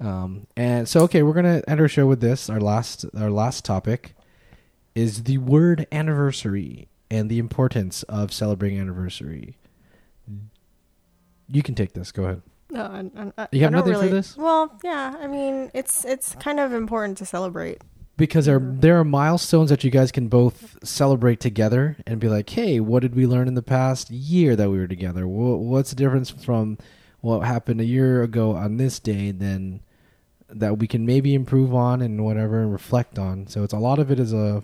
Um, 0.00 0.46
and 0.56 0.88
so, 0.88 1.00
okay, 1.02 1.22
we're 1.22 1.32
going 1.32 1.60
to 1.60 1.68
end 1.68 1.80
our 1.80 1.88
show 1.88 2.06
with 2.06 2.20
this. 2.20 2.48
Our 2.48 2.60
last, 2.60 3.04
our 3.18 3.30
last 3.30 3.64
topic 3.64 4.14
is 4.94 5.24
the 5.24 5.38
word 5.38 5.86
anniversary 5.90 6.88
and 7.10 7.28
the 7.28 7.38
importance 7.38 8.02
of 8.04 8.32
celebrating 8.32 8.78
anniversary. 8.78 9.56
You 11.48 11.62
can 11.62 11.74
take 11.74 11.94
this. 11.94 12.12
Go 12.12 12.24
ahead. 12.24 12.42
No, 12.70 12.82
I, 12.82 13.32
I, 13.42 13.48
You 13.52 13.62
have 13.62 13.72
nothing 13.72 13.94
for 13.94 14.08
this? 14.08 14.36
Well, 14.36 14.78
yeah. 14.84 15.16
I 15.20 15.26
mean, 15.26 15.70
it's 15.74 16.04
it's 16.04 16.34
kind 16.36 16.60
of 16.60 16.72
important 16.72 17.16
to 17.18 17.24
celebrate. 17.26 17.80
because 18.16 18.46
there 18.46 18.60
there 18.60 18.98
are 18.98 19.04
milestones 19.04 19.70
that 19.70 19.84
you 19.84 19.90
guys 19.90 20.10
can 20.12 20.28
both 20.28 20.76
celebrate 20.84 21.40
together 21.40 21.96
and 22.06 22.20
be 22.20 22.28
like, 22.28 22.50
"Hey, 22.50 22.80
what 22.80 23.00
did 23.02 23.14
we 23.14 23.26
learn 23.26 23.48
in 23.48 23.54
the 23.54 23.62
past 23.62 24.10
year 24.10 24.54
that 24.56 24.70
we 24.70 24.78
were 24.78 24.88
together? 24.88 25.26
What's 25.26 25.90
the 25.90 25.96
difference 25.96 26.30
from 26.30 26.78
what 27.20 27.40
happened 27.40 27.80
a 27.80 27.84
year 27.84 28.22
ago 28.22 28.54
on 28.54 28.76
this 28.76 28.98
day 29.00 29.30
then 29.32 29.80
that 30.48 30.78
we 30.78 30.86
can 30.86 31.04
maybe 31.06 31.34
improve 31.34 31.74
on 31.74 32.00
and 32.02 32.24
whatever 32.24 32.60
and 32.60 32.72
reflect 32.72 33.18
on?" 33.18 33.46
So 33.46 33.62
it's 33.62 33.72
a 33.72 33.78
lot 33.78 33.98
of 33.98 34.10
it 34.10 34.18
is 34.20 34.32
a 34.32 34.62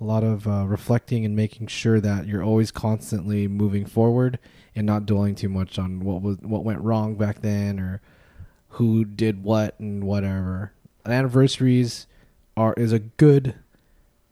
a 0.00 0.04
lot 0.04 0.22
of 0.22 0.46
uh, 0.46 0.64
reflecting 0.66 1.24
and 1.24 1.34
making 1.34 1.66
sure 1.68 2.00
that 2.00 2.26
you're 2.26 2.44
always 2.44 2.70
constantly 2.70 3.48
moving 3.48 3.84
forward 3.86 4.38
and 4.78 4.86
not 4.86 5.06
dwelling 5.06 5.34
too 5.34 5.48
much 5.48 5.76
on 5.76 5.98
what 6.04 6.22
was 6.22 6.36
what 6.38 6.62
went 6.62 6.80
wrong 6.80 7.16
back 7.16 7.42
then 7.42 7.80
or 7.80 8.00
who 8.70 9.04
did 9.04 9.42
what 9.42 9.74
and 9.80 10.04
whatever. 10.04 10.72
Anniversaries 11.04 12.06
are 12.56 12.74
is 12.74 12.92
a 12.92 13.00
good 13.00 13.56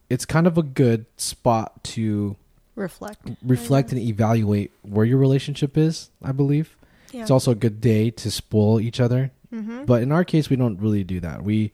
it's 0.08 0.24
kind 0.24 0.46
of 0.46 0.56
a 0.56 0.62
good 0.62 1.04
spot 1.16 1.82
to 1.82 2.36
Reflect. 2.76 3.28
reflect 3.42 3.90
and 3.90 4.00
evaluate 4.00 4.70
where 4.82 5.04
your 5.04 5.18
relationship 5.18 5.76
is, 5.76 6.10
I 6.22 6.30
believe. 6.30 6.76
Yeah. 7.10 7.22
It's 7.22 7.30
also 7.30 7.50
a 7.50 7.56
good 7.56 7.80
day 7.80 8.10
to 8.10 8.30
spoil 8.30 8.78
each 8.78 9.00
other. 9.00 9.32
mm-hmm. 9.52 9.84
But 9.84 10.02
in 10.02 10.12
our 10.12 10.24
case 10.24 10.48
we 10.48 10.54
don't 10.54 10.78
really 10.78 11.02
do 11.02 11.18
that. 11.20 11.42
We 11.42 11.72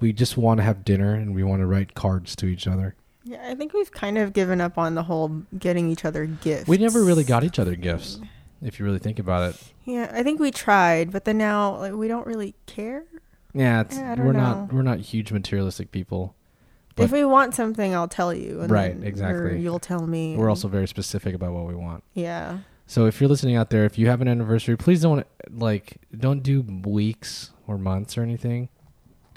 we 0.00 0.12
just 0.12 0.36
want 0.36 0.58
to 0.58 0.64
have 0.64 0.84
dinner 0.84 1.14
and 1.14 1.34
we 1.34 1.44
want 1.44 1.60
to 1.60 1.66
write 1.66 1.94
cards 1.94 2.36
to 2.36 2.46
each 2.46 2.66
other. 2.66 2.94
Yeah, 3.24 3.44
I 3.48 3.54
think 3.54 3.72
we've 3.72 3.90
kind 3.92 4.18
of 4.18 4.32
given 4.32 4.60
up 4.60 4.78
on 4.78 4.94
the 4.94 5.04
whole 5.04 5.28
getting 5.58 5.88
each 5.90 6.04
other 6.04 6.26
gifts. 6.26 6.68
We 6.68 6.78
never 6.78 7.02
really 7.04 7.24
got 7.24 7.44
each 7.44 7.58
other 7.58 7.76
gifts, 7.76 8.18
if 8.60 8.78
you 8.78 8.84
really 8.84 8.98
think 8.98 9.18
about 9.18 9.50
it. 9.54 9.62
Yeah, 9.84 10.10
I 10.12 10.22
think 10.22 10.40
we 10.40 10.50
tried, 10.50 11.12
but 11.12 11.24
then 11.24 11.38
now 11.38 11.76
like 11.78 11.92
we 11.92 12.08
don't 12.08 12.26
really 12.26 12.54
care. 12.66 13.04
Yeah, 13.54 13.82
it's, 13.82 13.96
Yeah, 13.96 14.14
we're 14.22 14.32
know. 14.32 14.40
not 14.64 14.72
we're 14.72 14.82
not 14.82 14.98
huge 15.00 15.30
materialistic 15.32 15.92
people. 15.92 16.34
But- 16.94 17.04
if 17.04 17.12
we 17.12 17.24
want 17.24 17.54
something, 17.54 17.94
I'll 17.94 18.08
tell 18.08 18.34
you. 18.34 18.60
And 18.60 18.70
Right, 18.70 18.94
then- 18.98 19.06
exactly. 19.06 19.52
Or 19.52 19.54
you'll 19.54 19.78
tell 19.78 20.06
me. 20.06 20.36
We're 20.36 20.50
also 20.50 20.68
very 20.68 20.86
specific 20.88 21.34
about 21.34 21.52
what 21.52 21.66
we 21.66 21.74
want. 21.74 22.04
yeah. 22.14 22.58
So 22.84 23.06
if 23.06 23.20
you're 23.20 23.28
listening 23.30 23.56
out 23.56 23.70
there, 23.70 23.84
if 23.86 23.96
you 23.98 24.08
have 24.08 24.20
an 24.20 24.28
anniversary, 24.28 24.76
please 24.76 25.00
don't 25.00 25.26
like 25.50 25.96
don't 26.16 26.42
do 26.42 26.60
weeks 26.84 27.52
or 27.66 27.78
months 27.78 28.18
or 28.18 28.22
anything, 28.22 28.68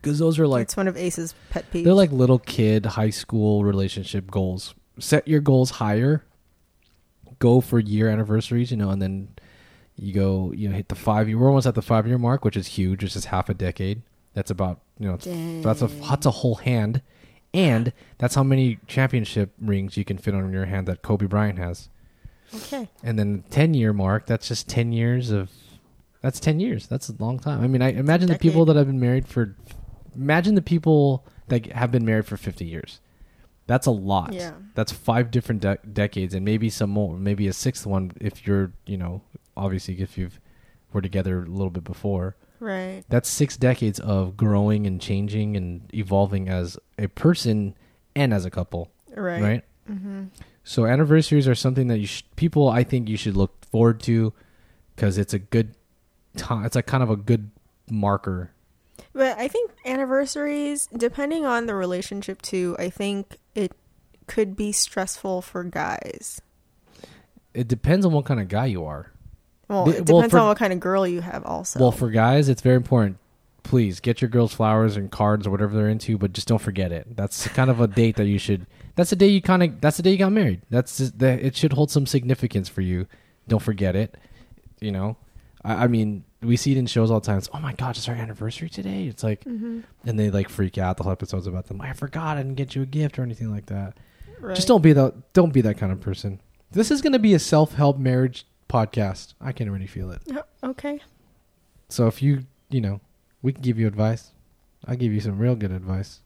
because 0.06 0.20
those 0.20 0.38
are 0.38 0.47
like 0.47 0.62
it's 0.62 0.78
one 0.78 0.88
of 0.88 0.95
Ace's 0.95 1.34
pet 1.49 1.66
peeves. 1.72 1.84
they're 1.84 1.93
like 1.93 2.12
little 2.12 2.38
kid 2.38 2.86
high 2.86 3.10
school 3.10 3.64
relationship 3.64 4.30
goals. 4.30 4.76
Set 4.99 5.28
your 5.28 5.41
goals 5.41 5.72
higher. 5.72 6.24
Go 7.39 7.60
for 7.60 7.80
year 7.80 8.08
anniversaries, 8.08 8.70
you 8.70 8.78
know, 8.78 8.91
and 8.91 9.01
then 9.01 9.30
you 9.97 10.14
go, 10.14 10.53
you 10.56 10.70
know, 10.70 10.76
hit 10.76 10.89
the 10.89 10.95
five 10.95 11.28
year. 11.28 11.38
We're 11.39 11.49
almost 11.49 11.66
at 11.66 11.74
the 11.74 11.82
five 11.82 12.06
year 12.06 12.20
mark, 12.20 12.45
which 12.45 12.56
is 12.56 12.68
huge. 12.68 13.01
Which 13.01 13.16
is 13.16 13.26
half 13.26 13.49
a 13.49 13.56
decade. 13.56 14.03
That's 14.36 14.51
about 14.51 14.82
you 14.99 15.08
know, 15.08 15.18
that's 15.62 15.82
a 15.82 15.88
that's 15.88 16.26
a 16.26 16.32
whole 16.32 16.56
hand, 16.56 17.01
and 17.53 17.91
that's 18.20 18.36
how 18.36 18.43
many 18.43 18.78
championship 18.86 19.53
rings 19.60 19.97
you 19.97 20.06
can 20.06 20.18
fit 20.18 20.36
on 20.36 20.53
your 20.53 20.66
hand 20.66 20.88
that 20.88 21.01
Kobe 21.01 21.26
Bryant 21.26 21.58
has. 21.58 21.89
okay. 22.53 22.89
And 23.03 23.18
then 23.18 23.43
the 23.43 23.49
10 23.49 23.74
year 23.74 23.91
mark, 23.91 24.28
that's 24.28 24.47
just 24.47 24.70
10 24.70 24.91
years 24.91 25.32
of 25.32 25.49
that's 26.22 26.39
10 26.39 26.60
years. 26.60 26.88
That's 26.88 27.10
a 27.10 27.16
long 27.20 27.39
time. 27.39 27.62
I 27.64 27.68
mean, 27.68 27.82
I 27.82 27.91
imagine 27.91 28.28
the 28.30 28.38
people 28.38 28.66
that 28.66 28.76
have 28.76 28.88
been 28.88 28.99
married 28.99 29.28
for 29.28 29.56
imagine 30.16 30.55
the 30.55 30.61
people 30.61 31.26
that 31.47 31.68
have 31.72 31.91
been 31.91 32.05
married 32.05 32.26
for 32.26 32.38
50 32.38 32.66
years. 32.66 32.99
That's 33.68 33.88
a 33.88 33.91
lot. 33.91 34.34
Yeah. 34.34 34.53
That's 34.76 34.91
five 34.91 35.32
different 35.32 35.61
de- 35.61 35.80
decades 35.91 36.34
and 36.34 36.45
maybe 36.45 36.70
some 36.70 36.89
more, 36.89 37.18
maybe 37.18 37.47
a 37.47 37.53
sixth 37.53 37.86
one 37.86 38.11
if 38.22 38.45
you're, 38.45 38.74
you 38.86 38.97
know, 38.97 39.22
obviously 39.57 39.99
if 40.01 40.18
you've 40.18 40.39
were 40.93 41.01
together 41.01 41.43
a 41.43 41.45
little 41.47 41.72
bit 41.72 41.84
before. 41.84 42.36
Right. 42.59 43.03
That's 43.09 43.28
6 43.30 43.57
decades 43.57 43.99
of 43.99 44.38
growing 44.38 44.88
and 44.88 45.01
changing 45.01 45.57
and 45.57 45.89
evolving 45.93 46.47
as 46.47 46.78
a 46.97 47.07
person 47.07 47.76
and 48.16 48.34
as 48.34 48.45
a 48.45 48.49
couple 48.51 48.91
Right. 49.13 49.41
right? 49.41 49.63
Mm-hmm. 49.91 50.26
So 50.63 50.86
anniversaries 50.86 51.47
are 51.47 51.55
something 51.55 51.88
that 51.88 51.97
you 51.99 52.07
sh- 52.07 52.24
people 52.38 52.70
I 52.70 52.84
think 52.84 53.09
you 53.09 53.18
should 53.18 53.36
look 53.36 53.66
forward 53.66 53.99
to 54.01 54.32
because 54.95 55.18
it's 55.18 55.34
a 55.34 55.39
good 55.39 55.76
time. 56.38 56.66
It's 56.66 56.76
a 56.78 56.82
kind 56.82 57.03
of 57.03 57.09
a 57.09 57.16
good 57.18 57.51
marker. 57.89 58.51
But 59.14 59.38
I 59.38 59.48
think 59.48 59.72
anniversaries, 59.86 60.88
depending 60.96 61.46
on 61.46 61.66
the 61.66 61.76
relationship 61.76 62.41
too, 62.41 62.76
I 62.80 62.89
think 62.89 63.38
it 63.54 63.72
could 64.28 64.56
be 64.56 64.72
stressful 64.72 65.41
for 65.41 65.64
guys. 65.64 66.41
It 67.54 67.68
depends 67.68 68.06
on 68.06 68.12
what 68.12 68.26
kind 68.26 68.39
of 68.39 68.50
guy 68.50 68.66
you 68.66 68.86
are. 68.86 69.12
Well, 69.70 69.89
it 69.89 70.10
well, 70.10 70.20
depends 70.20 70.32
for- 70.32 70.39
on 70.39 70.48
what 70.48 70.58
kind 70.58 70.74
of 70.74 70.80
girl 70.80 71.08
you 71.08 71.22
have 71.22 71.46
also. 71.46 71.80
Well, 71.80 71.91
for 71.91 72.10
guys, 72.10 72.50
it's 72.50 72.62
very 72.62 72.76
important. 72.76 73.18
Please 73.64 74.00
get 74.00 74.22
your 74.22 74.30
girls 74.30 74.54
flowers 74.54 74.96
and 74.96 75.10
cards 75.10 75.48
or 75.48 75.52
whatever 75.52 75.76
they're 75.76 75.89
into, 75.89 76.18
but 76.20 76.34
just 76.34 76.48
don't 76.48 76.62
forget 76.62 76.91
it. 76.91 77.16
That's 77.16 77.48
kind 77.48 77.72
of 77.72 77.82
a 77.82 77.88
date 77.88 78.18
that 78.18 78.28
you 78.28 78.38
should. 78.38 78.68
That's 78.96 79.10
the 79.10 79.16
day 79.16 79.28
you 79.28 79.41
kind 79.41 79.64
of. 79.64 79.82
That's 79.82 79.98
the 79.98 80.04
day 80.04 80.12
you 80.12 80.18
got 80.18 80.32
married. 80.32 80.62
That's 80.70 80.98
just, 80.98 81.18
that. 81.18 81.39
It 81.39 81.56
should 81.56 81.74
hold 81.74 81.89
some 81.89 82.06
significance 82.06 82.70
for 82.70 82.82
you. 82.82 83.08
Don't 83.48 83.62
forget 83.62 83.96
it. 83.96 84.16
You 84.80 84.91
know, 84.91 85.18
I, 85.64 85.86
I 85.86 85.88
mean, 85.88 86.26
we 86.48 86.58
see 86.58 86.72
it 86.72 86.78
in 86.78 86.86
shows 86.86 87.12
all 87.12 87.20
the 87.20 87.26
time. 87.26 87.38
It's, 87.38 87.50
oh 87.54 87.60
my 87.60 87.74
god, 87.74 87.98
it's 87.98 88.08
our 88.10 88.16
anniversary 88.16 88.70
today. 88.70 89.06
It's 89.06 89.24
like, 89.24 89.43
Mm-hmm. 89.43 89.82
and 90.06 90.20
they 90.20 90.30
like 90.30 90.50
freak 90.50 90.78
out. 90.78 90.98
The 90.98 91.04
whole 91.04 91.12
episode's 91.12 91.48
about 91.48 91.68
them. 91.68 91.82
I 91.82 91.93
forgot 91.93 92.38
I 92.38 92.41
didn't 92.43 92.56
get 92.56 92.76
you 92.76 92.82
a 92.82 92.86
gift 92.86 93.18
or 93.20 93.24
anything 93.24 93.52
like 93.52 93.68
that. 93.68 93.98
Right. 94.39 94.56
Just 94.56 94.68
don't 94.68 94.82
be 94.82 94.93
that. 94.93 95.34
Don't 95.34 95.54
be 95.54 95.62
that 95.62 95.78
kind 95.78 95.91
of 95.91 96.02
person. 96.02 96.41
This 96.72 96.91
is 96.91 97.02
going 97.02 97.14
to 97.14 97.20
be 97.20 97.34
a 97.34 97.39
self 97.39 97.74
help 97.76 97.98
marriage 97.98 98.46
podcast. 98.70 99.34
I 99.39 99.52
can 99.54 99.70
already 99.70 99.88
feel 99.88 100.12
it. 100.12 100.22
Oh, 100.32 100.70
okay. 100.72 101.00
So 101.89 102.08
if 102.08 102.22
you, 102.22 102.46
you 102.70 102.82
know, 102.82 103.00
we 103.41 103.54
can 103.54 103.62
give 103.62 103.80
you 103.80 103.88
advice. 103.88 104.32
I'll 104.88 104.96
give 104.98 105.14
you 105.14 105.22
some 105.22 105.38
real 105.38 105.56
good 105.56 105.72
advice. 105.72 106.20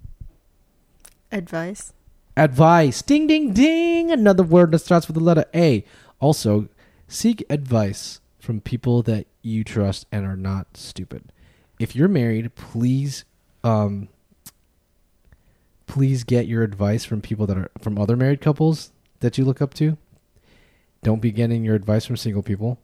Advice. 1.32 1.94
Advice. 2.36 3.02
Ding, 3.02 3.28
ding, 3.28 3.54
ding. 3.54 4.12
Another 4.12 4.44
word 4.44 4.72
that 4.72 4.80
starts 4.80 5.08
with 5.08 5.16
the 5.16 5.24
letter 5.24 5.46
A. 5.54 5.86
Also, 6.20 6.68
seek 7.08 7.44
advice 7.50 8.20
from 8.40 8.62
people 8.62 9.02
that 9.04 9.28
you 9.42 9.64
trust 9.64 10.06
and 10.12 10.26
are 10.26 10.38
not 10.38 10.78
stupid. 10.78 11.32
If 11.80 11.96
you're 11.96 12.08
married, 12.08 12.56
please, 12.56 13.24
um, 13.64 14.10
please 15.88 16.24
get 16.24 16.48
your 16.48 16.64
advice 16.64 17.06
from 17.06 17.22
people 17.22 17.48
that 17.48 17.58
are 17.58 17.72
from 17.80 17.98
other 17.98 18.16
married 18.16 18.42
couples 18.42 18.92
that 19.22 19.38
you 19.38 19.46
look 19.46 19.62
up 19.62 19.74
to. 19.76 19.98
Don't 21.04 21.22
be 21.22 21.32
getting 21.32 21.64
your 21.64 21.76
advice 21.76 22.06
from 22.06 22.18
single 22.18 22.44
people 22.44 22.80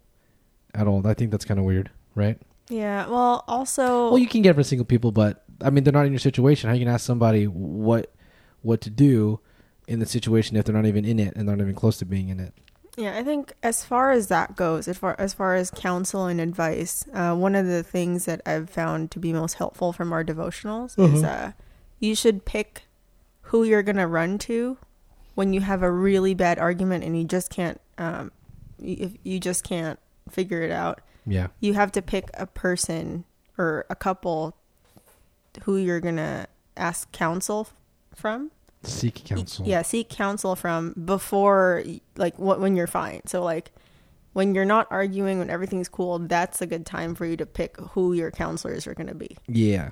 at 0.74 0.88
all. 0.88 1.06
I 1.06 1.14
think 1.14 1.32
that's 1.32 1.46
kind 1.46 1.60
of 1.60 1.66
weird, 1.66 1.92
right? 2.16 2.40
Yeah. 2.70 3.08
Well, 3.08 3.44
also. 3.48 4.10
Well, 4.10 4.18
you 4.18 4.28
can 4.28 4.42
get 4.42 4.56
from 4.56 4.64
single 4.64 4.86
people, 4.86 5.12
but 5.12 5.44
I 5.62 5.70
mean, 5.70 5.84
they're 5.84 5.94
not 5.94 6.06
in 6.06 6.12
your 6.12 6.20
situation. 6.20 6.70
How 6.70 6.74
you 6.76 6.86
can 6.86 6.94
ask 6.94 7.06
somebody 7.06 7.46
what 7.46 8.12
what 8.62 8.82
to 8.82 8.90
do 8.90 9.40
in 9.88 10.00
the 10.00 10.06
situation 10.06 10.58
if 10.58 10.66
they're 10.66 10.76
not 10.76 10.88
even 10.88 11.06
in 11.06 11.20
it 11.20 11.36
and 11.36 11.48
they're 11.48 11.56
not 11.56 11.64
even 11.64 11.76
close 11.76 11.98
to 11.98 12.06
being 12.06 12.30
in 12.30 12.40
it? 12.40 12.54
Yeah, 12.98 13.18
I 13.18 13.24
think 13.24 13.54
as 13.62 13.84
far 13.84 14.12
as 14.12 14.28
that 14.28 14.56
goes, 14.56 14.88
as 14.88 14.98
far 14.98 15.16
as 15.20 15.34
far 15.34 15.56
as 15.56 15.70
counsel 15.72 16.26
and 16.28 16.40
advice, 16.40 17.06
uh, 17.14 17.36
one 17.36 17.54
of 17.56 17.66
the 17.68 17.84
things 17.84 18.26
that 18.26 18.42
I've 18.46 18.70
found 18.70 19.12
to 19.12 19.20
be 19.20 19.34
most 19.34 19.56
helpful 19.56 19.92
from 19.92 20.14
our 20.14 20.24
devotionals 20.24 20.98
is 20.98 21.22
Mhm. 21.22 21.26
uh, 21.26 21.52
you 22.00 22.16
should 22.16 22.46
pick 22.46 22.84
who 23.50 23.64
you're 23.64 23.84
gonna 23.84 24.08
run 24.08 24.38
to 24.40 24.78
when 25.36 25.52
you 25.54 25.62
have 25.62 25.84
a 25.84 25.92
really 25.92 26.34
bad 26.34 26.58
argument 26.58 27.04
and 27.04 27.18
you 27.18 27.26
just 27.26 27.50
can't, 27.50 27.82
um, 27.98 28.32
y- 28.80 28.96
if 29.00 29.12
you 29.24 29.40
just 29.40 29.64
can't 29.66 30.00
figure 30.30 30.62
it 30.62 30.72
out. 30.72 31.02
Yeah, 31.26 31.48
You 31.60 31.74
have 31.74 31.92
to 31.94 32.02
pick 32.02 32.30
a 32.36 32.46
person 32.46 33.26
or 33.58 33.86
a 33.90 33.96
couple 33.96 34.56
who 35.64 35.76
you're 35.78 36.00
gonna 36.00 36.48
ask 36.78 37.12
counsel 37.12 37.68
from. 38.16 38.52
Seek 38.86 39.24
counsel. 39.26 39.66
Yeah, 39.68 39.82
seek 39.82 40.10
counsel 40.10 40.56
from 40.56 40.94
before, 41.06 41.84
like, 42.16 42.38
what 42.40 42.60
when 42.60 42.76
you're 42.76 42.88
fine. 42.88 43.22
So, 43.28 43.44
like, 43.44 43.72
when 44.34 44.54
you're 44.56 44.66
not 44.66 44.88
arguing, 44.92 45.40
when 45.40 45.50
everything's 45.50 45.88
cool, 45.90 46.20
that's 46.20 46.62
a 46.62 46.66
good 46.66 46.86
time 46.86 47.16
for 47.16 47.26
you 47.26 47.38
to 47.38 47.46
pick 47.46 47.78
who 47.78 48.14
your 48.14 48.32
counselors 48.32 48.86
are 48.88 48.94
going 48.94 49.08
to 49.08 49.16
be. 49.16 49.38
yeah, 49.48 49.92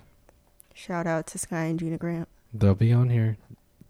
Shout 0.73 1.05
out 1.07 1.27
to 1.27 1.37
Sky 1.37 1.65
and 1.65 1.79
Gina 1.79 1.97
Grant. 1.97 2.27
they'll 2.53 2.73
be 2.75 2.91
on 2.91 3.09
here. 3.09 3.37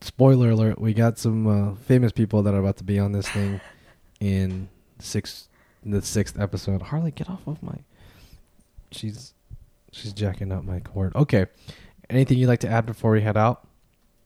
Spoiler 0.02 0.50
alert: 0.50 0.80
We 0.80 0.94
got 0.94 1.18
some 1.18 1.48
uh, 1.48 1.76
famous 1.76 2.12
people 2.12 2.44
that 2.44 2.54
are 2.54 2.60
about 2.60 2.76
to 2.78 2.84
be 2.84 3.00
on 3.00 3.14
this 3.14 3.28
thing 3.30 3.62
in 4.20 4.68
six 5.00 5.48
the 5.86 6.02
sixth 6.02 6.38
episode. 6.40 6.82
Harley, 6.82 7.12
get 7.12 7.30
off 7.30 7.48
of 7.48 7.64
my. 7.64 7.78
She's 8.92 9.34
she's 9.92 10.14
jacking 10.14 10.52
up 10.52 10.64
my 10.66 10.80
cord. 10.82 11.16
Okay, 11.16 11.46
anything 12.10 12.38
you'd 12.38 12.48
like 12.48 12.60
to 12.60 12.70
add 12.70 12.86
before 12.86 13.12
we 13.12 13.22
head 13.22 13.38
out? 13.38 13.66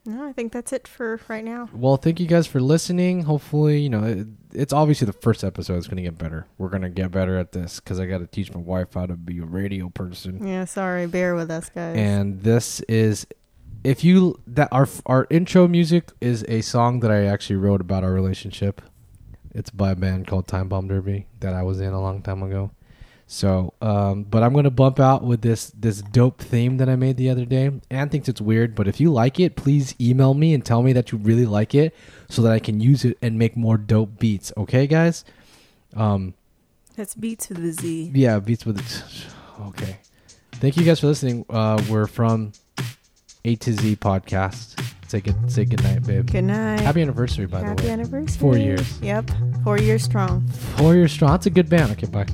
No, 0.07 0.25
I 0.25 0.31
think 0.31 0.53
that's 0.53 0.71
it 0.71 0.87
for 0.87 1.19
right 1.27 1.43
now. 1.43 1.67
Well, 1.73 1.97
thank 1.97 2.21
you 2.21 2.27
guys 2.27 2.47
for 2.47 2.61
listening. 2.61 3.23
Hopefully, 3.23 3.81
you 3.81 3.89
know, 3.89 4.03
it, 4.05 4.27
it's 4.53 4.71
obviously 4.71 5.05
the 5.05 5.11
first 5.11 5.43
episode 5.43 5.75
is 5.79 5.87
going 5.87 5.97
to 5.97 6.03
get 6.03 6.17
better. 6.17 6.47
We're 6.57 6.69
going 6.69 6.83
to 6.83 6.89
get 6.89 7.11
better 7.11 7.37
at 7.37 7.51
this 7.51 7.81
because 7.81 7.99
I 7.99 8.05
got 8.05 8.19
to 8.19 8.27
teach 8.27 8.53
my 8.53 8.61
wife 8.61 8.93
how 8.93 9.05
to 9.05 9.17
be 9.17 9.39
a 9.39 9.43
radio 9.43 9.89
person. 9.89 10.47
Yeah, 10.47 10.63
sorry. 10.63 11.07
Bear 11.07 11.35
with 11.35 11.51
us, 11.51 11.69
guys. 11.69 11.97
And 11.97 12.41
this 12.41 12.79
is, 12.87 13.27
if 13.83 14.05
you 14.05 14.39
that 14.47 14.69
our 14.71 14.87
our 15.07 15.27
intro 15.29 15.67
music 15.67 16.13
is 16.21 16.45
a 16.47 16.61
song 16.61 17.01
that 17.01 17.11
I 17.11 17.25
actually 17.25 17.57
wrote 17.57 17.81
about 17.81 18.05
our 18.05 18.13
relationship. 18.13 18.81
It's 19.53 19.71
by 19.71 19.91
a 19.91 19.95
band 19.95 20.27
called 20.27 20.47
Time 20.47 20.69
Bomb 20.69 20.87
Derby 20.87 21.27
that 21.39 21.53
I 21.53 21.63
was 21.63 21.81
in 21.81 21.91
a 21.91 21.99
long 21.99 22.21
time 22.21 22.43
ago. 22.43 22.71
So, 23.29 23.73
um, 23.81 24.23
but 24.23 24.41
I'm 24.41 24.53
gonna 24.53 24.71
bump 24.71 25.01
out 25.01 25.21
with 25.21 25.41
this 25.41 25.69
this 25.77 26.01
dope 26.01 26.39
theme 26.41 26.77
that 26.77 26.87
I 26.87 26.95
made 26.95 27.17
the 27.17 27.29
other 27.29 27.43
day. 27.43 27.69
Anne 27.91 28.07
thinks 28.07 28.29
it's 28.29 28.39
weird, 28.39 28.73
but 28.73 28.87
if 28.87 29.01
you 29.01 29.11
like 29.11 29.37
it, 29.37 29.57
please 29.57 29.93
email 29.99 30.33
me 30.33 30.53
and 30.53 30.63
tell 30.65 30.81
me 30.81 30.93
that 30.93 31.11
you 31.11 31.17
really 31.17 31.45
like 31.45 31.75
it, 31.75 31.93
so 32.29 32.41
that 32.43 32.53
I 32.53 32.59
can 32.59 32.79
use 32.79 33.03
it 33.03 33.17
and 33.21 33.37
make 33.37 33.57
more 33.57 33.77
dope 33.77 34.17
beats. 34.17 34.53
Okay, 34.55 34.87
guys. 34.87 35.25
Um, 35.93 36.35
that's 36.95 37.15
Beats 37.15 37.49
with 37.49 37.59
a 37.65 37.71
Z. 37.73 38.11
yeah, 38.15 38.39
beats 38.39 38.65
with 38.65 38.79
it. 38.79 39.03
Okay. 39.67 39.97
Thank 40.53 40.77
you 40.77 40.83
guys 40.83 40.99
for 41.01 41.07
listening. 41.07 41.45
Uh, 41.49 41.83
we're 41.89 42.07
from 42.07 42.53
A 43.45 43.55
to 43.57 43.73
Z 43.73 43.97
podcast. 43.97 44.81
Say 45.07 45.19
good, 45.21 45.51
say 45.51 45.65
good 45.65 45.83
night, 45.83 46.05
babe. 46.07 46.31
Good 46.31 46.43
night. 46.45 46.79
Happy 46.79 47.01
anniversary, 47.01 47.45
by 47.45 47.59
Happy 47.59 47.67
the 47.75 47.83
way. 47.83 47.89
Happy 47.89 48.01
anniversary. 48.01 48.39
Four 48.39 48.57
years. 48.57 49.01
Yep. 49.01 49.31
Four 49.63 49.77
years 49.79 50.03
strong. 50.03 50.47
Four 50.77 50.95
years 50.95 51.11
strong. 51.11 51.31
That's 51.31 51.45
a 51.45 51.49
good 51.49 51.69
band. 51.69 51.91
Okay, 51.91 52.07
bye. 52.07 52.25